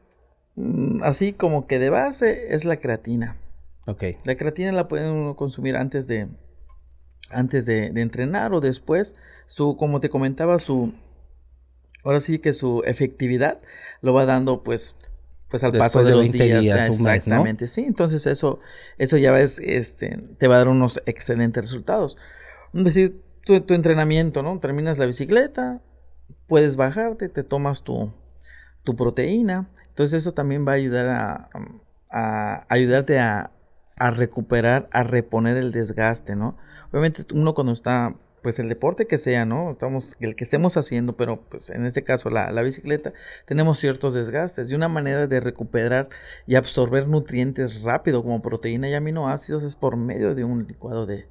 mm, 0.55 1.03
así 1.03 1.33
como 1.33 1.67
que 1.67 1.77
de 1.77 1.91
base, 1.91 2.55
es 2.55 2.65
la 2.65 2.77
creatina. 2.77 3.37
Ok. 3.85 4.03
La 4.23 4.35
creatina 4.35 4.71
la 4.71 4.87
pueden 4.87 5.11
uno 5.11 5.35
consumir 5.35 5.75
antes 5.75 6.07
de, 6.07 6.27
antes 7.29 7.65
de, 7.65 7.91
de 7.91 8.01
entrenar 8.01 8.53
o 8.53 8.61
después. 8.61 9.15
Su, 9.45 9.75
como 9.75 9.99
te 9.99 10.09
comentaba, 10.09 10.57
su, 10.59 10.93
ahora 12.03 12.19
sí 12.19 12.39
que 12.39 12.53
su 12.53 12.83
efectividad 12.85 13.59
lo 14.01 14.13
va 14.13 14.25
dando 14.25 14.63
pues 14.63 14.95
pues 15.49 15.65
al 15.65 15.73
paso 15.73 15.99
de, 15.99 16.05
de 16.05 16.11
los 16.11 16.21
20 16.21 16.43
días, 16.43 16.61
días, 16.61 16.89
un 16.89 17.03
mes, 17.03 17.03
¿no? 17.03 17.11
exactamente 17.13 17.67
sí 17.67 17.83
entonces 17.85 18.25
eso 18.25 18.59
eso 18.97 19.17
ya 19.17 19.31
ves 19.31 19.59
este 19.59 20.17
te 20.37 20.47
va 20.47 20.55
a 20.55 20.57
dar 20.59 20.69
unos 20.69 21.01
excelentes 21.05 21.61
resultados 21.61 22.17
es 22.73 22.83
decir 22.83 23.21
tu, 23.45 23.73
entrenamiento 23.73 24.43
no 24.43 24.59
terminas 24.59 24.97
la 24.97 25.05
bicicleta 25.05 25.81
puedes 26.47 26.75
bajarte 26.75 27.29
te 27.29 27.43
tomas 27.43 27.83
tu 27.83 28.11
tu 28.83 28.95
proteína. 28.95 29.69
Entonces 29.89 30.23
eso 30.23 30.33
también 30.33 30.67
va 30.67 30.71
a 30.71 30.75
ayudar 30.75 31.49
a, 32.09 32.65
ayudarte 32.67 33.19
a, 33.19 33.51
a 33.95 34.11
recuperar 34.11 34.89
a 34.91 35.03
reponer 35.03 35.57
el 35.57 35.71
desgaste 35.71 36.35
no 36.35 36.57
obviamente 36.91 37.25
uno 37.33 37.53
cuando 37.53 37.71
está 37.71 38.15
pues 38.41 38.59
el 38.59 38.69
deporte 38.69 39.05
que 39.05 39.19
sea, 39.19 39.45
¿no? 39.45 39.71
Estamos, 39.71 40.17
el 40.19 40.35
que 40.35 40.43
estemos 40.43 40.75
haciendo, 40.75 41.15
pero 41.15 41.41
pues 41.41 41.69
en 41.69 41.85
este 41.85 42.03
caso 42.03 42.31
la, 42.31 42.51
la, 42.51 42.63
bicicleta, 42.63 43.13
tenemos 43.45 43.77
ciertos 43.77 44.15
desgastes. 44.15 44.71
Y 44.71 44.73
una 44.75 44.87
manera 44.87 45.27
de 45.27 45.39
recuperar 45.39 46.09
y 46.47 46.55
absorber 46.55 47.07
nutrientes 47.07 47.83
rápido 47.83 48.23
como 48.23 48.41
proteína 48.41 48.89
y 48.89 48.95
aminoácidos 48.95 49.63
es 49.63 49.75
por 49.75 49.95
medio 49.95 50.33
de 50.33 50.43
un 50.43 50.65
licuado 50.67 51.05
de, 51.05 51.27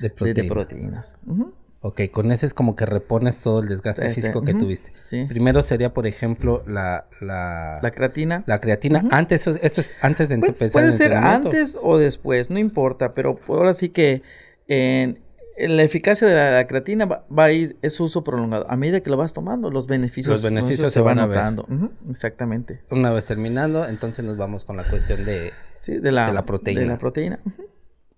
De 0.00 0.08
de- 0.08 0.14
proteína. 0.14 0.42
de 0.42 0.48
proteínas. 0.48 1.18
Ujú. 1.26 1.52
Ok, 1.86 2.00
con 2.10 2.32
ese 2.32 2.46
es 2.46 2.54
como 2.54 2.76
que 2.76 2.86
repones 2.86 3.40
todo 3.40 3.60
el 3.60 3.68
desgaste 3.68 4.06
Este, 4.06 4.14
físico 4.22 4.42
que 4.42 4.54
tuviste. 4.54 4.92
Sí. 5.02 5.26
Primero 5.28 5.60
sería, 5.62 5.92
por 5.92 6.06
ejemplo, 6.06 6.62
la, 6.66 7.06
la, 7.20 7.78
La 7.82 7.90
creatina. 7.90 8.42
la 8.46 8.58
creatina. 8.58 9.04
Antes, 9.10 9.46
esto 9.46 9.80
es 9.82 9.94
antes 10.00 10.30
de 10.30 10.38
Pues, 10.38 10.48
empezar 10.62 10.70
puede 10.72 10.92
ser 10.92 11.12
antes 11.12 11.76
o 11.82 11.98
después, 11.98 12.48
no 12.48 12.58
importa, 12.58 13.12
pero 13.12 13.38
ahora 13.48 13.74
sí 13.74 13.90
que 13.90 14.22
en, 14.66 15.18
en 15.58 15.76
la 15.76 15.82
eficacia 15.82 16.26
de 16.26 16.34
la, 16.34 16.52
la 16.52 16.66
creatina 16.66 17.04
va, 17.04 17.26
va 17.30 17.44
a 17.44 17.52
ir, 17.52 17.76
es 17.82 18.00
uso 18.00 18.24
prolongado. 18.24 18.64
A 18.70 18.76
medida 18.76 19.00
que 19.02 19.10
lo 19.10 19.18
vas 19.18 19.34
tomando, 19.34 19.70
los 19.70 19.86
beneficios, 19.86 20.30
Los 20.30 20.42
beneficios 20.42 20.90
se 20.90 21.00
van 21.02 21.18
ver. 21.18 21.26
notando. 21.28 21.68
Exactamente. 22.08 22.80
Una 22.90 23.10
vez 23.12 23.26
terminando, 23.26 23.86
entonces 23.86 24.24
nos 24.24 24.38
vamos 24.38 24.64
con 24.64 24.78
la 24.78 24.84
cuestión 24.84 25.22
de... 25.26 25.52
Sí, 25.76 25.98
de 25.98 26.12
la, 26.12 26.28
De 26.28 26.32
la 26.32 26.46
proteína. 26.46 26.80
De 26.80 26.86
la 26.86 26.98
proteína. 26.98 27.40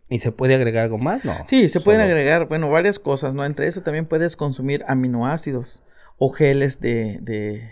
¿Y 0.08 0.18
se 0.20 0.30
puede 0.32 0.54
agregar 0.54 0.84
algo 0.84 0.98
más? 0.98 1.24
No. 1.24 1.42
Sí, 1.46 1.68
se 1.68 1.80
pueden 1.80 2.00
Solo- 2.00 2.12
agregar, 2.12 2.46
bueno, 2.48 2.70
varias 2.70 2.98
cosas, 2.98 3.34
¿no? 3.34 3.44
Entre 3.44 3.66
eso 3.66 3.82
también 3.82 4.06
puedes 4.06 4.36
consumir 4.36 4.84
aminoácidos 4.88 5.82
o 6.18 6.30
geles 6.32 6.80
de, 6.80 7.18
de, 7.22 7.68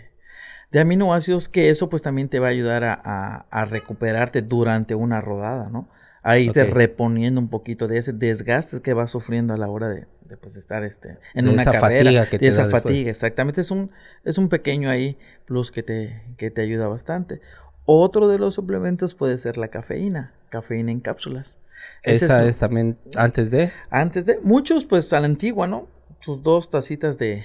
de 0.71 0.79
aminoácidos, 0.79 1.47
que 1.49 1.69
eso 1.69 1.87
pues 1.89 2.01
también 2.01 2.27
te 2.29 2.39
va 2.39 2.47
a 2.47 2.51
ayudar 2.51 2.83
a, 2.83 2.93
a- 3.03 3.45
a 3.49 3.65
recuperarte 3.65 4.41
durante 4.41 4.95
una 4.95 5.21
rodada, 5.21 5.69
¿no? 5.69 5.89
A 6.23 6.37
irte 6.39 6.63
Ok. 6.63 6.73
reponiendo 6.73 7.39
un 7.39 7.49
poquito 7.49 7.87
de 7.87 7.99
ese 7.99 8.11
desgaste 8.11 8.81
que 8.81 8.93
vas 8.93 9.11
sufriendo 9.11 9.53
a 9.53 9.57
la 9.57 9.67
hora 9.69 9.87
de, 9.89 10.07
de, 10.25 10.37
pues, 10.37 10.55
estar 10.57 10.83
este, 10.83 11.19
en 11.35 11.45
De 11.45 11.51
una 11.51 11.61
esa 11.61 11.71
carrera. 11.73 12.03
fatiga 12.03 12.25
que 12.25 12.39
de 12.39 12.47
te 12.47 12.47
esa 12.47 12.63
da 12.63 12.67
después. 12.67 12.83
fatiga, 12.83 13.11
exactamente. 13.11 13.61
Es 13.61 13.69
un, 13.69 13.91
es 14.23 14.37
un 14.39 14.49
pequeño 14.49 14.89
ahí 14.89 15.17
plus 15.45 15.71
que 15.71 15.83
te, 15.83 16.23
que 16.37 16.49
te 16.49 16.61
ayuda 16.61 16.87
bastante. 16.87 17.41
Otro 17.85 18.27
de 18.27 18.39
los 18.39 18.55
suplementos 18.55 19.13
puede 19.13 19.37
ser 19.37 19.57
la 19.57 19.67
cafeína, 19.69 20.33
cafeína 20.49 20.91
en 20.91 20.99
cápsulas. 20.99 21.59
Esa 22.03 22.45
es 22.47 22.57
también 22.59 22.97
antes 23.15 23.51
de... 23.51 23.71
antes 23.89 24.25
de, 24.25 24.39
muchos 24.41 24.85
pues 24.85 25.11
a 25.13 25.19
la 25.19 25.27
antigua, 25.27 25.67
¿no? 25.67 25.87
Sus 26.21 26.41
dos 26.41 26.69
tacitas 26.69 27.17
de, 27.19 27.43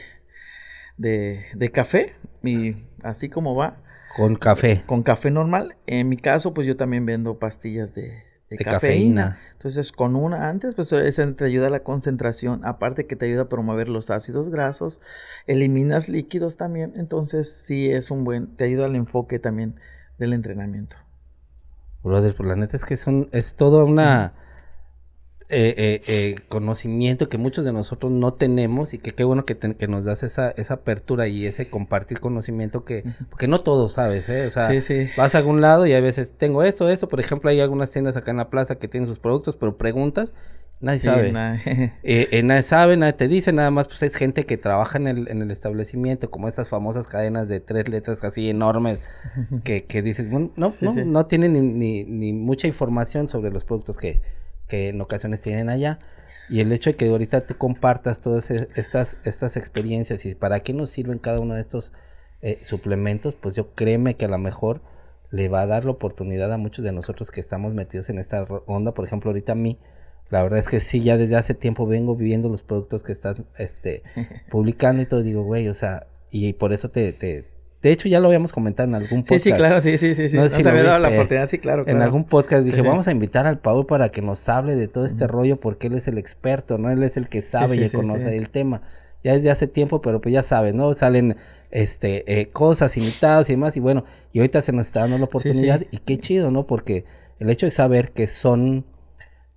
de, 0.96 1.44
de 1.54 1.70
café 1.70 2.14
y 2.42 2.76
así 3.02 3.28
como 3.28 3.54
va, 3.54 3.82
Con 4.16 4.36
café. 4.36 4.82
con 4.86 5.02
café 5.02 5.30
normal. 5.30 5.76
En 5.86 6.08
mi 6.08 6.16
caso 6.16 6.54
pues 6.54 6.66
yo 6.66 6.76
también 6.76 7.04
vendo 7.04 7.38
pastillas 7.38 7.92
de, 7.94 8.22
de 8.48 8.56
De 8.56 8.64
cafeína. 8.64 9.22
cafeína. 9.22 9.38
Entonces 9.52 9.92
con 9.92 10.16
una 10.16 10.48
antes 10.48 10.74
pues 10.74 10.90
eso 10.92 11.34
te 11.34 11.44
ayuda 11.44 11.66
a 11.66 11.70
la 11.70 11.82
concentración, 11.82 12.64
aparte 12.64 13.06
que 13.06 13.16
te 13.16 13.26
ayuda 13.26 13.42
a 13.42 13.48
promover 13.48 13.88
los 13.90 14.08
ácidos 14.10 14.48
grasos, 14.48 15.02
eliminas 15.46 16.08
líquidos 16.08 16.56
también, 16.56 16.92
entonces 16.96 17.52
sí 17.52 17.90
es 17.90 18.10
un 18.10 18.24
buen, 18.24 18.56
te 18.56 18.64
ayuda 18.64 18.86
al 18.86 18.96
enfoque 18.96 19.38
también 19.38 19.74
del 20.20 20.32
entrenamiento. 20.34 20.96
Brother, 22.04 22.34
pues 22.36 22.48
la 22.48 22.54
neta 22.56 22.76
es 22.76 22.84
que 22.84 22.94
es, 22.94 23.06
un, 23.06 23.28
es 23.32 23.56
toda 23.56 23.84
una 23.84 24.32
eh, 25.48 25.74
eh, 25.76 26.00
eh, 26.06 26.36
conocimiento 26.48 27.28
que 27.28 27.36
muchos 27.36 27.64
de 27.64 27.72
nosotros 27.72 28.12
no 28.12 28.34
tenemos 28.34 28.94
y 28.94 28.98
que 28.98 29.10
qué 29.10 29.24
bueno 29.24 29.44
que, 29.44 29.56
te- 29.56 29.74
que 29.74 29.88
nos 29.88 30.04
das 30.04 30.22
esa, 30.22 30.52
esa 30.52 30.74
apertura 30.74 31.26
y 31.26 31.44
ese 31.46 31.68
compartir 31.68 32.20
conocimiento 32.20 32.84
que, 32.84 33.04
porque 33.28 33.48
no 33.48 33.58
todos 33.58 33.94
sabes, 33.94 34.28
¿eh? 34.28 34.46
O 34.46 34.50
sea, 34.50 34.68
sí, 34.68 34.80
sí. 34.80 35.08
vas 35.16 35.34
a 35.34 35.38
algún 35.38 35.60
lado 35.60 35.86
y 35.86 35.92
a 35.92 36.00
veces 36.00 36.30
tengo 36.38 36.62
esto, 36.62 36.88
esto, 36.88 37.08
por 37.08 37.18
ejemplo, 37.18 37.50
hay 37.50 37.60
algunas 37.60 37.90
tiendas 37.90 38.16
acá 38.16 38.30
en 38.30 38.36
la 38.36 38.48
plaza 38.48 38.76
que 38.76 38.86
tienen 38.86 39.08
sus 39.08 39.18
productos, 39.18 39.56
pero 39.56 39.76
preguntas, 39.76 40.32
nadie 40.80 40.98
Sí, 40.98 41.04
sabe. 41.06 41.32
na- 41.32 41.60
Eh, 42.02 42.28
eh, 42.32 42.42
nadie 42.42 42.62
sabe, 42.62 42.96
nadie 42.96 43.12
te 43.14 43.28
dice, 43.28 43.52
nada 43.52 43.70
más 43.70 43.88
pues 43.88 44.02
es 44.02 44.16
gente 44.16 44.46
que 44.46 44.56
trabaja 44.56 44.98
en 44.98 45.06
el, 45.06 45.28
en 45.28 45.42
el 45.42 45.50
establecimiento, 45.50 46.30
como 46.30 46.48
estas 46.48 46.68
famosas 46.68 47.06
cadenas 47.06 47.48
de 47.48 47.60
tres 47.60 47.88
letras 47.88 48.22
así 48.24 48.48
enormes, 48.50 48.98
que, 49.64 49.84
que 49.84 50.02
dices, 50.02 50.30
bueno, 50.30 50.50
no, 50.56 50.70
Sí, 50.72 50.84
no, 50.86 50.92
sí. 50.94 51.02
no 51.04 51.26
tienen 51.26 51.52
ni, 51.54 51.60
ni, 51.62 52.04
ni 52.04 52.32
mucha 52.32 52.66
información 52.66 53.28
sobre 53.28 53.50
los 53.50 53.64
productos 53.64 53.96
que, 53.98 54.20
que 54.68 54.88
en 54.88 55.00
ocasiones 55.00 55.40
tienen 55.40 55.68
allá. 55.70 55.98
Y 56.48 56.60
el 56.60 56.72
hecho 56.72 56.90
de 56.90 56.96
que 56.96 57.08
ahorita 57.08 57.42
tú 57.42 57.56
compartas 57.56 58.20
todas 58.20 58.50
e- 58.50 58.68
estas, 58.74 59.18
estas 59.24 59.56
experiencias 59.56 60.26
y 60.26 60.34
para 60.34 60.60
qué 60.60 60.72
nos 60.72 60.90
sirven 60.90 61.18
cada 61.18 61.38
uno 61.38 61.54
de 61.54 61.60
estos 61.60 61.92
eh, 62.42 62.58
suplementos, 62.62 63.36
pues 63.36 63.54
yo 63.54 63.72
créeme 63.74 64.16
que 64.16 64.24
a 64.24 64.28
lo 64.28 64.38
mejor 64.38 64.82
le 65.30 65.48
va 65.48 65.60
a 65.62 65.66
dar 65.66 65.84
la 65.84 65.92
oportunidad 65.92 66.52
a 66.52 66.56
muchos 66.56 66.84
de 66.84 66.90
nosotros 66.90 67.30
que 67.30 67.38
estamos 67.38 67.72
metidos 67.74 68.10
en 68.10 68.18
esta 68.18 68.42
onda. 68.66 68.94
Por 68.94 69.04
ejemplo, 69.04 69.30
ahorita 69.30 69.52
a 69.52 69.54
mí, 69.54 69.78
la 70.30 70.42
verdad 70.42 70.58
es 70.58 70.68
que 70.68 70.80
sí, 70.80 71.00
ya 71.00 71.16
desde 71.16 71.36
hace 71.36 71.54
tiempo 71.54 71.86
vengo 71.86 72.14
viviendo 72.16 72.48
los 72.48 72.62
productos 72.62 73.02
que 73.02 73.12
estás 73.12 73.42
este, 73.58 74.02
publicando 74.50 75.02
y 75.02 75.06
todo. 75.06 75.22
Digo, 75.22 75.42
güey, 75.42 75.68
o 75.68 75.74
sea, 75.74 76.06
y 76.30 76.52
por 76.54 76.72
eso 76.72 76.88
te, 76.90 77.12
te... 77.12 77.44
De 77.82 77.90
hecho, 77.92 78.08
ya 78.08 78.20
lo 78.20 78.26
habíamos 78.28 78.52
comentado 78.52 78.88
en 78.88 78.94
algún 78.94 79.24
Sí, 79.24 79.30
podcast. 79.30 79.42
sí, 79.44 79.52
claro, 79.52 79.80
sí, 79.80 79.96
sí, 79.98 80.14
sí. 80.14 80.28
sí. 80.28 80.36
No 80.36 80.48
sé 80.48 80.56
si 80.56 80.64
me 80.64 80.82
dado 80.82 80.98
la 80.98 81.08
oportunidad, 81.08 81.48
sí, 81.48 81.58
claro. 81.58 81.84
En 81.88 82.02
algún 82.02 82.24
podcast 82.24 82.62
dije, 82.64 82.76
Sí, 82.76 82.82
sí. 82.82 82.88
vamos 82.88 83.08
a 83.08 83.12
invitar 83.12 83.46
al 83.46 83.58
Paul 83.58 83.86
para 83.86 84.10
que 84.10 84.20
nos 84.22 84.46
hable 84.50 84.76
de 84.76 84.86
todo 84.86 85.06
este 85.06 85.26
rollo 85.26 85.58
porque 85.58 85.86
él 85.86 85.94
es 85.94 86.06
el 86.06 86.18
experto, 86.18 86.76
¿no? 86.76 86.90
Él 86.90 87.02
es 87.02 87.16
el 87.16 87.28
que 87.28 87.40
sabe 87.40 87.76
sí, 87.78 87.84
y 87.84 87.88
sí, 87.88 87.96
conoce 87.96 88.30
sí. 88.30 88.36
el 88.36 88.50
tema. 88.50 88.82
Ya 89.24 89.32
desde 89.32 89.50
hace 89.50 89.66
tiempo, 89.66 90.00
pero 90.02 90.20
pues 90.20 90.32
ya 90.32 90.42
sabes, 90.42 90.74
¿no? 90.74 90.92
Salen 90.92 91.36
este 91.70 92.40
eh, 92.40 92.48
cosas 92.50 92.96
imitadas 92.96 93.48
y 93.48 93.54
demás 93.54 93.76
y 93.76 93.80
bueno, 93.80 94.04
y 94.32 94.40
ahorita 94.40 94.60
se 94.60 94.72
nos 94.72 94.86
está 94.86 95.00
dando 95.00 95.18
la 95.18 95.26
Sí, 95.26 95.30
sí. 95.32 95.48
oportunidad 95.48 95.82
y 95.90 95.98
qué 95.98 96.18
chido, 96.18 96.50
¿no? 96.50 96.66
Porque 96.66 97.04
el 97.38 97.48
hecho 97.48 97.64
de 97.66 97.70
saber 97.70 98.12
que 98.12 98.26
son 98.26 98.84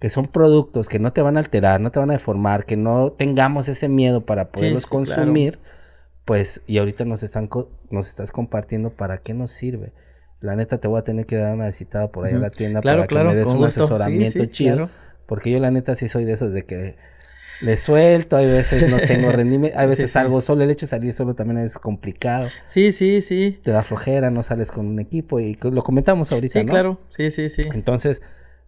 que 0.03 0.09
son 0.09 0.27
productos 0.27 0.89
que 0.89 0.99
no 0.99 1.13
te 1.13 1.21
van 1.21 1.37
a 1.37 1.39
alterar, 1.39 1.79
no 1.79 1.89
te 1.89 1.99
van 1.99 2.09
a 2.11 2.13
deformar, 2.15 2.65
que 2.65 2.75
no 2.75 3.13
tengamos 3.13 3.69
ese 3.69 3.87
miedo 3.87 4.25
para 4.25 4.51
poderlos 4.51 4.83
sí, 4.83 4.89
consumir, 4.91 5.59
pues 6.25 6.61
y 6.67 6.77
ahorita 6.79 7.05
nos 7.05 7.23
están 7.23 7.47
co- 7.47 7.71
nos 7.89 8.09
estás 8.09 8.33
compartiendo 8.33 8.91
para 8.91 9.19
qué 9.19 9.33
nos 9.33 9.51
sirve. 9.51 9.93
La 10.41 10.57
neta 10.57 10.77
te 10.79 10.89
voy 10.89 10.99
a 10.99 11.05
tener 11.05 11.25
que 11.25 11.37
dar 11.37 11.55
una 11.55 11.67
visitada 11.67 12.11
por 12.11 12.25
ahí 12.25 12.33
a 12.33 12.37
la 12.39 12.49
tienda 12.51 12.81
Claro, 12.81 13.01
para 13.01 13.07
que 13.07 13.15
me 13.19 13.35
des 13.35 13.47
un 13.47 13.57
gusto. 13.59 13.85
Asesoramiento 13.85 14.43
sí, 14.43 14.49
chido. 14.51 14.89
Porque 15.25 15.51
yo 15.51 15.59
la 15.59 15.71
neta 15.71 15.95
sí 15.95 16.09
soy 16.09 16.25
de 16.25 16.33
esos 16.33 16.53
de 16.53 16.65
que 16.65 16.97
le 17.61 17.77
suelto, 17.77 18.35
hay 18.35 18.47
veces 18.47 18.87
no 18.87 18.99
tengo 18.99 19.31
rendimiento, 19.31 19.79
hay 19.79 19.87
veces 19.87 20.09
sí. 20.09 20.13
salgo 20.13 20.41
solo, 20.41 20.63
el 20.63 20.71
hecho 20.71 20.85
de 20.85 20.89
salir 20.89 21.13
solo 21.13 21.33
también 21.33 21.59
es 21.59 21.79
complicado. 21.79 22.49
Sí, 22.65 22.91
sí, 22.91 23.21
sí. 23.21 23.59
Te 23.63 23.71
da 23.71 23.83
flojera, 23.83 24.31
no 24.31 24.43
sales 24.43 24.71
con 24.71 24.85
un 24.87 24.99
equipo 24.99 25.39
y 25.39 25.57
lo 25.61 25.83
comentamos 25.83 26.31
ahorita, 26.33 26.59
Sí, 26.59 26.65
¿no? 26.65 26.71
claro. 26.71 26.99
Sí, 27.09 27.31
sí, 27.31 27.49
sí. 27.49 27.63
Entonces, 27.73 28.21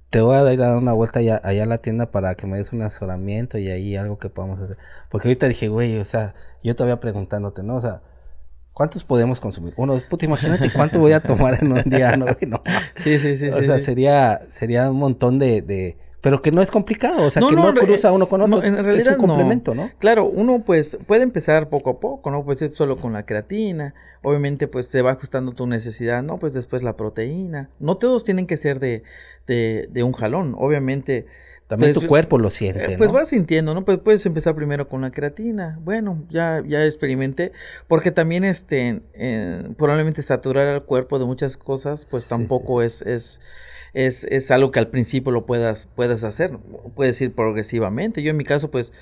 te 0.10 0.22
voy 0.22 0.36
a 0.36 0.54
ir 0.54 0.62
a 0.62 0.70
dar 0.70 0.78
una 0.78 0.94
vuelta 0.94 1.20
allá, 1.20 1.42
allá 1.44 1.64
a 1.64 1.66
la 1.66 1.80
tienda 1.80 2.12
para 2.12 2.36
que 2.36 2.48
me 2.48 2.58
des 2.58 2.72
un 2.74 2.82
asesoramiento 2.82 3.58
y 3.58 3.70
ahí 3.70 3.96
algo 3.96 4.18
que 4.18 4.30
podamos 4.30 4.60
hacer. 4.60 4.78
Porque 5.10 5.28
ahorita 5.28 5.48
dije, 5.48 5.68
güey, 5.68 5.98
o 5.98 6.06
sea, 6.06 6.36
yo 6.64 6.76
todavía 6.76 7.00
preguntándote, 7.00 7.64
¿no? 7.64 7.76
O 7.76 7.82
sea, 7.82 8.02
¿cuántos 8.74 9.04
podemos 9.04 9.40
consumir? 9.40 9.74
Uno, 9.78 9.98
puta, 10.10 10.26
imagínate 10.26 10.72
cuánto 10.72 11.00
voy 11.00 11.14
a 11.14 11.22
tomar 11.22 11.62
en 11.62 11.72
un 11.72 11.84
día, 11.84 12.16
¿no? 12.16 12.26
güey? 12.40 12.48
No. 12.48 12.62
Sí, 12.96 13.20
sí, 13.20 13.38
sí. 13.38 13.50
o 13.50 13.60
sí, 13.60 13.66
sea, 13.66 13.80
sí. 13.80 13.86
sería, 13.86 14.42
sería 14.50 14.90
un 14.90 14.98
montón 14.98 15.40
de, 15.40 15.62
de... 15.62 15.98
Pero 16.26 16.42
que 16.42 16.52
no 16.52 16.64
es 16.64 16.72
complicado, 16.72 17.24
o 17.24 17.30
sea, 17.30 17.40
No, 17.40 17.50
que 17.50 17.56
no, 17.56 17.72
cruza 17.76 18.12
uno 18.12 18.28
con 18.28 18.42
otro. 18.42 18.58
no, 18.58 18.64
en 18.64 18.74
es 18.78 18.84
realidad 18.84 19.14
un 19.14 19.22
no. 19.22 19.28
complemento, 19.28 19.76
¿no? 19.76 19.92
Claro, 20.00 20.26
uno 20.26 20.64
pues 20.66 20.98
puede 21.06 21.22
empezar 21.22 21.70
poco 21.70 21.92
a 21.92 22.00
poco, 22.00 22.32
¿no? 22.32 22.44
Puede 22.44 22.58
ser 22.58 22.72
solo 22.74 22.98
con 22.98 23.14
la 23.14 23.28
creatina, 23.28 23.94
obviamente 24.24 24.68
pues 24.68 24.88
se 24.88 25.04
va 25.04 25.12
ajustando 25.12 25.52
tu 25.52 25.68
necesidad, 25.68 26.24
¿no? 26.24 26.40
Pues 26.40 26.54
después 26.54 26.82
la 26.82 26.98
proteína. 26.98 27.70
No 27.80 27.98
todos 27.98 28.24
tienen 28.24 28.48
que 28.48 28.58
ser 28.58 28.80
de, 28.80 29.04
de, 29.46 29.88
de 29.92 30.02
un 30.02 30.14
jalón, 30.14 30.56
obviamente. 30.58 31.28
También 31.68 31.94
Pues, 31.94 32.04
tu 32.04 32.08
cuerpo 32.08 32.38
lo 32.40 32.50
siente, 32.50 32.94
eh, 32.94 32.98
pues 32.98 33.12
vas 33.12 33.28
sintiendo, 33.30 33.76
¿no? 33.76 33.86
Pues 33.86 34.00
puedes 34.00 34.26
empezar 34.26 34.56
primero 34.56 34.88
con 34.88 35.02
la 35.02 35.12
creatina. 35.12 35.80
Bueno, 35.84 36.24
ya, 36.30 36.64
ya 36.66 36.84
experimenté, 36.86 37.52
porque 37.88 38.12
también 38.12 38.44
este, 38.44 39.02
eh, 39.14 39.64
probablemente 39.78 40.22
saturar 40.24 40.68
al 40.68 40.84
cuerpo 40.86 41.20
de 41.20 41.26
muchas 41.26 41.56
cosas, 41.58 42.06
pues 42.06 42.24
Sí, 42.24 42.30
sí, 42.30 42.36
tampoco 42.36 42.82
Es, 42.84 43.02
es, 43.04 43.42
es, 43.96 44.26
es 44.26 44.52
algo 44.52 44.72
que 44.72 44.80
al 44.80 44.90
principio 44.90 45.32
lo 45.32 45.46
puedas, 45.46 45.88
puedas 45.96 46.24
hacer. 46.24 46.58
Puedes 46.96 47.20
ir 47.22 47.34
progresivamente. 47.34 48.22
Yo 48.22 48.30
en 48.30 48.38
mi 48.38 48.44
caso, 48.44 48.70
pues 48.70 48.94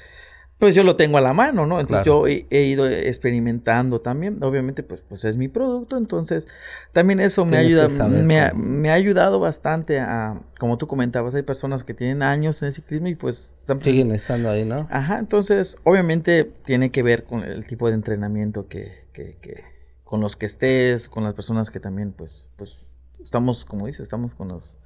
pues 0.59 0.75
yo 0.75 0.83
lo 0.83 0.95
tengo 0.95 1.17
a 1.17 1.21
la 1.21 1.33
mano, 1.33 1.65
¿no? 1.65 1.81
Entonces 1.81 2.05
yo 2.05 2.25
he, 2.25 2.45
ido 2.49 2.87
experimentando 2.87 3.99
también. 3.99 4.41
Obviamente, 4.41 4.81
pues, 4.81 5.01
pues 5.01 5.25
es 5.25 5.35
mi 5.35 5.49
producto. 5.49 5.97
Entonces, 5.97 6.47
también 6.93 7.19
eso 7.19 7.43
me 7.43 7.57
ayuda, 7.57 7.89
me 8.07 8.39
ha, 8.39 8.53
me 8.53 8.89
ha, 8.89 8.93
ayudado 8.93 9.41
bastante 9.41 9.99
a, 9.99 10.41
como 10.59 10.77
tú 10.77 10.87
comentabas, 10.87 11.35
hay 11.35 11.41
personas 11.41 11.83
que 11.83 11.93
tienen 11.93 12.23
años 12.23 12.61
en 12.61 12.67
el 12.67 12.73
ciclismo 12.73 13.09
y 13.09 13.15
pues... 13.15 13.53
Siguen 13.77 14.11
estando 14.11 14.49
ahí, 14.49 14.63
¿no? 14.63 14.87
Ajá, 14.89 15.19
entonces, 15.19 15.75
obviamente 15.83 16.49
tiene 16.63 16.91
que 16.91 17.03
ver 17.03 17.25
con 17.25 17.43
el 17.43 17.65
tipo 17.65 17.89
de 17.89 17.95
entrenamiento 17.95 18.69
que, 18.69 19.03
que, 19.11 19.35
que 19.41 19.65
con 20.05 20.21
los 20.21 20.37
que 20.37 20.45
estés, 20.45 21.09
con 21.09 21.25
las 21.25 21.33
personas 21.33 21.71
que 21.71 21.81
también, 21.81 22.13
pues, 22.13 22.47
pues, 22.55 22.87
estamos, 23.21 23.65
como 23.65 23.85
dices, 23.85 24.01
estamos 24.01 24.33
con 24.33 24.49
las 24.49 24.77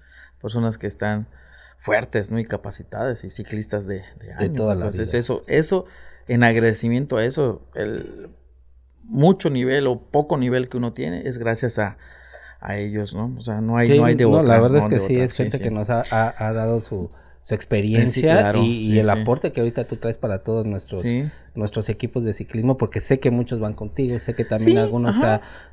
personas 0.41 0.77
que 0.77 0.87
están 0.87 1.27
fuertes, 1.77 2.31
¿no? 2.31 2.39
Y 2.39 2.45
capacitadas 2.45 3.23
y 3.23 3.29
ciclistas 3.29 3.87
de, 3.87 4.03
de 4.19 4.33
años. 4.33 4.55
toda 4.55 4.73
Entonces, 4.73 5.13
eso, 5.13 5.43
eso, 5.47 5.85
en 6.27 6.43
agradecimiento 6.43 7.17
a 7.17 7.25
eso, 7.25 7.61
el 7.75 8.29
mucho 9.03 9.49
nivel 9.49 9.87
o 9.87 9.99
poco 9.99 10.37
nivel 10.37 10.69
que 10.69 10.77
uno 10.77 10.93
tiene 10.93 11.27
es 11.27 11.37
gracias 11.37 11.79
a, 11.79 11.97
a 12.59 12.77
ellos, 12.77 13.13
¿no? 13.15 13.33
O 13.37 13.41
sea, 13.41 13.61
no 13.61 13.77
hay, 13.77 13.97
no 13.97 14.05
hay 14.05 14.15
de 14.15 14.25
no, 14.25 14.43
La 14.43 14.59
verdad 14.59 14.79
es 14.79 14.85
que 14.85 14.99
sí, 14.99 15.19
es 15.19 15.33
gente 15.33 15.59
que 15.59 15.71
nos 15.71 15.89
ha, 15.89 16.03
ha, 16.11 16.53
dado 16.53 16.81
su, 16.81 17.09
su 17.41 17.55
experiencia 17.55 18.51
y, 18.57 18.97
el 18.99 19.09
aporte 19.09 19.51
que 19.51 19.61
ahorita 19.61 19.87
tú 19.87 19.95
traes 19.97 20.17
para 20.17 20.43
todos 20.43 20.65
nuestros 20.65 21.05
nuestros 21.55 21.89
equipos 21.89 22.23
de 22.23 22.33
ciclismo, 22.33 22.77
porque 22.77 23.01
sé 23.01 23.19
que 23.19 23.31
muchos 23.31 23.59
van 23.59 23.73
contigo, 23.73 24.19
sé 24.19 24.35
que 24.35 24.45
también 24.45 24.77
algunos 24.77 25.15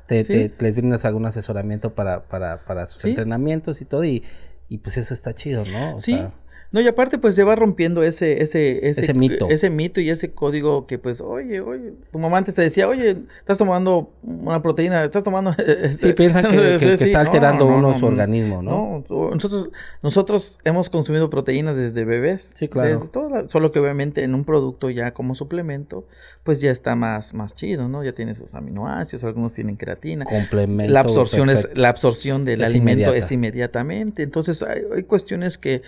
te, 0.07 0.23
te, 0.23 0.51
les 0.57 0.75
brindas 0.75 1.05
algún 1.05 1.25
asesoramiento 1.25 1.93
para, 1.93 2.23
para, 2.23 2.65
para 2.65 2.87
sus 2.87 3.05
entrenamientos 3.05 3.81
y 3.81 3.85
todo, 3.85 4.03
y, 4.03 4.23
y 4.67 4.79
pues 4.79 4.97
eso 4.97 5.13
está 5.13 5.33
chido, 5.33 5.63
¿no? 5.65 5.95
O 5.95 5.99
sí. 5.99 6.13
Sea, 6.13 6.33
no, 6.75 6.81
y 6.81 6.87
aparte, 6.89 7.17
pues 7.17 7.35
se 7.35 7.45
va 7.45 7.55
rompiendo 7.55 8.03
ese, 8.03 8.43
ese, 8.43 8.89
ese, 8.89 9.13
mito. 9.13 9.47
Ese 9.49 9.69
mito 9.69 10.01
y 10.01 10.09
ese 10.09 10.33
código 10.33 10.87
que, 10.87 10.99
pues, 10.99 11.21
oye, 11.21 11.61
oye, 11.61 11.93
tu 12.11 12.19
mamá 12.19 12.37
antes 12.37 12.53
te 12.53 12.63
decía, 12.63 12.89
oye, 12.89 13.15
estás 13.39 13.57
tomando 13.57 14.11
una 14.23 14.61
proteína, 14.61 15.05
estás 15.05 15.23
tomando. 15.23 15.55
Sí, 15.91 16.11
piensan 16.11 16.49
que, 16.49 16.75
está 16.75 17.21
alterando 17.21 17.65
uno 17.65 17.93
su 17.93 18.05
organismo, 18.05 18.61
¿no? 18.61 19.05
No, 19.09 19.31
nosotros, 19.31 19.69
nosotros 20.03 20.59
hemos 20.65 20.89
consumido 20.89 21.29
proteína 21.29 21.73
desde 21.73 22.03
bebés. 22.03 22.51
Sí, 22.55 22.67
claro. 22.67 23.09
solo 23.47 23.71
que 23.71 23.79
obviamente 23.79 24.23
en 24.23 24.35
un 24.35 24.43
producto 24.43 24.89
ya 24.89 25.13
como 25.13 25.33
suplemento, 25.33 26.05
pues 26.43 26.59
ya 26.59 26.71
está 26.71 26.97
más, 26.97 27.33
más 27.33 27.55
chido, 27.55 27.87
¿no? 27.87 28.03
Ya 28.03 28.11
tiene 28.11 28.35
sus 28.35 28.53
aminoácidos, 28.53 29.23
algunos 29.23 29.53
tienen 29.53 29.77
creatina. 29.77 30.25
Complemento. 30.25 30.91
La 30.91 30.99
absorción 30.99 31.49
es, 31.49 31.69
la 31.77 31.87
absorción 31.87 32.43
del 32.43 32.65
alimento 32.65 33.13
es 33.13 33.31
inmediatamente. 33.31 34.23
Entonces, 34.23 34.61
hay, 34.61 34.81
hay 34.93 35.03
cuestiones 35.03 35.57
que 35.57 35.81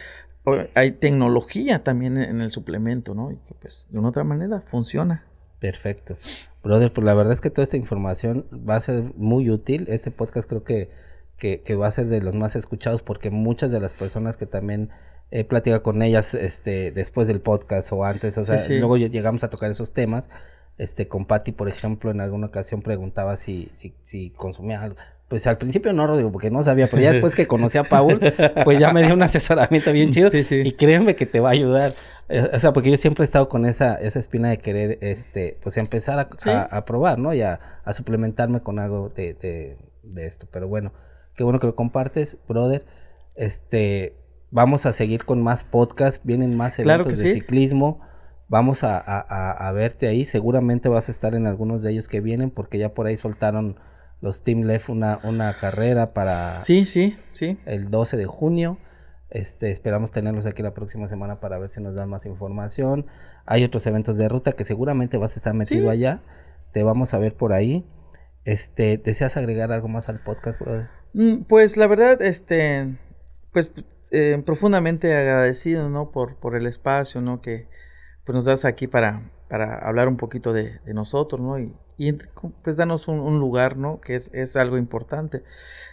hay 0.75 0.91
tecnología 0.91 1.83
también 1.83 2.17
en 2.17 2.41
el 2.41 2.51
suplemento, 2.51 3.13
¿no? 3.13 3.31
Y 3.31 3.37
que 3.37 3.53
pues 3.53 3.87
de 3.89 3.99
una 3.99 4.09
otra 4.09 4.23
manera 4.23 4.61
funciona. 4.61 5.25
Perfecto. 5.59 6.17
Brother, 6.63 6.91
pues 6.93 7.05
la 7.05 7.13
verdad 7.13 7.33
es 7.33 7.41
que 7.41 7.49
toda 7.49 7.63
esta 7.63 7.77
información 7.77 8.45
va 8.51 8.75
a 8.75 8.79
ser 8.79 9.11
muy 9.15 9.49
útil. 9.49 9.87
Este 9.89 10.11
podcast 10.11 10.47
creo 10.47 10.63
que, 10.63 10.89
que, 11.37 11.75
va 11.75 11.87
a 11.87 11.91
ser 11.91 12.07
de 12.07 12.21
los 12.21 12.35
más 12.35 12.55
escuchados 12.55 13.01
porque 13.01 13.29
muchas 13.29 13.71
de 13.71 13.79
las 13.79 13.93
personas 13.93 14.37
que 14.37 14.45
también 14.45 14.89
he 15.31 15.43
platicado 15.43 15.83
con 15.83 16.01
ellas 16.01 16.33
este, 16.33 16.91
después 16.91 17.27
del 17.27 17.41
podcast 17.41 17.91
o 17.91 18.05
antes, 18.05 18.37
o 18.37 18.45
sea, 18.45 18.63
luego 18.69 18.97
llegamos 18.97 19.43
a 19.43 19.49
tocar 19.49 19.71
esos 19.71 19.93
temas. 19.93 20.29
Este, 20.77 21.07
con 21.07 21.25
Patty, 21.25 21.53
por 21.53 21.67
ejemplo, 21.67 22.11
en 22.11 22.21
alguna 22.21 22.47
ocasión 22.47 22.83
preguntaba 22.83 23.35
si, 23.35 23.71
si, 23.73 23.95
si 24.03 24.29
consumía 24.29 24.81
algo 24.81 24.97
pues 25.27 25.45
al 25.45 25.57
principio 25.57 25.91
no, 25.91 26.07
Rodrigo, 26.07 26.31
porque 26.31 26.49
no 26.49 26.63
sabía, 26.63 26.87
pero 26.87 27.01
ya 27.01 27.11
después 27.11 27.35
que 27.35 27.47
conocí 27.47 27.77
a 27.77 27.83
Paul, 27.83 28.19
pues 28.63 28.79
ya 28.79 28.93
me 28.93 29.03
dio 29.03 29.13
un 29.13 29.23
asesoramiento 29.23 29.91
bien 29.91 30.09
chido. 30.09 30.29
Y 30.33 30.71
créeme 30.73 31.17
que 31.17 31.25
te 31.25 31.41
va 31.41 31.49
a 31.49 31.51
ayudar. 31.51 31.95
Eh, 32.29 32.49
o 32.53 32.59
sea, 32.59 32.71
porque 32.71 32.91
yo 32.91 32.97
siempre 32.97 33.23
he 33.23 33.25
estado 33.25 33.49
con 33.49 33.65
esa, 33.65 33.95
esa 33.95 34.19
espina 34.19 34.49
de 34.49 34.57
querer, 34.57 34.99
este, 35.01 35.57
pues 35.61 35.75
empezar 35.75 36.29
a, 36.47 36.85
probar, 36.85 37.19
¿no? 37.19 37.33
Y 37.33 37.41
a, 37.41 37.59
suplementarme 37.91 38.61
con 38.61 38.79
algo 38.79 39.09
de, 39.09 39.33
de, 40.01 40.25
esto. 40.25 40.47
Pero 40.49 40.69
bueno, 40.69 40.93
qué 41.35 41.43
bueno 41.43 41.59
que 41.59 41.67
lo 41.67 41.75
compartes, 41.75 42.37
brother. 42.47 42.85
Este, 43.35 44.15
vamos 44.49 44.85
a 44.85 44.93
seguir 44.93 45.25
con 45.25 45.43
más 45.43 45.65
podcasts, 45.65 46.21
vienen 46.23 46.55
más 46.55 46.79
eventos 46.79 47.19
de 47.19 47.27
ciclismo. 47.33 47.99
Vamos 48.47 48.85
a, 48.85 48.97
a 48.97 49.71
verte 49.73 50.07
ahí. 50.07 50.23
Seguramente 50.23 50.87
vas 50.87 51.09
a 51.09 51.11
estar 51.11 51.35
en 51.35 51.47
algunos 51.47 51.83
de 51.83 51.91
ellos 51.91 52.07
que 52.07 52.21
vienen, 52.21 52.49
porque 52.49 52.77
ya 52.77 52.93
por 52.93 53.07
ahí 53.07 53.17
soltaron 53.17 53.77
los 54.21 54.43
Team 54.43 54.61
Left 54.61 54.89
una, 54.89 55.19
una 55.23 55.53
carrera 55.53 56.13
para 56.13 56.61
sí, 56.61 56.85
sí, 56.85 57.17
sí. 57.33 57.57
el 57.65 57.89
12 57.89 58.17
de 58.17 58.25
junio. 58.25 58.77
Este, 59.29 59.71
esperamos 59.71 60.11
tenerlos 60.11 60.45
aquí 60.45 60.63
la 60.63 60.73
próxima 60.73 61.07
semana 61.07 61.39
para 61.39 61.59
ver 61.59 61.69
si 61.69 61.81
nos 61.81 61.95
dan 61.95 62.09
más 62.09 62.25
información. 62.25 63.05
Hay 63.45 63.63
otros 63.63 63.85
eventos 63.85 64.17
de 64.17 64.29
ruta 64.29 64.53
que 64.53 64.63
seguramente 64.63 65.17
vas 65.17 65.35
a 65.35 65.39
estar 65.39 65.53
metido 65.53 65.89
allá. 65.89 66.21
Te 66.71 66.83
vamos 66.83 67.13
a 67.13 67.19
ver 67.19 67.35
por 67.35 67.53
ahí. 67.53 67.85
Este, 68.45 68.97
¿deseas 68.97 69.35
agregar 69.35 69.71
algo 69.71 69.89
más 69.89 70.07
al 70.07 70.21
podcast, 70.23 70.59
brother? 70.59 70.87
Mm, 71.13 71.43
pues 71.43 71.75
la 71.75 71.87
verdad, 71.87 72.21
este, 72.21 72.97
pues 73.51 73.71
eh, 74.11 74.41
profundamente 74.45 75.13
agradecido, 75.13 75.89
¿no? 75.89 76.11
Por, 76.11 76.37
por 76.37 76.55
el 76.55 76.65
espacio, 76.65 77.19
¿no? 77.19 77.41
Que 77.41 77.67
pues 78.25 78.33
nos 78.33 78.45
das 78.45 78.63
aquí 78.63 78.87
para, 78.87 79.29
para 79.49 79.77
hablar 79.79 80.07
un 80.07 80.15
poquito 80.15 80.53
de, 80.53 80.79
de 80.85 80.93
nosotros, 80.93 81.41
¿no? 81.41 81.59
Y, 81.59 81.73
y 81.97 82.13
pues 82.13 82.77
danos 82.77 83.07
un, 83.07 83.39
lugar, 83.39 83.75
¿no? 83.75 83.99
Que 83.99 84.15
es, 84.15 84.29
es, 84.33 84.55
algo 84.55 84.77
importante. 84.77 85.43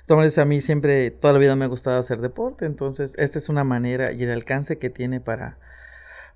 Entonces 0.03 0.39
a 0.39 0.45
mí 0.45 0.61
siempre, 0.61 1.11
toda 1.11 1.33
la 1.33 1.39
vida 1.39 1.57
me 1.57 1.65
ha 1.65 1.69
gustado 1.69 1.99
hacer 1.99 2.21
deporte, 2.21 2.67
entonces 2.67 3.15
esta 3.19 3.39
es 3.39 3.49
una 3.49 3.65
manera 3.65 4.13
y 4.13 4.23
el 4.23 4.31
alcance 4.31 4.79
que 4.79 4.91
tiene 4.91 5.21
para, 5.21 5.59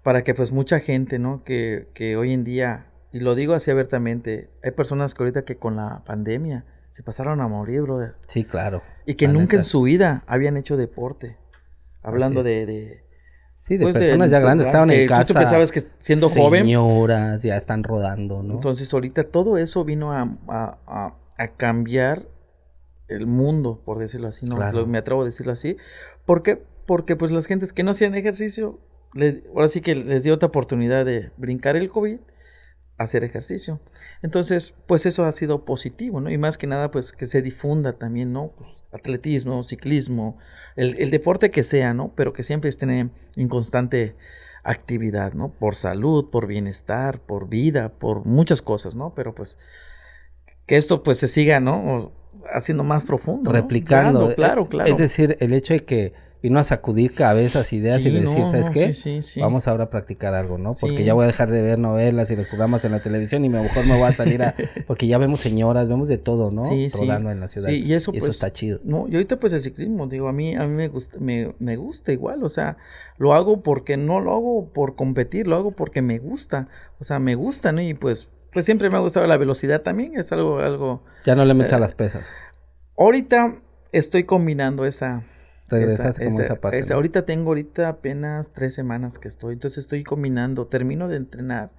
para 0.03 0.25
que 0.25 0.35
pues 0.35 0.53
mucha 0.53 0.81
gente, 0.81 1.19
¿no? 1.19 1.45
Que, 1.45 1.89
que 1.93 2.17
hoy 2.17 2.33
en 2.33 2.45
día, 2.45 2.87
y 3.13 3.21
lo 3.21 3.35
digo 3.35 3.53
así 3.53 3.71
abiertamente, 3.71 4.49
hay 4.63 4.71
personas 4.71 5.15
que 5.15 5.23
ahorita 5.23 5.45
que 5.45 5.59
con 5.59 5.77
la 5.77 6.03
pandemia 6.07 6.65
se 6.91 7.03
pasaron 7.03 7.41
a 7.43 7.49
morir, 7.49 7.83
brother. 7.83 8.15
Sí, 8.27 8.45
claro. 8.45 8.83
Y 9.05 9.15
que 9.15 9.29
nunca 9.29 9.57
en 9.57 9.65
su 9.65 9.83
vida 9.83 10.25
habían 10.27 10.57
hecho 10.57 10.77
deporte. 10.77 11.37
Hablando 12.03 12.43
de 12.43 13.05
Sí, 13.59 13.77
de 13.77 13.87
pues, 13.87 13.97
personas 13.99 14.31
ya 14.31 14.39
grandes, 14.39 14.69
estaban 14.69 14.89
en 14.93 15.09
casa. 15.09 15.35
Tú 15.35 15.41
pensabas 15.41 15.73
que 15.73 15.83
siendo 15.99 16.29
joven. 16.29 16.63
Señoras, 16.63 17.43
ya 17.43 17.57
están 17.57 17.83
rodando, 17.83 18.45
¿no? 18.45 18.55
Entonces, 18.55 18.95
ahorita 18.95 19.25
todo 19.25 19.59
eso 19.59 19.85
vino 19.85 20.13
a, 20.13 20.33
a, 20.47 21.15
a, 21.37 21.49
cambiar 21.57 22.29
el 23.09 23.27
mundo, 23.27 23.83
por 23.85 23.99
decirlo 23.99 24.29
así, 24.29 24.47
¿no? 24.47 24.57
Me 24.87 24.99
atrevo 24.99 25.23
a 25.23 25.25
decirlo 25.25 25.51
así. 25.53 25.77
¿Por 26.25 26.45
qué? 26.45 26.63
Porque, 26.87 27.17
pues, 27.17 27.33
las 27.33 27.47
gentes 27.47 27.73
que 27.73 27.83
no 27.83 27.91
hacían 27.91 28.15
ejercicio, 28.15 28.79
ahora 29.53 29.67
sí 29.67 29.81
que 29.81 29.97
les 29.97 30.23
dio 30.23 30.35
otra 30.35 30.47
oportunidad 30.47 31.05
de 31.05 31.33
brincar 31.37 31.75
el 31.75 31.89
COVID, 31.89 32.21
hacer 32.99 33.25
ejercicio. 33.25 33.81
Entonces, 34.23 34.75
pues, 34.87 35.07
eso 35.07 35.25
ha 35.25 35.33
sido 35.33 35.65
positivo, 35.65 36.21
¿no? 36.21 36.31
Y 36.31 36.37
más 36.37 36.59
que 36.59 36.67
nada, 36.67 36.91
pues, 36.91 37.13
que 37.13 37.27
se 37.27 37.41
difunda 37.41 37.95
también, 37.95 38.33
¿no? 38.33 38.53
Pues, 38.59 38.71
atletismo, 38.93 39.63
ciclismo, 39.63 40.39
el, 40.77 41.11
deporte 41.11 41.51
que 41.51 41.63
sea, 41.63 41.95
¿no? 41.95 42.13
Pero 42.15 42.33
que 42.33 42.43
siempre 42.43 42.69
estén 42.69 42.91
en, 43.37 43.49
constante 43.49 44.17
actividad, 44.65 45.33
¿no? 45.33 45.53
Por 45.53 45.75
salud, 45.75 46.31
por 46.31 46.47
bienestar, 46.47 47.21
por 47.21 47.49
vida, 47.49 47.91
por 47.91 48.27
muchas 48.27 48.63
cosas, 48.63 48.97
¿no? 48.97 49.15
Pero 49.15 49.35
pues 49.35 49.59
que 50.67 50.77
esto 50.77 51.03
pues 51.03 51.19
se 51.19 51.29
siga, 51.29 51.61
¿no? 51.61 52.13
Haciendo 52.53 52.85
más 52.85 53.05
profundo. 53.05 53.53
Replicando. 53.53 54.35
claro, 54.35 54.67
claro. 54.67 54.91
Es 54.91 54.99
decir, 54.99 55.37
el 55.41 55.53
hecho 55.53 55.75
de 55.75 55.81
que 55.81 56.13
vino 56.43 56.59
a 56.61 56.65
sacudir 56.65 57.15
cabezas, 57.15 57.73
ideas 57.73 58.05
y 58.05 58.11
decir, 58.11 58.45
¿sabes 58.45 58.71
qué? 58.71 59.41
Vamos 59.41 59.67
ahora 59.67 59.85
a 59.85 59.91
practicar 59.91 60.35
algo, 60.35 60.59
¿no? 60.59 60.75
Porque 60.75 61.05
ya 61.05 61.15
voy 61.15 61.25
a 61.25 61.27
dejar 61.27 61.51
de 61.51 61.63
ver 61.63 61.79
novelas 61.79 62.31
y 62.31 62.37
los 62.37 62.47
programas 62.47 62.85
en 62.85 62.93
la 62.93 63.01
televisión 63.01 63.45
y 63.45 63.49
a 63.49 63.53
lo 63.53 63.63
mejor 63.65 63.87
me 63.87 63.97
voy 63.97 64.09
a 64.09 64.13
salir 64.13 64.43
a... 64.43 64.55
Porque 64.87 65.07
ya 65.07 65.19
vemos 65.19 65.41
señoras, 65.41 65.89
vemos 65.89 66.09
de 66.09 66.19
todo, 66.19 66.51
¿no? 66.51 66.63
Rodando 66.97 67.31
en 67.31 67.41
la 67.41 67.49
ciudad. 67.49 67.71
y 67.71 67.93
eso, 67.93 68.13
pues, 68.13 68.25
está 68.25 68.53
chido. 68.53 68.81
No, 68.85 69.07
y 69.09 69.15
ahorita 69.15 69.41
pues 69.41 69.53
el 69.53 69.63
ciclismo, 69.63 70.07
digo, 70.07 70.29
a 70.29 70.33
mí, 70.33 70.55
a 70.55 70.67
mí 70.67 70.75
me 70.75 70.89
gusta, 70.89 71.19
me, 71.19 71.55
me 71.59 71.77
gusta 71.77 72.13
igual, 72.13 72.45
o 72.45 72.49
sea, 72.49 72.77
lo 73.17 73.35
hago 73.35 73.63
porque 73.63 73.97
no 73.97 74.21
lo 74.21 74.33
hago 74.33 74.73
por 74.73 74.95
competir, 74.95 75.49
lo 75.49 75.57
hago 75.57 75.73
porque 75.73 76.03
me 76.03 76.19
gusta, 76.19 76.69
o 77.01 77.05
sea, 77.05 77.19
me 77.19 77.35
gusta, 77.35 77.73
¿no? 77.73 77.83
Y 77.83 77.95
pues, 77.95 78.31
pues 78.53 78.65
siempre 78.65 78.91
me 78.91 78.97
ha 78.97 79.01
gustado 79.01 79.27
la 79.27 79.37
velocidad 79.37 79.83
también, 79.83 80.17
es 80.17 80.31
algo, 80.31 80.59
algo... 80.61 81.03
Ya 81.25 81.35
no 81.35 81.45
le 81.45 81.55
metes 81.55 81.73
a 81.73 81.79
eh, 81.79 81.81
las 81.81 81.95
pesas. 81.95 82.31
Ahorita 82.97 83.57
estoy 83.93 84.25
combinando 84.25 84.85
esa 84.85 85.25
Regresaste 85.69 86.25
como 86.25 86.41
esa, 86.41 86.57
parte. 86.57 86.93
Ahorita 86.93 87.27
tengo 87.27 87.51
ahorita 87.51 87.89
apenas 87.89 88.53
tres 88.53 88.75
semanas 88.75 89.19
que 89.19 89.29
estoy, 89.29 89.55
entonces 89.55 89.79
estoy 89.79 90.05
combinando, 90.05 90.67
termino 90.67 91.09
de 91.09 91.17
entrenar 91.17 91.71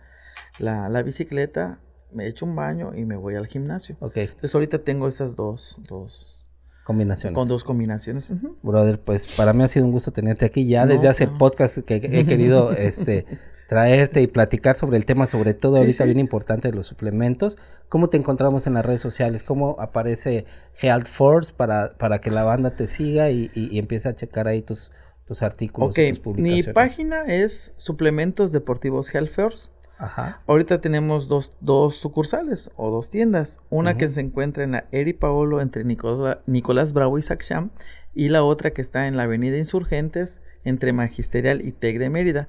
la, 0.60 0.90
la 0.90 1.02
bicicleta, 1.02 1.80
me 2.12 2.28
echo 2.28 2.46
un 2.46 2.56
baño 2.56 2.94
y 2.96 3.06
me 3.06 3.16
voy 3.16 3.36
al 3.36 3.48
gimnasio. 3.48 3.98
Ok. 4.00 4.18
Entonces 4.18 4.54
ahorita 4.54 4.80
tengo 4.84 5.08
esas 5.08 5.36
dos, 5.36 5.82
dos 5.88 6.46
combinaciones. 6.84 7.36
Con 7.38 7.48
dos 7.48 7.64
combinaciones. 7.64 8.32
Brother, 8.64 9.00
pues 9.00 9.28
para 9.36 9.54
mí 9.54 9.64
ha 9.64 9.68
sido 9.68 9.86
un 9.86 9.92
gusto 9.92 10.12
tenerte 10.12 10.46
aquí. 10.46 10.68
Ya 10.68 10.86
desde 10.86 11.08
hace 11.08 11.28
podcast 11.28 11.80
que 11.80 11.96
he 11.96 12.26
querido 12.26 12.72
este 12.78 13.26
traerte 13.70 14.24
y 14.24 14.26
platicar 14.26 14.76
sobre 14.76 14.98
el 14.98 15.06
tema, 15.06 15.28
sobre 15.28 15.54
todo 15.54 15.78
ahorita 15.78 16.04
bien 16.06 16.18
importante 16.18 16.70
de 16.70 16.76
los 16.76 16.88
suplementos. 16.88 17.56
¿Cómo 17.88 18.10
te 18.10 18.18
encontramos 18.18 18.66
en 18.66 18.74
las 18.74 18.84
redes 18.84 19.00
sociales? 19.00 19.44
¿Cómo 19.44 19.76
aparece 19.80 20.46
Health 20.82 21.06
Force 21.06 21.54
para, 21.56 21.94
para 22.00 22.20
que 22.20 22.32
la 22.32 22.44
banda 22.44 22.72
te 22.72 22.88
siga 22.88 23.30
y, 23.30 23.52
y, 23.54 23.78
empiece 23.78 24.10
a 24.10 24.16
checar 24.16 24.48
ahí 24.48 24.64
tus, 24.64 24.92
tus 25.24 25.44
artículos 25.44 25.96
y 26.00 26.10
tus 26.10 26.20
publicaciones? 26.20 26.66
Mi 26.68 26.74
página 26.74 27.22
es 27.28 27.76
Suplementos 27.78 28.52
Deportivos 28.52 29.14
Health 29.14 29.30
Force. 29.30 29.70
Ajá. 30.00 30.42
Ahorita 30.48 30.82
tenemos 30.82 31.28
dos, 31.28 31.54
dos 31.62 31.96
sucursales 31.96 32.72
o 32.76 32.90
dos 32.90 33.12
tiendas. 33.12 33.60
Una 33.70 33.98
que 33.98 34.10
se 34.10 34.22
encuentra 34.22 34.64
en 34.64 34.72
la 34.72 34.86
Eri 34.92 35.14
Paolo 35.14 35.62
entre 35.62 35.84
Nicola- 35.84 36.42
Nicolás 36.48 36.92
Bravo 36.94 37.20
y 37.20 37.22
Saxam. 37.22 37.70
Y 38.16 38.30
la 38.30 38.44
otra 38.44 38.72
que 38.72 38.82
está 38.82 39.06
en 39.06 39.16
la 39.16 39.24
Avenida 39.24 39.58
Insurgentes 39.58 40.42
entre 40.64 40.92
Magisterial 40.92 41.62
y 41.64 41.72
Tec 41.72 42.00
de 42.00 42.10
Mérida. 42.10 42.48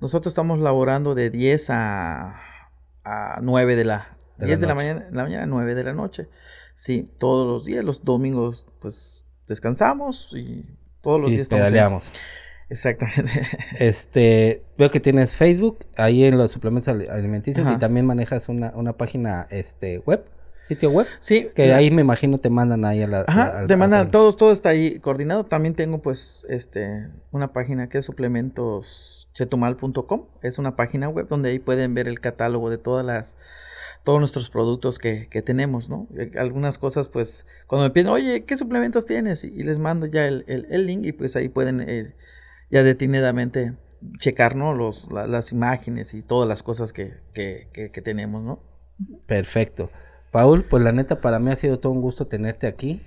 Nosotros 0.00 0.32
estamos 0.32 0.58
laborando 0.60 1.14
de 1.14 1.30
10 1.30 1.70
a, 1.70 2.40
a 3.04 3.38
9 3.42 3.76
de 3.76 3.84
la, 3.84 4.16
De 4.36 4.42
la 4.42 4.46
10 4.46 4.60
de 4.60 4.66
la 4.66 4.74
mañana, 4.74 5.06
la 5.10 5.22
mañana 5.24 5.42
a 5.44 5.46
9 5.46 5.74
de 5.74 5.84
la 5.84 5.92
noche. 5.92 6.28
Sí, 6.74 7.12
todos 7.18 7.46
los 7.46 7.64
días, 7.64 7.84
los 7.84 8.04
domingos, 8.04 8.66
pues 8.80 9.24
descansamos 9.48 10.32
y 10.36 10.64
todos 11.00 11.20
los 11.20 11.30
Y 11.30 11.32
días 11.34 11.42
estamos 11.42 11.62
pedaleamos. 11.64 12.12
Exactamente. 12.70 13.30
Este, 13.78 14.62
veo 14.76 14.90
que 14.90 15.00
tienes 15.00 15.34
Facebook, 15.34 15.78
ahí 15.96 16.24
en 16.24 16.36
los 16.38 16.50
suplementos 16.52 16.88
ali- 16.88 17.08
alimenticios 17.08 17.66
Ajá. 17.66 17.76
y 17.76 17.78
también 17.78 18.06
manejas 18.06 18.48
una, 18.48 18.72
una 18.76 18.92
página 18.92 19.46
este, 19.50 19.98
web, 20.00 20.24
sitio 20.60 20.90
web, 20.90 21.06
sí, 21.18 21.48
que 21.54 21.72
ahí 21.72 21.90
me 21.90 22.02
imagino 22.02 22.36
te 22.38 22.50
mandan 22.50 22.84
ahí 22.84 23.02
a 23.02 23.06
la... 23.06 23.24
Ajá, 23.26 23.66
te 23.66 23.76
mandan, 23.76 24.00
al- 24.00 24.10
todo, 24.10 24.34
todo 24.36 24.52
está 24.52 24.68
ahí 24.68 24.98
coordinado. 25.00 25.46
También 25.46 25.74
tengo 25.74 26.02
pues 26.02 26.46
este 26.50 27.08
una 27.32 27.52
página 27.52 27.88
que 27.88 27.98
es 27.98 28.08
suplementoschetumal.com. 29.38 30.26
Es 30.42 30.58
una 30.58 30.76
página 30.76 31.08
web 31.08 31.28
donde 31.28 31.50
ahí 31.50 31.58
pueden 31.58 31.94
ver 31.94 32.08
el 32.08 32.20
catálogo 32.20 32.70
de 32.70 32.78
todas 32.78 33.04
las 33.04 33.36
todos 34.04 34.20
nuestros 34.20 34.48
productos 34.48 34.98
que, 34.98 35.28
que 35.28 35.42
tenemos, 35.42 35.90
¿no? 35.90 36.06
Eh, 36.16 36.32
Algunas 36.38 36.78
cosas, 36.78 37.08
pues, 37.08 37.46
cuando 37.66 37.84
me 37.84 37.90
piden, 37.90 38.08
oye, 38.08 38.44
¿qué 38.44 38.56
suplementos 38.56 39.04
tienes? 39.04 39.44
Y, 39.44 39.50
les 39.62 39.78
mando 39.78 40.06
ya 40.06 40.26
el, 40.26 40.44
el- 40.48 40.86
link 40.86 41.04
y 41.04 41.12
pues 41.12 41.36
ahí 41.36 41.48
pueden 41.48 41.80
eh, 41.80 42.14
ya 42.70 42.82
detenidamente 42.82 43.74
checar, 44.18 44.56
¿no? 44.56 44.72
Los, 44.72 45.12
la- 45.12 45.26
las 45.26 45.52
imágenes 45.52 46.14
y 46.14 46.22
todas 46.22 46.48
las 46.48 46.62
cosas 46.62 46.92
que, 46.92 47.14
que, 47.34 47.68
que- 47.72 47.90
que 47.90 48.00
tenemos, 48.02 48.42
¿no? 48.42 48.62
Perfecto. 49.26 49.90
Paul, 50.30 50.64
pues 50.64 50.82
la 50.82 50.92
neta 50.92 51.20
para 51.20 51.38
mí 51.38 51.50
ha 51.50 51.56
sido 51.56 51.78
todo 51.78 51.92
un 51.92 52.00
gusto 52.00 52.26
tenerte 52.26 52.66
aquí. 52.66 53.00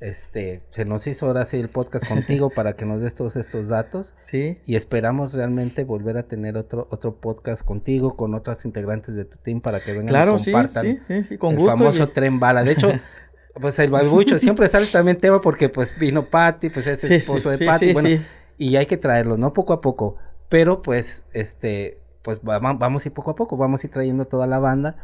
Este, 0.00 0.62
se 0.70 0.84
nos 0.84 1.06
hizo 1.06 1.26
ahora 1.26 1.44
sí 1.46 1.58
el 1.58 1.68
podcast 1.68 2.06
contigo 2.06 2.50
para 2.50 2.74
que 2.74 2.84
nos 2.84 3.00
des 3.00 3.14
todos 3.14 3.36
estos 3.36 3.68
datos 3.68 4.14
Sí. 4.18 4.58
y 4.66 4.74
esperamos 4.76 5.32
realmente 5.34 5.84
volver 5.84 6.16
a 6.18 6.24
tener 6.24 6.56
otro 6.56 6.88
otro 6.90 7.14
podcast 7.20 7.64
contigo 7.64 8.16
con 8.16 8.34
otras 8.34 8.64
integrantes 8.64 9.14
de 9.14 9.24
tu 9.24 9.38
team 9.38 9.60
para 9.60 9.80
que 9.80 9.92
vengan 9.92 10.08
Claro, 10.08 10.36
y 10.38 10.44
compartan 10.44 10.84
sí, 10.84 10.98
sí, 11.06 11.22
sí, 11.22 11.38
con 11.38 11.52
el 11.52 11.58
gusto. 11.60 11.76
famoso 11.78 12.02
y- 12.02 12.06
tren 12.08 12.40
bala. 12.40 12.64
De 12.64 12.72
hecho, 12.72 12.90
pues 13.60 13.78
el 13.78 13.90
barbucho 13.90 14.38
siempre 14.38 14.68
sale 14.68 14.86
también 14.86 15.16
tema 15.16 15.40
porque 15.40 15.68
pues 15.68 15.96
vino 15.98 16.24
Patty, 16.28 16.70
pues 16.70 16.86
es 16.88 17.00
Sí, 17.00 17.14
esposo 17.14 17.44
sí, 17.44 17.50
de 17.50 17.56
sí, 17.58 17.64
Patty, 17.66 17.86
sí, 17.86 17.92
bueno, 17.92 18.08
sí. 18.08 18.20
y 18.58 18.76
hay 18.76 18.86
que 18.86 18.96
traerlo, 18.96 19.36
¿no? 19.38 19.52
Poco 19.52 19.72
a 19.72 19.80
poco. 19.80 20.16
Pero 20.48 20.82
pues, 20.82 21.24
este, 21.32 22.00
pues 22.22 22.40
va- 22.40 22.58
va- 22.58 22.74
vamos 22.74 23.04
a 23.06 23.08
ir 23.08 23.14
poco 23.14 23.30
a 23.30 23.34
poco, 23.36 23.56
vamos 23.56 23.82
a 23.82 23.86
ir 23.86 23.92
trayendo 23.92 24.26
toda 24.26 24.46
la 24.48 24.58
banda. 24.58 24.96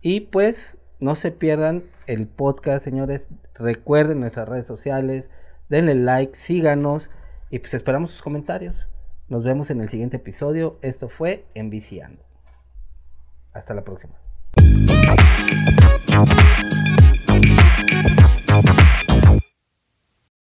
Y 0.00 0.22
pues, 0.22 0.77
no 1.00 1.14
se 1.14 1.30
pierdan 1.30 1.82
el 2.06 2.26
podcast, 2.26 2.84
señores. 2.84 3.28
Recuerden 3.54 4.20
nuestras 4.20 4.48
redes 4.48 4.66
sociales, 4.66 5.30
denle 5.68 5.94
like, 5.94 6.34
síganos 6.34 7.10
y 7.50 7.58
pues 7.60 7.74
esperamos 7.74 8.10
sus 8.10 8.22
comentarios. 8.22 8.88
Nos 9.28 9.44
vemos 9.44 9.70
en 9.70 9.80
el 9.80 9.88
siguiente 9.88 10.16
episodio. 10.16 10.78
Esto 10.82 11.08
fue 11.08 11.44
Enviciando. 11.54 12.22
Hasta 13.52 13.74
la 13.74 13.84
próxima. 13.84 14.14